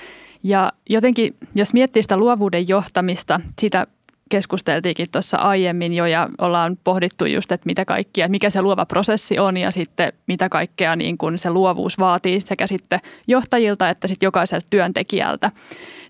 Ja 0.44 0.72
jotenkin, 0.90 1.36
jos 1.56 1.74
miettii 1.74 2.04
sitä 2.04 2.18
luovuuden 2.18 2.68
johtamista, 2.68 3.42
sitä 3.60 3.88
keskusteltiinkin 4.30 5.08
tuossa 5.12 5.38
aiemmin 5.38 5.94
jo 5.94 6.06
ja 6.06 6.30
ollaan 6.38 6.78
pohdittu 6.84 7.26
just, 7.26 7.52
että 7.52 7.66
mitä 7.66 7.86
kaikkia, 7.86 8.28
mikä 8.28 8.50
se 8.50 8.62
luova 8.62 8.86
prosessi 8.86 9.40
on 9.40 9.58
ja 9.58 9.72
sitten 9.72 10.14
mitä 10.28 10.50
kaikkea 10.50 10.96
niin 10.96 11.18
kuin 11.18 11.40
se 11.40 11.50
luovuus 11.50 12.00
vaatii 12.00 12.42
sekä 12.42 12.68
sitten 12.68 13.00
johtajilta 13.28 13.90
että 13.90 14.08
sitten 14.08 14.28
jokaiselta 14.28 14.68
työntekijältä. 14.70 15.52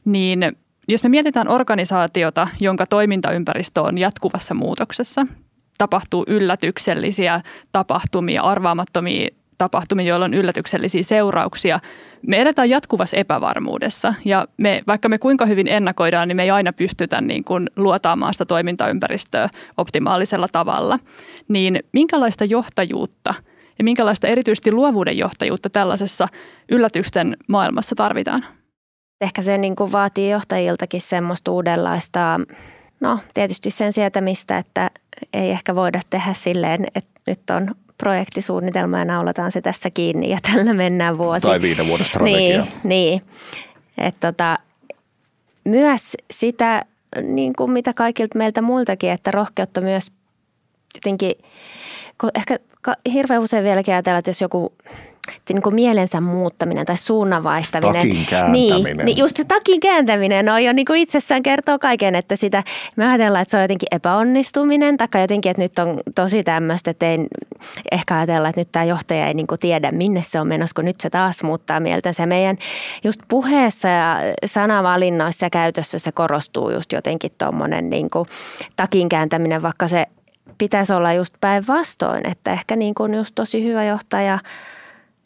Niin 0.06 0.58
jos 0.88 1.04
me 1.04 1.10
mietitään 1.10 1.48
organisaatiota, 1.48 2.48
jonka 2.60 2.86
toimintaympäristö 2.86 3.82
on 3.82 3.98
jatkuvassa 3.98 4.54
muutoksessa, 4.54 5.28
tapahtuu 5.78 6.24
yllätyksellisiä 6.28 7.42
tapahtumia, 7.72 8.42
arvaamattomia 8.42 9.28
tapahtumia, 9.58 10.06
joilla 10.06 10.26
on 10.26 10.34
yllätyksellisiä 10.34 11.04
seurauksia. 11.04 11.80
Me 12.28 12.42
eletään 12.42 12.70
jatkuvassa 12.70 13.18
epävarmuudessa 13.18 14.14
ja 14.26 14.48
me, 14.58 14.84
vaikka 14.88 15.10
me 15.10 15.18
kuinka 15.18 15.46
hyvin 15.46 15.68
ennakoidaan, 15.68 16.28
niin 16.28 16.36
me 16.36 16.44
ei 16.44 16.52
aina 16.52 16.74
pystytä 16.74 17.22
niin 17.22 17.44
kuin 17.44 17.70
luotaamaan 17.76 18.34
sitä 18.34 18.46
toimintaympäristöä 18.46 19.50
optimaalisella 19.78 20.48
tavalla. 20.52 21.00
Niin 21.48 21.80
minkälaista 21.92 22.46
johtajuutta 22.46 23.34
ja 23.80 23.84
minkälaista 23.84 24.28
erityisesti 24.28 24.72
luovuuden 24.72 25.18
johtajuutta 25.18 25.70
tällaisessa 25.70 26.28
yllätysten 26.72 27.38
maailmassa 27.48 27.96
tarvitaan? 27.96 28.46
Ehkä 29.22 29.42
se 29.42 29.58
niin 29.58 29.76
kuin 29.76 29.92
vaatii 29.92 30.30
johtajiltakin 30.30 31.02
semmoista 31.02 31.52
uudenlaista, 31.52 32.40
no 33.00 33.20
tietysti 33.34 33.70
sen 33.70 33.94
sietämistä, 33.94 34.58
että 34.58 34.92
ei 35.34 35.50
ehkä 35.50 35.76
voida 35.76 36.02
tehdä 36.10 36.34
silleen, 36.34 36.86
että 36.96 37.10
nyt 37.28 37.50
on 37.50 37.76
projektisuunnitelma 37.98 39.00
ja 39.00 39.06
naulataan 39.06 39.52
se 39.52 39.62
tässä 39.62 39.90
kiinni 39.90 40.30
ja 40.30 40.38
tällä 40.42 40.74
mennään 40.74 41.18
vuosi. 41.18 41.48
Tai 41.48 41.62
viiden 41.62 41.88
vuoden 41.88 42.06
strategia. 42.06 42.64
Niin, 42.64 42.74
niin. 42.84 43.22
että 43.98 44.32
tota, 44.32 44.60
myös 45.64 46.18
sitä, 46.32 46.86
niin 47.22 47.54
kuin 47.54 47.72
mitä 47.72 47.94
kaikilta 47.94 48.38
meiltä 48.38 48.62
muiltakin, 48.62 49.10
että 49.10 49.32
rohkeutta 49.32 49.82
myös 49.82 50.12
jotenkin, 50.96 51.36
ehkä 52.36 52.60
hirveän 53.14 53.42
usein 53.42 53.64
vieläkin 53.64 53.94
ajatellaan, 53.94 54.20
että 54.20 54.30
jos 54.30 54.42
joku 54.42 54.74
niin 55.50 55.62
kuin 55.62 55.76
mielensä 55.76 56.22
muuttaminen 56.22 56.86
tai 56.86 56.98
suunnan 56.98 57.44
vaihtaminen. 57.44 57.94
Takin 57.94 58.26
kääntäminen. 58.30 58.98
Niin, 58.98 59.06
niin 59.06 59.18
just 59.18 59.38
se 59.38 59.44
takin 59.44 59.80
kääntäminen 59.80 60.50
on 60.50 60.64
jo 60.64 60.74
niin 60.74 60.86
kuin 60.86 61.00
itsessään 61.00 61.44
kertoo 61.44 61.80
kaiken, 61.80 62.16
että 62.16 62.36
sitä 62.36 62.64
me 62.96 63.08
ajatellaan, 63.08 63.42
että 63.42 63.52
se 63.52 63.58
on 63.58 63.64
jotenkin 63.64 63.88
epäonnistuminen 63.92 64.98
tai 64.98 65.22
jotenkin, 65.22 65.50
että 65.50 65.62
nyt 65.62 65.80
on 65.80 66.02
tosi 66.16 66.44
tämmöistä, 66.44 66.92
että 66.92 67.06
ei 67.06 67.18
ehkä 67.92 68.18
ajatella, 68.18 68.50
että 68.50 68.62
nyt 68.62 68.72
tämä 68.72 68.86
johtaja 68.86 69.28
ei 69.28 69.34
niin 69.34 69.48
kuin 69.48 69.60
tiedä, 69.60 69.92
minne 69.92 70.22
se 70.22 70.40
on 70.40 70.48
menossa, 70.48 70.74
kun 70.76 70.86
nyt 70.86 71.02
se 71.02 71.10
taas 71.10 71.44
muuttaa 71.44 71.80
mieltänsä. 71.80 72.26
Meidän 72.26 72.58
just 73.04 73.20
puheessa 73.28 73.88
ja 73.88 74.18
sanavalinnoissa 74.46 75.46
ja 75.46 75.50
käytössä 75.50 76.00
se 76.00 76.12
korostuu 76.12 76.70
just 76.70 76.92
jotenkin 76.92 77.32
tuommoinen 77.38 77.90
niin 77.90 78.10
kuin 78.10 78.28
takin 78.76 79.10
kääntäminen, 79.10 79.62
vaikka 79.62 79.88
se 79.88 80.06
pitäisi 80.58 80.94
olla 80.94 81.14
just 81.14 81.34
päinvastoin, 81.42 82.28
että 82.28 82.52
ehkä 82.52 82.76
niin 82.76 82.96
kuin 82.96 83.14
just 83.14 83.36
tosi 83.36 83.64
hyvä 83.64 83.84
johtaja– 83.84 84.40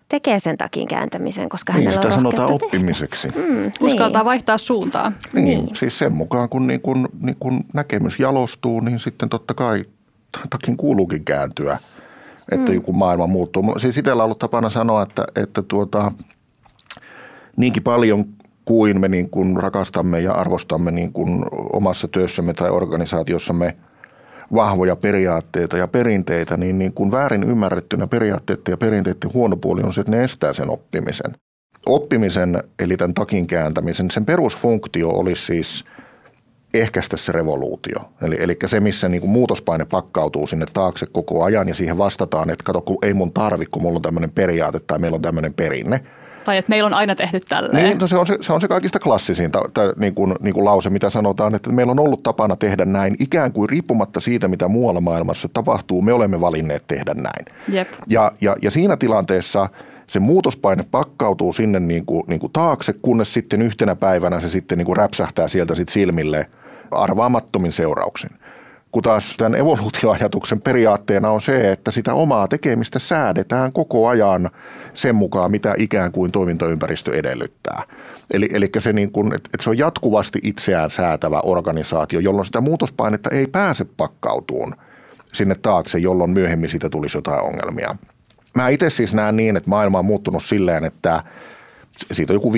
tekee 0.10 0.40
sen 0.40 0.58
takin 0.58 0.88
kääntämisen, 0.88 1.50
koska 1.50 1.74
niin, 1.74 1.78
hänellä 1.78 2.02
sitä 2.02 2.08
on 2.08 2.14
sanotaan 2.14 2.52
oppimiseksi. 2.52 3.28
Mm, 3.28 3.72
Uskaltaa 3.82 4.22
niin. 4.22 4.26
vaihtaa 4.26 4.58
suuntaa. 4.58 5.12
Niin, 5.34 5.46
niin, 5.46 5.76
siis 5.76 5.98
sen 5.98 6.14
mukaan 6.14 6.50
kun, 6.50 6.68
niin 6.68 6.82
kun, 6.82 7.10
niin 7.22 7.38
kun 7.40 7.64
näkemys 7.74 8.20
jalostuu, 8.20 8.80
niin 8.80 9.00
sitten 9.00 9.30
totta 9.30 9.54
kai 9.54 9.86
takin 10.50 10.78
kuuluukin 10.78 11.26
kääntyä, 11.26 11.78
että 12.52 12.72
mm. 12.72 12.76
joku 12.76 12.94
maailma 12.94 13.28
muuttuu. 13.28 13.80
Siis 13.80 13.98
itsellä 13.98 14.22
on 14.22 14.26
ollut 14.26 14.40
tapana 14.40 14.70
sanoa, 14.70 15.02
että, 15.02 15.26
että 15.36 15.62
tuota, 15.62 16.12
niinkin 17.58 17.84
paljon 17.84 18.26
kuin 18.66 19.00
me 19.00 19.08
niin 19.08 19.30
kuin 19.30 19.58
rakastamme 19.58 20.20
ja 20.20 20.32
arvostamme 20.34 20.92
niin 20.92 21.14
kuin 21.14 21.46
omassa 21.74 22.08
työssämme 22.08 22.54
tai 22.54 22.70
organisaatiossamme– 22.70 23.78
vahvoja 24.54 24.96
periaatteita 24.96 25.78
ja 25.78 25.88
perinteitä, 25.88 26.58
niin, 26.58 26.78
niin 26.78 26.94
kuin 26.94 27.12
väärin 27.12 27.44
ymmärrettynä 27.44 28.08
periaatteiden 28.08 28.72
ja 28.72 28.78
perinteiden 28.78 29.34
huono 29.34 29.58
puoli 29.58 29.82
on 29.84 29.94
se, 29.94 30.02
että 30.02 30.12
ne 30.12 30.24
estää 30.24 30.54
sen 30.54 30.70
oppimisen. 30.70 31.32
Oppimisen, 31.86 32.64
eli 32.80 32.98
tämän 32.98 33.14
takin 33.14 33.48
kääntämisen, 33.48 34.12
sen 34.12 34.26
perusfunktio 34.26 35.10
olisi 35.10 35.46
siis 35.46 35.84
ehkäistä 36.74 37.18
se 37.18 37.32
revoluutio. 37.32 38.00
Eli, 38.22 38.38
eli 38.40 38.58
se, 38.66 38.80
missä 38.80 39.10
niin 39.10 39.22
kuin 39.22 39.32
muutospaine 39.32 39.86
pakkautuu 39.86 40.48
sinne 40.48 40.66
taakse 40.74 41.06
koko 41.12 41.44
ajan 41.44 41.68
ja 41.68 41.74
siihen 41.74 41.98
vastataan, 41.98 42.50
että 42.50 42.64
kato, 42.64 42.82
kun 42.82 42.98
ei 43.02 43.14
mun 43.14 43.34
tarvi, 43.34 43.66
kun 43.66 43.82
mulla 43.82 43.96
on 43.96 44.02
tämmöinen 44.02 44.32
periaate 44.32 44.80
tai 44.80 45.00
meillä 45.00 45.16
on 45.16 45.22
tämmöinen 45.22 45.54
perinne– 45.54 46.02
tai 46.48 46.58
että 46.58 46.70
meillä 46.70 46.88
on 46.88 46.94
aina 46.94 47.16
tehty 47.16 47.40
tälleen. 47.40 47.86
Niin, 47.86 47.98
no 47.98 48.08
se, 48.08 48.18
on 48.18 48.28
se, 48.28 48.38
se 48.42 48.54
on 48.54 48.62
se 48.62 48.68
kaikista 48.68 49.00
klassisin 49.00 49.52
ta, 49.52 49.62
ta, 49.74 49.82
niin 49.98 50.14
kuin, 50.14 50.36
niin 50.42 50.54
kuin 50.54 50.66
lause, 50.66 50.90
mitä 50.90 51.10
sanotaan, 51.10 51.56
että 51.56 51.72
meillä 51.72 51.92
on 51.92 52.00
ollut 52.00 52.24
tapana 52.24 52.56
tehdä 52.56 52.86
näin 52.86 53.16
ikään 53.20 53.52
kuin 53.52 53.70
riippumatta 53.70 54.20
siitä, 54.20 54.48
mitä 54.48 54.68
muualla 54.68 55.02
maailmassa 55.02 55.50
tapahtuu, 55.54 56.02
me 56.02 56.14
olemme 56.14 56.42
valinneet 56.42 56.84
tehdä 56.88 57.14
näin. 57.14 57.46
Jep. 57.68 57.88
Ja, 58.10 58.32
ja, 58.42 58.56
ja 58.62 58.72
siinä 58.72 58.98
tilanteessa 58.98 59.70
se 60.08 60.20
muutospaine 60.20 60.84
pakkautuu 60.92 61.54
sinne 61.54 61.80
niin 61.80 62.06
kuin, 62.06 62.24
niin 62.28 62.40
kuin 62.40 62.54
taakse, 62.54 62.94
kunnes 63.02 63.34
sitten 63.34 63.62
yhtenä 63.62 63.96
päivänä 63.96 64.40
se 64.40 64.50
sitten 64.50 64.78
niin 64.78 64.86
kuin 64.86 64.98
räpsähtää 64.98 65.48
sieltä 65.48 65.76
sit 65.76 65.90
silmille 65.90 66.50
arvaamattomin 66.92 67.72
seurauksin. 67.72 68.30
Kun 68.92 69.04
taas 69.04 69.36
tämän 69.38 69.56
evoluutioajatuksen 69.56 70.62
periaatteena 70.62 71.30
on 71.30 71.42
se, 71.42 71.72
että 71.72 71.92
sitä 71.92 72.14
omaa 72.14 72.48
tekemistä 72.48 73.00
säädetään 73.00 73.74
koko 73.74 74.08
ajan 74.08 74.50
sen 74.94 75.16
mukaan, 75.16 75.52
mitä 75.52 75.74
ikään 75.78 76.12
kuin 76.12 76.32
toimintaympäristö 76.32 77.16
edellyttää. 77.16 77.84
Eli, 78.32 78.50
eli 78.54 78.70
se, 78.80 78.94
niin 78.94 79.12
kuin, 79.12 79.34
että 79.34 79.58
se 79.62 79.70
on 79.70 79.78
jatkuvasti 79.78 80.40
itseään 80.44 80.92
säätävä 80.92 81.40
organisaatio, 81.40 82.20
jolloin 82.20 82.46
sitä 82.46 82.62
muutospainetta 82.62 83.30
ei 83.30 83.48
pääse 83.48 83.86
pakkautuun 83.98 84.76
sinne 85.34 85.56
taakse, 85.56 86.00
jolloin 86.00 86.30
myöhemmin 86.30 86.70
siitä 86.70 86.90
tulisi 86.90 87.18
jotain 87.18 87.44
ongelmia. 87.44 87.96
Mä 88.56 88.70
itse 88.70 88.90
siis 88.90 89.14
näen 89.14 89.36
niin, 89.36 89.58
että 89.58 89.70
maailma 89.70 90.00
on 90.00 90.06
muuttunut 90.06 90.44
silleen, 90.44 90.84
että 90.84 91.24
siitä 92.12 92.34
on 92.34 92.36
joku 92.36 92.54
5-7 92.54 92.56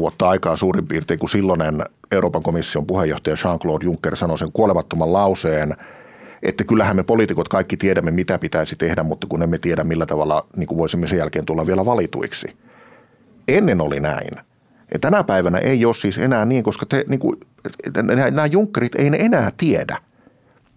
vuotta 0.00 0.28
aikaa 0.28 0.56
suurin 0.56 0.86
piirtein, 0.86 1.20
kun 1.20 1.28
silloinen 1.28 1.82
Euroopan 2.12 2.42
komission 2.42 2.86
puheenjohtaja 2.86 3.36
Jean-Claude 3.36 3.84
Juncker 3.84 4.16
sanoi 4.16 4.38
sen 4.38 4.52
kuolemattoman 4.52 5.12
lauseen, 5.12 5.76
että 6.42 6.64
kyllähän 6.64 6.96
me 6.96 7.02
poliitikot 7.02 7.48
kaikki 7.48 7.76
tiedämme, 7.76 8.10
mitä 8.10 8.38
pitäisi 8.38 8.76
tehdä, 8.76 9.02
mutta 9.02 9.26
kun 9.26 9.42
emme 9.42 9.58
tiedä, 9.58 9.84
millä 9.84 10.06
tavalla 10.06 10.46
niin 10.56 10.66
kuin 10.66 10.78
voisimme 10.78 11.06
sen 11.06 11.18
jälkeen 11.18 11.44
tulla 11.44 11.66
vielä 11.66 11.86
valituiksi. 11.86 12.56
Ennen 13.48 13.80
oli 13.80 14.00
näin. 14.00 14.30
Ja 14.92 14.98
tänä 15.00 15.24
päivänä 15.24 15.58
ei 15.58 15.84
ole 15.84 15.94
siis 15.94 16.18
enää 16.18 16.44
niin, 16.44 16.62
koska 16.62 16.86
te, 16.86 17.04
niin 17.08 17.20
kuin, 17.20 17.36
nämä 18.30 18.46
Junckerit 18.46 18.94
ei 18.94 19.10
enää 19.18 19.50
tiedä, 19.56 19.96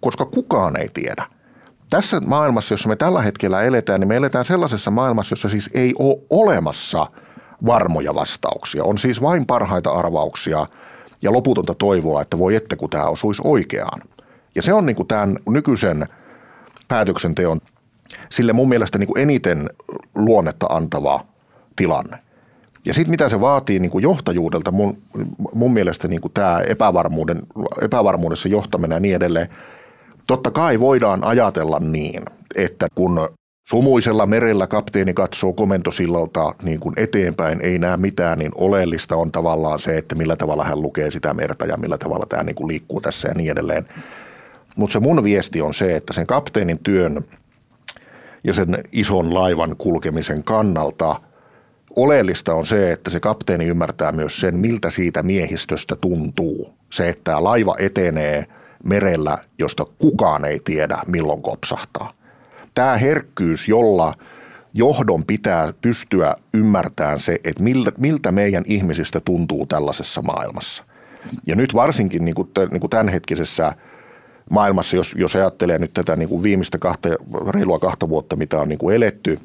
koska 0.01 0.25
kukaan 0.25 0.77
ei 0.77 0.89
tiedä. 0.93 1.25
Tässä 1.89 2.19
maailmassa, 2.19 2.73
jossa 2.73 2.89
me 2.89 2.95
tällä 2.95 3.21
hetkellä 3.21 3.61
eletään, 3.61 3.99
niin 3.99 4.07
me 4.07 4.15
eletään 4.15 4.45
sellaisessa 4.45 4.91
maailmassa, 4.91 5.33
jossa 5.33 5.49
siis 5.49 5.69
ei 5.73 5.93
ole 5.99 6.17
olemassa 6.29 7.05
varmoja 7.65 8.15
vastauksia. 8.15 8.83
On 8.83 8.97
siis 8.97 9.21
vain 9.21 9.45
parhaita 9.45 9.91
arvauksia 9.91 10.65
ja 11.25 11.31
loputonta 11.31 11.73
toivoa, 11.73 12.21
että 12.21 12.39
voi 12.39 12.55
että 12.55 12.75
kun 12.75 12.89
tämä 12.89 13.05
osuisi 13.05 13.41
oikeaan. 13.45 14.01
Ja 14.55 14.61
se 14.61 14.73
on 14.73 14.85
niin 14.85 14.95
kuin 14.95 15.07
tämän 15.07 15.37
nykyisen 15.49 16.05
päätöksenteon 16.87 17.61
sille 18.29 18.53
mun 18.53 18.69
mielestä 18.69 18.97
niin 18.97 19.07
kuin 19.07 19.21
eniten 19.21 19.69
luonnetta 20.15 20.65
antava 20.69 21.25
tilanne. 21.75 22.17
Ja 22.85 22.93
sitten 22.93 23.11
mitä 23.11 23.29
se 23.29 23.41
vaatii 23.41 23.79
niin 23.79 23.91
kuin 23.91 24.03
johtajuudelta, 24.03 24.71
mun, 24.71 24.97
mun 25.53 25.73
mielestä 25.73 26.07
niin 26.07 26.21
kuin 26.21 26.33
tämä 26.33 26.59
epävarmuuden, 26.59 27.39
epävarmuudessa 27.81 28.47
johtaminen 28.47 28.95
ja 28.95 28.99
niin 28.99 29.15
edelleen. 29.15 29.49
Totta 30.27 30.51
kai 30.51 30.79
voidaan 30.79 31.23
ajatella 31.23 31.79
niin, 31.79 32.23
että 32.55 32.87
kun 32.95 33.29
sumuisella 33.67 34.25
merellä 34.25 34.67
kapteeni 34.67 35.13
katsoo 35.13 35.53
komentosillalta 35.53 36.55
niin 36.63 36.79
kuin 36.79 36.93
eteenpäin, 36.97 37.61
ei 37.61 37.79
näe 37.79 37.97
mitään, 37.97 38.39
niin 38.39 38.51
oleellista 38.55 39.15
on 39.15 39.31
tavallaan 39.31 39.79
se, 39.79 39.97
että 39.97 40.15
millä 40.15 40.35
tavalla 40.35 40.63
hän 40.63 40.81
lukee 40.81 41.11
sitä 41.11 41.33
merta 41.33 41.65
ja 41.65 41.77
millä 41.77 41.97
tavalla 41.97 42.25
tämä 42.29 42.43
niin 42.43 42.55
kuin 42.55 42.67
liikkuu 42.67 43.01
tässä 43.01 43.27
ja 43.27 43.33
niin 43.33 43.51
edelleen. 43.51 43.87
Mutta 44.75 44.93
se 44.93 44.99
mun 44.99 45.23
viesti 45.23 45.61
on 45.61 45.73
se, 45.73 45.95
että 45.95 46.13
sen 46.13 46.27
kapteenin 46.27 46.79
työn 46.79 47.21
ja 48.43 48.53
sen 48.53 48.77
ison 48.91 49.33
laivan 49.33 49.75
kulkemisen 49.77 50.43
kannalta 50.43 51.21
oleellista 51.95 52.53
on 52.53 52.65
se, 52.65 52.91
että 52.91 53.11
se 53.11 53.19
kapteeni 53.19 53.65
ymmärtää 53.65 54.11
myös 54.11 54.39
sen, 54.39 54.57
miltä 54.57 54.89
siitä 54.89 55.23
miehistöstä 55.23 55.95
tuntuu. 55.95 56.73
Se, 56.93 57.09
että 57.09 57.43
laiva 57.43 57.75
etenee 57.79 58.45
merellä, 58.83 59.37
josta 59.59 59.85
kukaan 59.99 60.45
ei 60.45 60.59
tiedä, 60.65 60.97
milloin 61.07 61.41
kopsahtaa. 61.41 62.24
Tämä 62.75 62.97
herkkyys, 62.97 63.67
jolla 63.67 64.13
johdon 64.73 65.25
pitää 65.25 65.73
pystyä 65.81 66.35
ymmärtämään 66.53 67.19
se, 67.19 67.39
että 67.43 67.63
miltä, 67.63 67.91
miltä 67.97 68.31
meidän 68.31 68.63
ihmisistä 68.67 69.19
tuntuu 69.19 69.65
tällaisessa 69.65 70.21
maailmassa. 70.21 70.83
Ja 71.47 71.55
nyt 71.55 71.73
varsinkin 71.73 72.25
niin 72.25 72.35
kuin, 72.35 72.49
niin 72.71 72.81
kuin 72.81 72.89
tämänhetkisessä– 72.89 73.73
maailmassa, 74.49 74.95
jos, 74.95 75.15
jos 75.17 75.35
ajattelee 75.35 75.79
nyt 75.79 75.93
tätä 75.93 76.15
niin 76.15 76.29
kuin 76.29 76.43
viimeistä 76.43 76.77
kahta, 76.77 77.09
reilua 77.49 77.79
kahta 77.79 78.09
vuotta, 78.09 78.35
mitä 78.35 78.61
on 78.61 78.69
niin 78.69 78.79
kuin 78.79 78.95
eletty, 78.95 79.39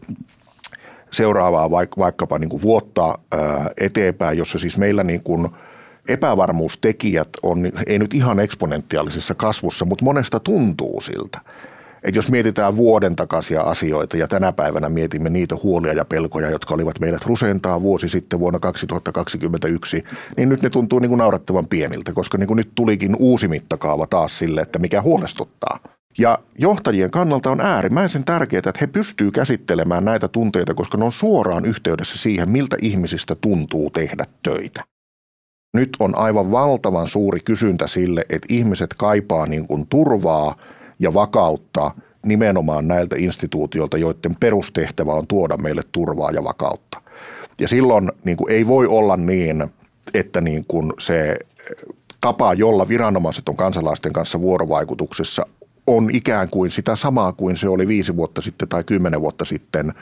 seuraavaa 1.12 1.70
vaik, 1.70 1.90
vaikkapa 1.98 2.38
niin 2.38 2.48
kuin 2.48 2.62
vuotta 2.62 3.18
ää, 3.32 3.70
eteenpäin, 3.80 4.38
jossa 4.38 4.58
siis 4.58 4.78
meillä 4.78 5.04
niin 5.04 5.22
kuin 5.22 5.48
epävarmuustekijät 6.08 7.28
on, 7.42 7.72
ei 7.86 7.98
nyt 7.98 8.14
ihan 8.14 8.40
eksponentiaalisessa 8.40 9.34
kasvussa, 9.34 9.84
mutta 9.84 10.04
monesta 10.04 10.40
tuntuu 10.40 11.00
siltä. 11.00 11.40
Et 12.02 12.14
jos 12.14 12.30
mietitään 12.30 12.76
vuoden 12.76 13.16
takaisia 13.16 13.62
asioita 13.62 14.16
ja 14.16 14.28
tänä 14.28 14.52
päivänä 14.52 14.88
mietimme 14.88 15.30
niitä 15.30 15.56
huolia 15.62 15.92
ja 15.92 16.04
pelkoja, 16.04 16.50
jotka 16.50 16.74
olivat 16.74 17.00
meidät 17.00 17.26
rusentaa 17.26 17.82
vuosi 17.82 18.08
sitten 18.08 18.40
vuonna 18.40 18.58
2021, 18.58 20.04
niin 20.36 20.48
nyt 20.48 20.62
ne 20.62 20.70
tuntuu 20.70 20.98
niin 20.98 21.08
kuin 21.08 21.18
naurattavan 21.18 21.66
pieniltä, 21.66 22.12
koska 22.12 22.38
niin 22.38 22.46
kuin 22.46 22.56
nyt 22.56 22.70
tulikin 22.74 23.16
uusi 23.18 23.48
mittakaava 23.48 24.06
taas 24.06 24.38
sille, 24.38 24.60
että 24.60 24.78
mikä 24.78 25.02
huolestuttaa. 25.02 25.78
Ja 26.18 26.38
johtajien 26.58 27.10
kannalta 27.10 27.50
on 27.50 27.60
äärimmäisen 27.60 28.24
tärkeää, 28.24 28.58
että 28.58 28.72
he 28.80 28.86
pystyvät 28.86 29.34
käsittelemään 29.34 30.04
näitä 30.04 30.28
tunteita, 30.28 30.74
koska 30.74 30.98
ne 30.98 31.04
on 31.04 31.12
suoraan 31.12 31.64
yhteydessä 31.64 32.18
siihen, 32.18 32.50
miltä 32.50 32.76
ihmisistä 32.82 33.36
tuntuu 33.40 33.90
tehdä 33.90 34.24
töitä. 34.42 34.84
Nyt 35.74 35.96
on 36.00 36.18
aivan 36.18 36.50
valtavan 36.50 37.08
suuri 37.08 37.40
kysyntä 37.40 37.86
sille, 37.86 38.24
että 38.28 38.46
ihmiset 38.54 38.94
kaipaa 38.94 39.46
niin 39.46 39.66
kuin 39.66 39.86
turvaa– 39.86 40.54
ja 41.00 41.14
vakautta 41.14 41.90
nimenomaan 42.26 42.88
näiltä 42.88 43.16
instituutioilta, 43.18 43.98
joiden 43.98 44.36
perustehtävä 44.40 45.12
on 45.12 45.26
tuoda 45.26 45.56
meille 45.56 45.82
turvaa 45.92 46.30
ja 46.30 46.44
vakautta. 46.44 47.02
Ja 47.60 47.68
silloin 47.68 48.12
niin 48.24 48.36
kuin 48.36 48.52
ei 48.52 48.66
voi 48.66 48.86
olla 48.86 49.16
niin, 49.16 49.66
että 50.14 50.40
niin 50.40 50.64
kuin 50.68 50.92
se 50.98 51.36
tapa, 52.20 52.54
jolla 52.54 52.88
viranomaiset 52.88 53.48
on 53.48 53.56
kansalaisten 53.56 54.12
kanssa 54.12 54.40
vuorovaikutuksessa, 54.40 55.46
on 55.86 56.10
ikään 56.12 56.48
kuin 56.50 56.70
sitä 56.70 56.96
samaa 56.96 57.32
kuin 57.32 57.56
se 57.56 57.68
oli 57.68 57.88
viisi 57.88 58.16
vuotta 58.16 58.42
sitten 58.42 58.68
tai 58.68 58.84
kymmenen 58.84 59.20
vuotta 59.20 59.44
sitten, 59.44 59.92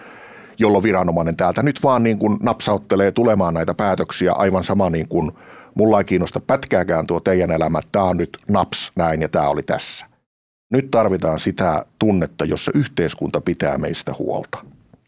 jolloin 0.59 0.85
viranomainen 0.85 1.37
täältä 1.37 1.63
nyt 1.63 1.83
vaan 1.83 2.03
niin 2.03 2.19
kuin 2.19 2.39
napsauttelee 2.43 3.13
tulemaan 3.13 3.55
näitä 3.55 3.75
päätöksiä 3.75 4.33
aivan 4.33 4.65
sama 4.65 4.91
niin 4.91 5.09
kuin 5.09 5.33
mulla 5.75 5.99
ei 5.99 6.05
kiinnosta 6.05 6.41
pätkääkään 6.41 7.07
tuo 7.07 7.21
teidän 7.21 7.51
elämä, 7.51 7.81
tämä 7.93 8.05
on 8.05 8.17
nyt 8.17 8.39
naps 8.51 8.93
näin 8.97 9.23
ja 9.23 9.29
tämä 9.29 9.49
oli 9.49 9.63
tässä. 9.63 10.07
Nyt 10.71 10.91
tarvitaan 10.91 11.39
sitä 11.39 11.85
tunnetta, 11.99 12.45
jossa 12.45 12.71
yhteiskunta 12.75 13.41
pitää 13.41 13.79
meistä 13.79 14.15
huolta. 14.19 14.59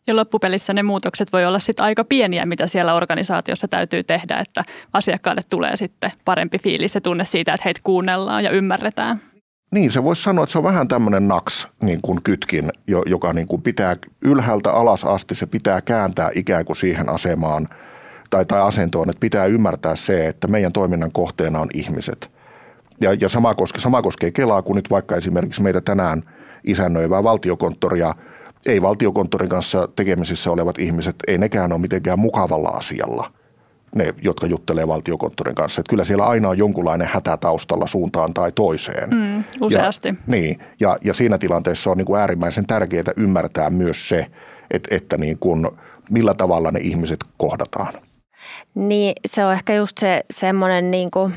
Ja 0.07 0.17
loppupelissä 0.17 0.75
ne 0.75 0.83
muutokset 0.83 1.33
voi 1.33 1.47
olla 1.47 1.59
sitten 1.59 1.85
aika 1.85 2.05
pieniä, 2.05 2.47
mitä 2.47 2.67
siellä 2.67 2.95
organisaatiossa 2.95 3.69
täytyy 3.69 4.05
tehdä, 4.05 4.37
että 4.37 4.65
asiakkaalle 4.93 5.43
tulee 5.51 5.77
sitten 5.77 6.13
parempi 6.25 6.59
fiilis 6.59 6.95
ja 6.95 7.01
tunne 7.01 7.25
siitä, 7.25 7.55
että 7.55 7.65
heitä 7.65 7.81
kuunnellaan 7.85 8.45
ja 8.45 8.51
ymmärretään. 8.51 9.23
Niin, 9.75 9.91
se 9.91 10.05
voisi 10.05 10.23
sanoa, 10.23 10.45
että 10.45 10.53
se 10.53 10.59
on 10.59 10.65
vähän 10.65 10.89
tämmöinen 10.89 11.29
naks 11.29 11.69
niin 11.83 12.01
kuin 12.03 12.23
kytkin, 12.23 12.73
joka 13.07 13.33
niin 13.33 13.47
kuin 13.47 13.63
pitää 13.63 13.97
ylhäältä 14.23 14.73
alas 14.73 15.05
asti, 15.05 15.35
se 15.35 15.47
pitää 15.47 15.81
kääntää 15.81 16.31
ikään 16.35 16.65
kuin 16.65 16.77
siihen 16.77 17.09
asemaan 17.09 17.69
tai, 18.31 18.45
tai 18.45 18.61
asentoon, 18.61 19.11
että 19.11 19.21
pitää 19.21 19.47
ymmärtää 19.47 19.97
se, 19.97 20.27
että 20.27 20.49
meidän 20.49 20.73
toiminnan 20.73 21.13
kohteena 21.13 21.61
on 21.61 21.69
ihmiset– 21.75 22.31
ja, 23.01 23.16
ja 23.20 23.28
sama, 23.28 23.55
koskee, 23.55 23.80
sama 23.80 24.03
koskee 24.03 24.30
Kelaa, 24.30 24.62
kun 24.62 24.76
nyt 24.76 24.90
vaikka 24.90 25.16
esimerkiksi 25.16 25.62
meitä 25.62 25.80
tänään 25.80 26.22
isännöivää 26.64 27.22
valtiokonttoria, 27.22 28.14
ei 28.66 28.82
valtiokonttorin 28.82 29.48
kanssa 29.48 29.88
tekemisissä 29.96 30.51
olevat 30.51 30.78
ihmiset, 30.78 31.16
ei 31.28 31.38
nekään 31.38 31.72
ole 31.72 31.80
mitenkään 31.80 32.18
mukavalla 32.18 32.68
asialla, 32.68 33.32
ne, 33.94 34.14
jotka 34.22 34.46
juttelee 34.46 34.88
valtiokonttorin 34.88 35.55
kanssa. 35.55 35.80
Että 35.80 35.90
kyllä 35.90 36.05
siellä 36.05 36.24
aina 36.24 36.48
on 36.48 36.59
jonkunlainen 36.59 37.09
hätä 37.12 37.36
taustalla 37.36 37.86
suuntaan 37.86 38.34
tai 38.34 38.53
toiseen. 38.53 39.11
Mm, 39.11 39.44
useasti. 39.61 40.09
Ja, 40.09 40.14
niin, 40.26 40.59
ja, 40.80 40.98
ja 41.05 41.14
siinä 41.14 41.38
tilanteessa 41.38 41.90
on 41.90 41.96
niin 41.96 42.07
kuin 42.07 42.20
äärimmäisen 42.20 42.66
tärkeää 42.66 43.12
ymmärtää 43.16 43.70
myös 43.70 44.09
se, 44.09 44.26
että, 44.70 44.96
että 44.96 45.16
niin 45.16 45.38
kuin, 45.38 45.68
millä 46.11 46.34
tavalla 46.34 46.70
ne 46.70 46.80
ihmiset 46.80 47.20
kohdataan. 47.36 47.92
Niin, 48.74 49.12
se 49.26 49.44
on 49.44 49.53
ehkä 49.53 49.74
just 49.74 49.98
se 49.98 50.24
semmoinen 50.30 50.90
niin 50.90 51.11
kuin 51.11 51.34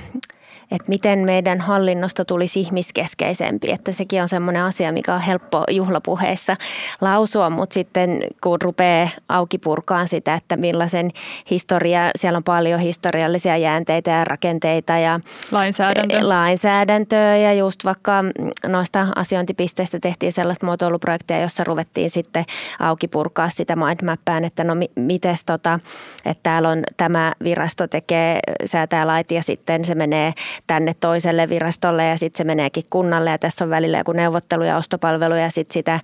että 0.72 0.90
miten 0.90 1.20
meidän 1.20 1.62
hallinnosta 1.62 2.26
tulisi 2.26 2.60
ihmiskeskeisempi. 2.60 3.72
Että 3.72 3.92
sekin 3.92 4.22
on 4.22 4.30
semmoinen 4.30 4.64
asia, 4.64 4.92
mikä 4.92 5.14
on 5.14 5.22
helppo 5.22 5.64
juhlapuheessa 5.72 6.58
lausua, 7.02 7.50
mutta 7.50 7.74
sitten 7.74 8.24
kun 8.44 8.62
rupeaa 8.62 9.10
auki 9.30 9.58
purkaan 9.58 10.08
sitä, 10.08 10.36
että 10.36 10.58
millaisen 10.58 11.12
historia, 11.50 12.12
siellä 12.16 12.38
on 12.38 12.44
paljon 12.44 12.80
historiallisia 12.80 13.58
jäänteitä 13.58 14.12
ja 14.12 14.26
rakenteita 14.26 14.98
ja 14.98 15.20
Lainsäädäntö. 15.52 16.18
E, 16.18 16.24
lainsäädäntöä 16.24 17.38
ja 17.38 17.54
just 17.54 17.86
vaikka 17.86 18.24
noista 18.68 19.08
asiointipisteistä 19.16 20.00
tehtiin 20.00 20.34
sellaista 20.34 20.66
muotoiluprojektia, 20.66 21.42
jossa 21.42 21.64
ruvettiin 21.64 22.10
sitten 22.10 22.46
auki 22.80 23.08
purkaa 23.08 23.50
sitä 23.50 23.76
mindmappään, 23.76 24.44
että 24.44 24.64
no 24.64 24.74
mites 24.96 25.46
tota, 25.46 25.80
että 26.26 26.44
täällä 26.44 26.70
on 26.70 26.84
tämä 26.98 27.34
virasto 27.44 27.88
tekee, 27.88 28.40
säätää 28.66 29.08
lait 29.08 29.32
ja 29.32 29.44
sitten 29.44 29.86
se 29.86 29.96
menee 29.96 30.34
tänne 30.68 30.94
toiselle 31.00 31.50
virastolle 31.50 32.06
ja 32.06 32.18
sitten 32.18 32.38
se 32.38 32.44
meneekin 32.44 32.86
kunnalle 32.90 33.30
ja 33.30 33.38
tässä 33.38 33.66
on 33.66 33.70
välillä 33.70 33.98
joku 33.98 34.12
neuvottelu 34.12 34.64
ja 34.64 34.78
ostopalvelu 34.78 35.36
ja 35.36 35.50
sitten 35.50 35.74
sitä 35.74 36.00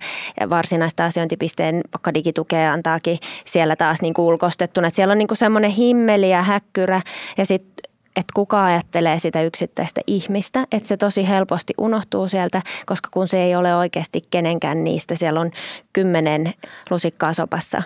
varsinaista 0.50 1.04
asiointipisteen 1.04 1.74
vaikka 1.94 2.14
digitukea 2.14 2.72
antaakin 2.72 3.18
siellä 3.44 3.76
taas 3.76 4.02
niin 4.02 4.14
kuin 4.14 4.26
ulkostettuna. 4.26 4.86
Että 4.86 4.96
siellä 4.96 5.12
on 5.12 5.18
niin 5.18 5.28
kuin 5.28 5.38
semmoinen 5.38 5.70
himmeli 5.70 6.30
ja 6.30 6.42
häkkyrä 6.42 7.02
ja 7.38 7.46
sitten 7.46 7.90
että 8.16 8.32
kuka 8.34 8.64
ajattelee 8.64 9.18
sitä 9.18 9.42
yksittäistä 9.42 10.00
ihmistä, 10.06 10.66
että 10.72 10.88
se 10.88 10.96
tosi 10.96 11.28
helposti 11.28 11.74
unohtuu 11.78 12.28
sieltä, 12.28 12.62
koska 12.86 13.08
kun 13.12 13.28
se 13.28 13.42
ei 13.42 13.56
ole 13.56 13.76
oikeasti 13.76 14.24
kenenkään 14.30 14.84
niistä, 14.84 15.14
siellä 15.14 15.40
on 15.40 15.50
kymmenen 15.92 16.52
lusikkaa 16.90 17.32
sopassa 17.32 17.82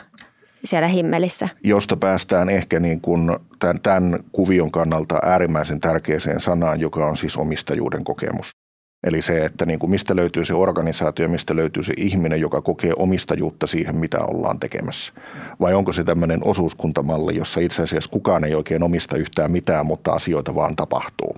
siellä 0.64 0.88
himmelissä. 0.88 1.48
Josta 1.64 1.96
päästään 1.96 2.48
ehkä 2.48 2.80
niin 2.80 3.00
kuin 3.00 3.36
tämän, 3.58 3.80
tämän 3.82 4.18
kuvion 4.32 4.70
kannalta 4.70 5.18
äärimmäisen 5.22 5.80
tärkeäseen 5.80 6.40
sanaan, 6.40 6.80
joka 6.80 7.06
on 7.06 7.16
siis 7.16 7.36
omistajuuden 7.36 8.04
kokemus. 8.04 8.50
Eli 9.06 9.22
se, 9.22 9.44
että 9.44 9.66
niin 9.66 9.78
kuin 9.78 9.90
mistä 9.90 10.16
löytyy 10.16 10.44
se 10.44 10.54
organisaatio, 10.54 11.28
mistä 11.28 11.56
löytyy 11.56 11.84
se 11.84 11.92
ihminen, 11.96 12.40
joka 12.40 12.60
kokee 12.60 12.92
omistajuutta 12.96 13.66
siihen, 13.66 13.96
mitä 13.96 14.18
ollaan 14.18 14.60
tekemässä. 14.60 15.12
Vai 15.60 15.74
onko 15.74 15.92
se 15.92 16.04
tämmöinen 16.04 16.40
osuuskuntamalli, 16.44 17.36
jossa 17.36 17.60
itse 17.60 17.82
asiassa 17.82 18.10
kukaan 18.10 18.44
ei 18.44 18.54
oikein 18.54 18.82
omista 18.82 19.16
yhtään 19.16 19.52
mitään, 19.52 19.86
mutta 19.86 20.12
asioita 20.12 20.54
vaan 20.54 20.76
tapahtuu. 20.76 21.36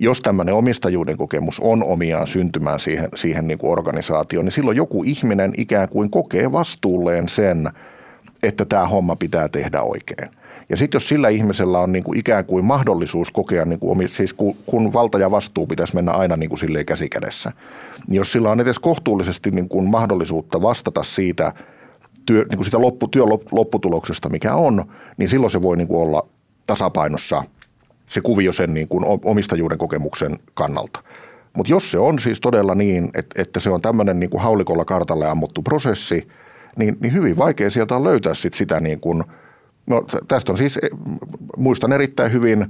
Jos 0.00 0.20
tämmöinen 0.20 0.54
omistajuuden 0.54 1.16
kokemus 1.16 1.60
on 1.60 1.84
omiaan 1.84 2.26
syntymään 2.26 2.80
siihen, 2.80 3.08
siihen 3.14 3.46
niin 3.46 3.58
kuin 3.58 3.72
organisaatioon, 3.72 4.44
niin 4.44 4.52
silloin 4.52 4.76
joku 4.76 5.02
ihminen 5.04 5.52
ikään 5.56 5.88
kuin 5.88 6.10
kokee 6.10 6.52
vastuulleen 6.52 7.28
sen, 7.28 7.68
että 8.42 8.64
tämä 8.64 8.88
homma 8.88 9.16
pitää 9.16 9.48
tehdä 9.48 9.82
oikein. 9.82 10.30
Ja 10.68 10.76
sitten 10.76 10.96
jos 10.96 11.08
sillä 11.08 11.28
ihmisellä 11.28 11.80
on 11.80 11.92
niin 11.92 12.04
kuin 12.04 12.18
ikään 12.18 12.44
kuin 12.44 12.64
mahdollisuus 12.64 13.30
kokea, 13.30 13.64
niin 13.64 13.78
kuin, 13.78 14.08
siis 14.08 14.34
kun 14.66 14.92
valta 14.92 15.18
ja 15.18 15.30
vastuu 15.30 15.66
pitäisi 15.66 15.94
mennä 15.94 16.12
aina 16.12 16.36
niin 16.36 16.48
kuin 16.48 16.58
silleen 16.58 16.86
käsikädessä, 16.86 17.52
niin 18.08 18.16
jos 18.16 18.32
sillä 18.32 18.50
on 18.50 18.60
edes 18.60 18.78
kohtuullisesti 18.78 19.50
niin 19.50 19.68
kuin 19.68 19.86
mahdollisuutta 19.90 20.62
vastata 20.62 21.02
siitä, 21.02 21.52
työ, 22.26 22.44
niin 22.48 22.56
kuin 22.56 22.64
sitä 22.64 22.80
loppu, 22.80 23.08
työn 23.08 23.28
lopputuloksesta, 23.50 24.28
mikä 24.28 24.54
on, 24.54 24.84
niin 25.16 25.28
silloin 25.28 25.50
se 25.50 25.62
voi 25.62 25.76
niin 25.76 25.88
kuin 25.88 26.02
olla 26.02 26.26
tasapainossa 26.66 27.44
se 28.08 28.20
kuvio 28.20 28.52
sen 28.52 28.74
niin 28.74 28.88
kuin 28.88 29.04
omistajuuden 29.24 29.78
kokemuksen 29.78 30.38
kannalta. 30.54 31.00
Mutta 31.56 31.72
jos 31.72 31.90
se 31.90 31.98
on 31.98 32.18
siis 32.18 32.40
todella 32.40 32.74
niin, 32.74 33.10
että, 33.14 33.42
että 33.42 33.60
se 33.60 33.70
on 33.70 33.80
tämmöinen 33.80 34.20
niin 34.20 34.30
kuin 34.30 34.42
haulikolla 34.42 34.84
kartalle 34.84 35.28
ammuttu 35.28 35.62
prosessi, 35.62 36.28
niin, 36.76 36.96
niin 37.00 37.12
hyvin 37.12 37.36
vaikea 37.36 37.70
sieltä 37.70 37.96
on 37.96 38.04
löytää 38.04 38.34
sit 38.34 38.54
sitä 38.54 38.80
niin 38.80 39.00
kuin– 39.00 39.24
No 39.90 40.04
tästä 40.28 40.52
on 40.52 40.58
siis, 40.58 40.78
muistan 41.56 41.92
erittäin 41.92 42.32
hyvin 42.32 42.66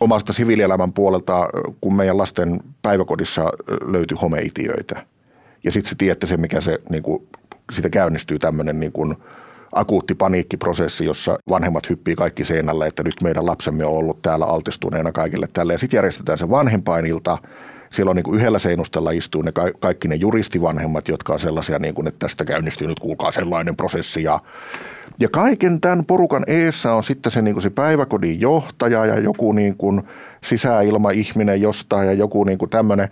omasta 0.00 0.32
siviilielämän 0.32 0.92
puolelta, 0.92 1.48
kun 1.80 1.96
meidän 1.96 2.18
lasten 2.18 2.60
päiväkodissa 2.82 3.50
löytyi 3.86 4.18
homeitiöitä. 4.22 5.06
Ja 5.64 5.72
sitten 5.72 5.90
se 5.90 5.94
tiedätte 5.98 6.26
se, 6.26 6.36
mikä 6.36 6.60
se, 6.60 6.78
niin 6.90 7.02
kuin, 7.02 7.28
siitä 7.72 7.90
käynnistyy 7.90 8.38
tämmöinen 8.38 8.80
niin 8.80 8.92
kuin 8.92 9.14
akuutti 9.72 10.14
paniikkiprosessi, 10.14 11.04
jossa 11.04 11.38
vanhemmat 11.50 11.90
hyppii 11.90 12.14
kaikki 12.14 12.44
seinälle, 12.44 12.86
että 12.86 13.02
nyt 13.02 13.14
meidän 13.22 13.46
lapsemme 13.46 13.84
on 13.84 13.94
ollut 13.94 14.22
täällä 14.22 14.44
altistuneena 14.44 15.12
kaikille 15.12 15.48
tälle. 15.52 15.72
Ja 15.72 15.78
sitten 15.78 15.98
järjestetään 15.98 16.38
se 16.38 16.50
vanhempainilta. 16.50 17.38
Siellä 17.94 18.10
on 18.10 18.16
niin 18.16 18.24
kuin 18.24 18.40
yhdellä 18.40 18.58
seinustella 18.58 19.10
istuu 19.10 19.42
ne 19.42 19.52
kaikki 19.80 20.08
ne 20.08 20.14
juristivanhemmat, 20.14 21.08
jotka 21.08 21.32
on 21.32 21.40
sellaisia, 21.40 21.78
niin 21.78 21.94
kuin, 21.94 22.06
että 22.06 22.18
tästä 22.18 22.44
käynnistyy 22.44 22.86
nyt 22.86 23.00
kuulkaa 23.00 23.32
sellainen 23.32 23.76
prosessi. 23.76 24.22
Ja 24.22 24.40
ja 25.20 25.28
kaiken 25.28 25.80
tämän 25.80 26.04
porukan 26.04 26.44
eessä 26.46 26.94
on 26.94 27.04
sitten 27.04 27.32
se, 27.32 27.42
niin 27.42 27.54
kuin 27.54 27.62
se 27.62 27.70
päiväkodin 27.70 28.40
johtaja 28.40 29.06
ja 29.06 29.18
joku 29.18 29.52
niin 29.52 29.76
kuin 29.76 30.02
sisäilmaihminen 30.44 31.60
jostain 31.60 32.06
ja 32.06 32.12
joku 32.12 32.44
niin 32.44 32.58
kuin 32.58 32.70
tämmöinen. 32.70 33.08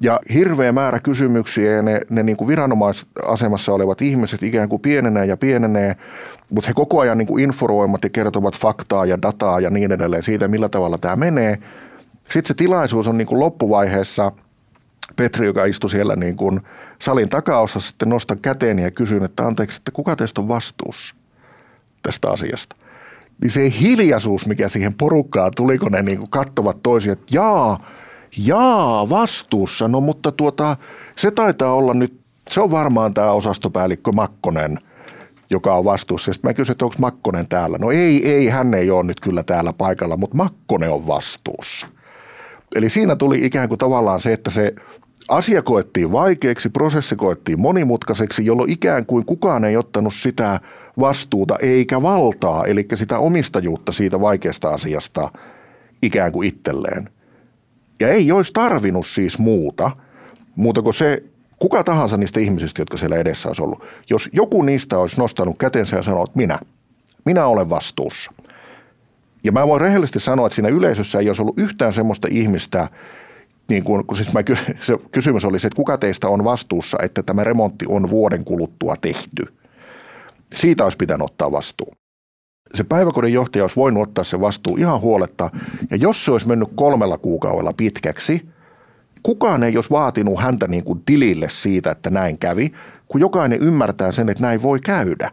Ja 0.00 0.20
hirveä 0.34 0.72
määrä 0.72 1.00
kysymyksiä 1.00 1.72
ja 1.72 1.82
ne, 1.82 2.00
ne 2.10 2.22
niin 2.22 2.36
kuin 2.36 2.48
viranomaisasemassa 2.48 3.72
olevat 3.72 4.02
ihmiset 4.02 4.42
ikään 4.42 4.68
kuin 4.68 4.82
pienenee 4.82 5.26
ja 5.26 5.36
pienenee, 5.36 5.96
mutta 6.50 6.68
he 6.68 6.74
koko 6.74 7.00
ajan 7.00 7.18
niin 7.18 7.28
kuin 7.28 7.44
informoimat 7.44 8.04
ja 8.04 8.10
kertovat 8.10 8.58
faktaa 8.58 9.06
ja 9.06 9.22
dataa 9.22 9.60
ja 9.60 9.70
niin 9.70 9.92
edelleen 9.92 10.22
siitä, 10.22 10.48
millä 10.48 10.68
tavalla 10.68 10.98
tämä 10.98 11.16
menee. 11.16 11.58
Sitten 12.32 12.48
se 12.48 12.54
tilaisuus 12.54 13.08
on 13.08 13.18
niin 13.18 13.26
kuin 13.26 13.40
loppuvaiheessa, 13.40 14.32
Petri, 15.16 15.46
joka 15.46 15.64
istui 15.64 15.90
siellä 15.90 16.16
niin 16.16 16.36
kuin 16.36 16.60
salin 16.98 17.28
takaosassa, 17.28 17.88
sitten 17.88 18.08
nostan 18.08 18.40
käteen 18.40 18.78
ja 18.78 18.90
kysyn, 18.90 19.24
että 19.24 19.46
anteeksi, 19.46 19.76
että 19.76 19.90
kuka 19.90 20.16
teistä 20.16 20.40
on 20.40 20.48
vastuussa? 20.48 21.14
tästä 22.02 22.30
asiasta. 22.30 22.76
Niin 23.42 23.50
se 23.50 23.72
hiljaisuus, 23.80 24.46
mikä 24.46 24.68
siihen 24.68 24.94
porukkaan 24.94 25.52
tuli, 25.56 25.78
kun 25.78 25.92
ne 25.92 26.02
niin 26.02 26.30
kattovat 26.30 26.82
toisiaan, 26.82 27.18
että 27.18 27.36
jaa, 27.36 27.86
jaa, 28.36 29.08
vastuussa. 29.08 29.88
No 29.88 30.00
mutta 30.00 30.32
tuota, 30.32 30.76
se 31.16 31.30
taitaa 31.30 31.74
olla 31.74 31.94
nyt, 31.94 32.20
se 32.50 32.60
on 32.60 32.70
varmaan 32.70 33.14
tämä 33.14 33.32
osastopäällikkö 33.32 34.12
Makkonen, 34.12 34.78
joka 35.50 35.74
on 35.74 35.84
vastuussa. 35.84 36.32
Sitten 36.32 36.48
mä 36.48 36.54
kysyin, 36.54 36.72
että 36.72 36.84
onko 36.84 36.96
Makkonen 36.98 37.48
täällä. 37.48 37.78
No 37.78 37.90
ei, 37.90 38.30
ei, 38.30 38.48
hän 38.48 38.74
ei 38.74 38.90
ole 38.90 39.02
nyt 39.02 39.20
kyllä 39.20 39.42
täällä 39.42 39.72
paikalla, 39.72 40.16
mutta 40.16 40.36
Makkonen 40.36 40.92
on 40.92 41.06
vastuussa. 41.06 41.86
Eli 42.74 42.88
siinä 42.88 43.16
tuli 43.16 43.44
ikään 43.44 43.68
kuin 43.68 43.78
tavallaan 43.78 44.20
se, 44.20 44.32
että 44.32 44.50
se 44.50 44.74
asia 45.28 45.62
koettiin 45.62 46.12
vaikeaksi, 46.12 46.68
prosessi 46.68 47.16
koettiin 47.16 47.60
monimutkaiseksi, 47.60 48.46
jolloin 48.46 48.70
ikään 48.70 49.06
kuin 49.06 49.26
kukaan 49.26 49.64
ei 49.64 49.76
ottanut 49.76 50.14
sitä– 50.14 50.60
vastuuta 51.00 51.56
eikä 51.60 52.02
valtaa, 52.02 52.66
eli 52.66 52.86
sitä 52.94 53.18
omistajuutta 53.18 53.92
siitä 53.92 54.20
vaikeasta 54.20 54.70
asiasta 54.70 55.32
ikään 56.02 56.32
kuin 56.32 56.48
itselleen. 56.48 57.10
Ja 58.00 58.08
ei 58.08 58.32
olisi 58.32 58.52
tarvinnut 58.52 59.06
siis 59.06 59.38
muuta, 59.38 59.90
muuta 60.56 60.82
kuin 60.82 60.94
se, 60.94 61.22
kuka 61.58 61.84
tahansa 61.84 62.16
niistä 62.16 62.40
ihmisistä, 62.40 62.82
jotka 62.82 62.96
siellä 62.96 63.16
edessä 63.16 63.48
olisi 63.48 63.62
ollut. 63.62 63.84
Jos 64.10 64.28
joku 64.32 64.62
niistä 64.62 64.98
olisi 64.98 65.18
nostanut 65.18 65.58
kätensä 65.58 65.96
ja 65.96 66.02
sanonut, 66.02 66.28
että 66.28 66.38
minä, 66.38 66.58
minä 67.24 67.46
olen 67.46 67.70
vastuussa. 67.70 68.32
Ja 69.44 69.52
mä 69.52 69.66
voin 69.66 69.80
rehellisesti 69.80 70.20
sanoa, 70.20 70.46
että 70.46 70.54
siinä 70.54 70.68
yleisössä 70.68 71.18
ei 71.18 71.28
olisi 71.28 71.42
ollut 71.42 71.58
yhtään 71.58 71.92
semmoista 71.92 72.28
ihmistä, 72.30 72.88
niin 73.68 73.84
kun, 73.84 74.06
kun 74.06 74.16
siis 74.16 74.32
mä, 74.32 74.40
se 74.80 74.98
kysymys 75.10 75.44
oli 75.44 75.58
se, 75.58 75.66
että 75.66 75.76
kuka 75.76 75.98
teistä 75.98 76.28
on 76.28 76.44
vastuussa, 76.44 76.98
että 77.02 77.22
tämä 77.22 77.44
remontti 77.44 77.84
on 77.88 78.10
vuoden 78.10 78.44
kuluttua 78.44 78.94
tehty– 79.00 79.44
siitä 80.54 80.84
olisi 80.84 80.96
pitänyt 80.96 81.24
ottaa 81.24 81.52
vastuu. 81.52 81.92
Se 82.74 82.84
päiväkodin 82.84 83.32
johtaja 83.32 83.64
olisi 83.64 83.76
voinut 83.76 84.02
ottaa 84.02 84.24
se 84.24 84.40
vastuu 84.40 84.76
ihan 84.76 85.00
huoletta. 85.00 85.50
Ja 85.90 85.96
jos 85.96 86.24
se 86.24 86.30
olisi 86.30 86.48
mennyt 86.48 86.68
kolmella 86.74 87.18
kuukaudella 87.18 87.72
pitkäksi, 87.72 88.48
kukaan 89.22 89.62
ei 89.62 89.76
olisi 89.76 89.90
vaatinut 89.90 90.40
häntä 90.40 90.68
niin 90.68 90.84
kuin 90.84 91.02
tilille 91.06 91.48
siitä, 91.50 91.90
että 91.90 92.10
näin 92.10 92.38
kävi, 92.38 92.72
kun 93.08 93.20
jokainen 93.20 93.62
ymmärtää 93.62 94.12
sen, 94.12 94.28
että 94.28 94.42
näin 94.42 94.62
voi 94.62 94.80
käydä. 94.80 95.30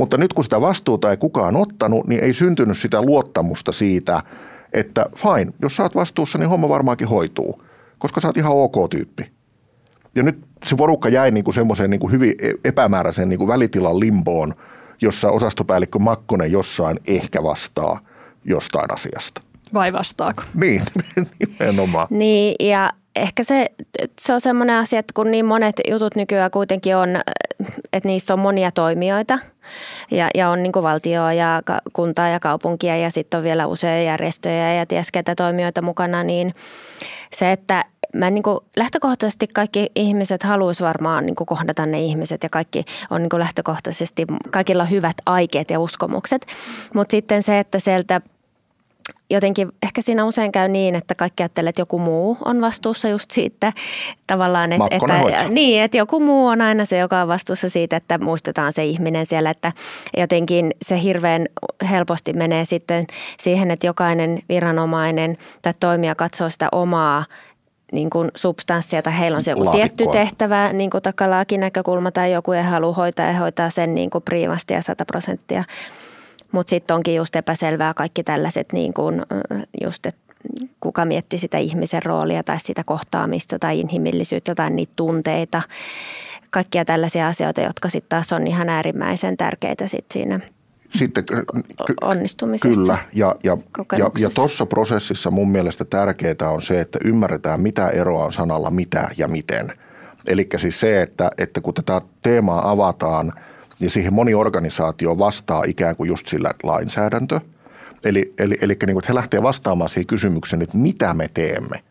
Mutta 0.00 0.18
nyt 0.18 0.32
kun 0.32 0.44
sitä 0.44 0.60
vastuuta 0.60 1.10
ei 1.10 1.16
kukaan 1.16 1.56
ottanut, 1.56 2.06
niin 2.06 2.24
ei 2.24 2.34
syntynyt 2.34 2.78
sitä 2.78 3.02
luottamusta 3.02 3.72
siitä, 3.72 4.22
että 4.72 5.06
fine, 5.16 5.52
jos 5.62 5.76
sä 5.76 5.82
oot 5.82 5.94
vastuussa, 5.94 6.38
niin 6.38 6.48
homma 6.48 6.68
varmaankin 6.68 7.08
hoituu, 7.08 7.62
koska 7.98 8.20
sä 8.20 8.28
oot 8.28 8.36
ihan 8.36 8.52
ok 8.52 8.90
tyyppi. 8.90 9.30
Ja 10.14 10.22
nyt 10.22 10.38
se 10.66 10.76
porukka 10.76 11.08
jäi 11.08 11.30
niin 11.30 11.44
kuin 11.44 11.54
semmoiseen 11.54 11.90
niin 11.90 12.00
kuin 12.00 12.12
hyvin 12.12 12.34
e- 12.42 12.68
epämääräiseen 12.68 13.28
niin 13.28 13.38
kuin 13.38 13.48
välitilan 13.48 14.00
limboon, 14.00 14.54
jossa 15.00 15.30
osastopäällikkö 15.30 15.98
Makkonen 15.98 16.52
jossain 16.52 17.00
ehkä 17.06 17.42
vastaa 17.42 18.00
jostain 18.44 18.92
asiasta. 18.92 19.42
Vai 19.74 19.92
vastaako? 19.92 20.42
Niin, 20.54 20.82
nimenomaan. 21.60 22.06
Niin, 22.10 22.54
ja 22.68 22.92
ehkä 23.16 23.44
se, 23.44 23.66
se 24.18 24.34
on 24.34 24.40
semmoinen 24.40 24.76
asia, 24.76 24.98
että 24.98 25.12
kun 25.14 25.30
niin 25.30 25.46
monet 25.46 25.80
jutut 25.90 26.16
nykyään 26.16 26.50
kuitenkin 26.50 26.96
on, 26.96 27.08
että 27.92 28.08
niissä 28.08 28.34
on 28.34 28.40
monia 28.40 28.70
toimijoita 28.70 29.38
ja, 30.10 30.28
ja 30.34 30.50
on 30.50 30.62
niin 30.62 30.72
valtioa 30.72 31.32
ja 31.32 31.62
kuntaa 31.92 32.28
ja 32.28 32.40
kaupunkia 32.40 32.96
ja 32.96 33.10
sitten 33.10 33.38
on 33.38 33.44
vielä 33.44 33.66
useja 33.66 34.02
järjestöjä 34.02 34.74
ja 34.74 34.86
ties 34.86 35.12
ketä 35.12 35.34
toimijoita 35.34 35.82
mukana, 35.82 36.22
niin 36.22 36.54
se, 37.32 37.52
että 37.52 37.84
mä 38.14 38.30
niin 38.30 38.42
kuin 38.42 38.58
lähtökohtaisesti 38.76 39.46
kaikki 39.46 39.86
ihmiset 39.94 40.42
haluaisi 40.42 40.84
varmaan 40.84 41.26
niin 41.26 41.36
kuin 41.36 41.46
kohdata 41.46 41.86
ne 41.86 42.00
ihmiset 42.00 42.42
ja 42.42 42.48
kaikki 42.48 42.84
on 43.10 43.22
niin 43.22 43.30
kuin 43.30 43.40
lähtökohtaisesti, 43.40 44.26
kaikilla 44.50 44.84
hyvät 44.84 45.16
aikeet 45.26 45.70
ja 45.70 45.80
uskomukset. 45.80 46.46
Mutta 46.94 47.10
sitten 47.10 47.42
se, 47.42 47.58
että 47.58 47.78
sieltä 47.78 48.20
jotenkin 49.30 49.68
ehkä 49.82 50.02
siinä 50.02 50.24
usein 50.24 50.52
käy 50.52 50.68
niin, 50.68 50.94
että 50.94 51.14
kaikki 51.14 51.42
ajattelee, 51.42 51.68
että 51.68 51.82
joku 51.82 51.98
muu 51.98 52.36
on 52.44 52.60
vastuussa 52.60 53.08
just 53.08 53.30
siitä 53.30 53.72
tavallaan, 54.26 54.72
että, 54.72 54.88
että, 54.90 55.48
niin, 55.48 55.82
että 55.82 55.96
joku 55.96 56.20
muu 56.20 56.46
on 56.46 56.60
aina 56.60 56.84
se, 56.84 56.98
joka 56.98 57.22
on 57.22 57.28
vastuussa 57.28 57.68
siitä, 57.68 57.96
että 57.96 58.18
muistetaan 58.18 58.72
se 58.72 58.84
ihminen 58.84 59.26
siellä, 59.26 59.50
että 59.50 59.72
jotenkin 60.16 60.70
se 60.82 61.02
hirveän 61.02 61.46
helposti 61.90 62.32
menee 62.32 62.64
sitten 62.64 63.04
siihen, 63.40 63.70
että 63.70 63.86
jokainen 63.86 64.38
viranomainen 64.48 65.36
tai 65.62 65.74
toimija 65.80 66.14
katsoo 66.14 66.48
sitä 66.48 66.68
omaa 66.72 67.24
niin 67.92 68.10
kuin 68.10 68.30
substanssia 68.34 69.02
tai 69.02 69.18
heillä 69.18 69.36
on 69.36 69.44
se 69.44 69.50
joku 69.50 69.64
Laatikkoa. 69.64 69.86
tietty 69.86 70.06
tehtävä, 70.12 70.72
niin 70.72 70.90
kuin 70.90 71.02
takalaakin 71.02 71.60
näkökulma 71.60 72.10
tai 72.10 72.32
joku 72.32 72.52
ei 72.52 72.62
halua 72.62 72.94
hoitaa 72.94 73.26
ja 73.26 73.38
hoitaa 73.38 73.70
sen 73.70 73.94
niin 73.94 74.10
kuin 74.10 74.24
priimasti 74.24 74.74
ja 74.74 74.82
100 74.82 75.04
prosenttia. 75.04 75.64
Mutta 76.52 76.70
sitten 76.70 76.94
onkin 76.94 77.14
just 77.14 77.36
epäselvää 77.36 77.94
kaikki 77.94 78.24
tällaiset, 78.24 78.72
niin 78.72 78.92
kuin 78.92 79.22
just, 79.82 80.06
että 80.06 80.30
kuka 80.80 81.04
mietti 81.04 81.38
sitä 81.38 81.58
ihmisen 81.58 82.02
roolia 82.02 82.42
tai 82.42 82.60
sitä 82.60 82.84
kohtaamista 82.84 83.58
tai 83.58 83.80
inhimillisyyttä 83.80 84.54
tai 84.54 84.70
niitä 84.70 84.92
tunteita. 84.96 85.62
Kaikkia 86.50 86.84
tällaisia 86.84 87.28
asioita, 87.28 87.60
jotka 87.60 87.88
sitten 87.88 88.08
taas 88.08 88.32
on 88.32 88.46
ihan 88.46 88.68
äärimmäisen 88.68 89.36
tärkeitä 89.36 89.86
sit 89.86 90.04
siinä. 90.10 90.40
sitten 90.94 91.24
onnistumisessa. 92.00 92.80
Kyllä, 92.80 92.98
ja, 93.14 93.36
ja, 93.44 93.58
ja, 93.98 94.10
ja 94.18 94.30
tuossa 94.34 94.66
prosessissa 94.66 95.30
mun 95.30 95.50
mielestä 95.50 95.84
tärkeää 95.84 96.50
on 96.50 96.62
se, 96.62 96.80
että 96.80 96.98
ymmärretään 97.04 97.60
mitä 97.60 97.88
eroa 97.88 98.24
on 98.24 98.32
sanalla 98.32 98.70
mitä 98.70 99.08
ja 99.18 99.28
miten. 99.28 99.72
Eli 100.26 100.48
siis 100.56 100.80
se, 100.80 101.02
että, 101.02 101.30
että 101.38 101.60
kun 101.60 101.74
tätä 101.74 102.00
teemaa 102.22 102.70
avataan, 102.70 103.32
niin 103.80 103.90
siihen 103.90 104.14
moni 104.14 104.34
organisaatio 104.34 105.18
vastaa 105.18 105.64
ikään 105.66 105.96
kuin 105.96 106.08
just 106.08 106.28
sillä 106.28 106.50
lainsäädäntö. 106.62 107.40
Eli, 108.04 108.34
eli, 108.38 108.58
eli 108.62 108.76
niin 108.86 108.94
kuin, 108.94 109.04
he 109.08 109.14
lähtee 109.14 109.42
vastaamaan 109.42 109.90
siihen 109.90 110.06
kysymykseen, 110.06 110.62
että 110.62 110.76
mitä 110.76 111.14
me 111.14 111.26
teemme– 111.34 111.82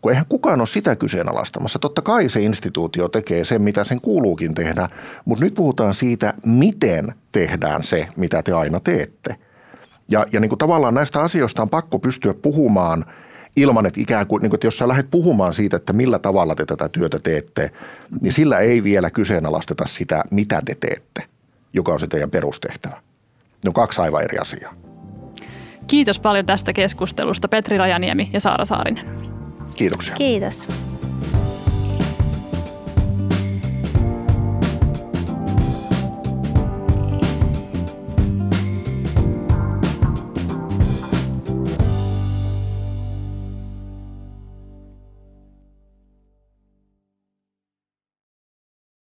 kun 0.00 0.12
eihän 0.12 0.26
kukaan 0.28 0.60
ole 0.60 0.66
sitä 0.66 0.96
kyseenalaistamassa. 0.96 1.78
Totta 1.78 2.02
kai 2.02 2.28
se 2.28 2.42
instituutio 2.42 3.08
tekee 3.08 3.44
sen, 3.44 3.62
mitä 3.62 3.84
sen 3.84 4.00
kuuluukin 4.00 4.54
tehdä, 4.54 4.88
mutta 5.24 5.44
nyt 5.44 5.54
puhutaan 5.54 5.94
siitä, 5.94 6.34
miten 6.46 7.14
tehdään 7.32 7.84
se, 7.84 8.08
mitä 8.16 8.42
te 8.42 8.52
aina 8.52 8.80
teette. 8.80 9.36
Ja, 10.10 10.26
ja 10.32 10.40
niin 10.40 10.48
kuin 10.48 10.58
tavallaan 10.58 10.94
näistä 10.94 11.20
asioista 11.20 11.62
on 11.62 11.68
pakko 11.68 11.98
pystyä 11.98 12.34
puhumaan 12.34 13.04
ilman, 13.56 13.86
että 13.86 14.00
ikään 14.00 14.26
kuin, 14.26 14.42
niin 14.42 14.50
kuin, 14.50 14.56
että 14.56 14.66
jos 14.66 14.78
sä 14.78 14.88
lähdet 14.88 15.10
puhumaan 15.10 15.54
siitä, 15.54 15.76
että 15.76 15.92
millä 15.92 16.18
tavalla 16.18 16.54
te 16.54 16.66
tätä 16.66 16.88
työtä 16.88 17.18
teette, 17.18 17.70
niin 18.20 18.32
sillä 18.32 18.58
ei 18.58 18.84
vielä 18.84 19.10
kyseenalaisteta 19.10 19.86
sitä, 19.86 20.24
mitä 20.30 20.62
te 20.64 20.76
teette, 20.80 21.22
joka 21.72 21.92
on 21.92 22.00
se 22.00 22.06
teidän 22.06 22.30
perustehtävä. 22.30 22.96
Ne 23.64 23.68
on 23.68 23.74
kaksi 23.74 24.00
aivan 24.00 24.24
eri 24.24 24.38
asiaa. 24.38 24.74
Kiitos 25.86 26.20
paljon 26.20 26.46
tästä 26.46 26.72
keskustelusta 26.72 27.48
Petri 27.48 27.78
Rajaniemi 27.78 28.30
ja 28.32 28.40
Saara 28.40 28.64
Saarinen. 28.64 29.04
Kiitoksia. 29.76 30.14
Kiitos. 30.14 30.68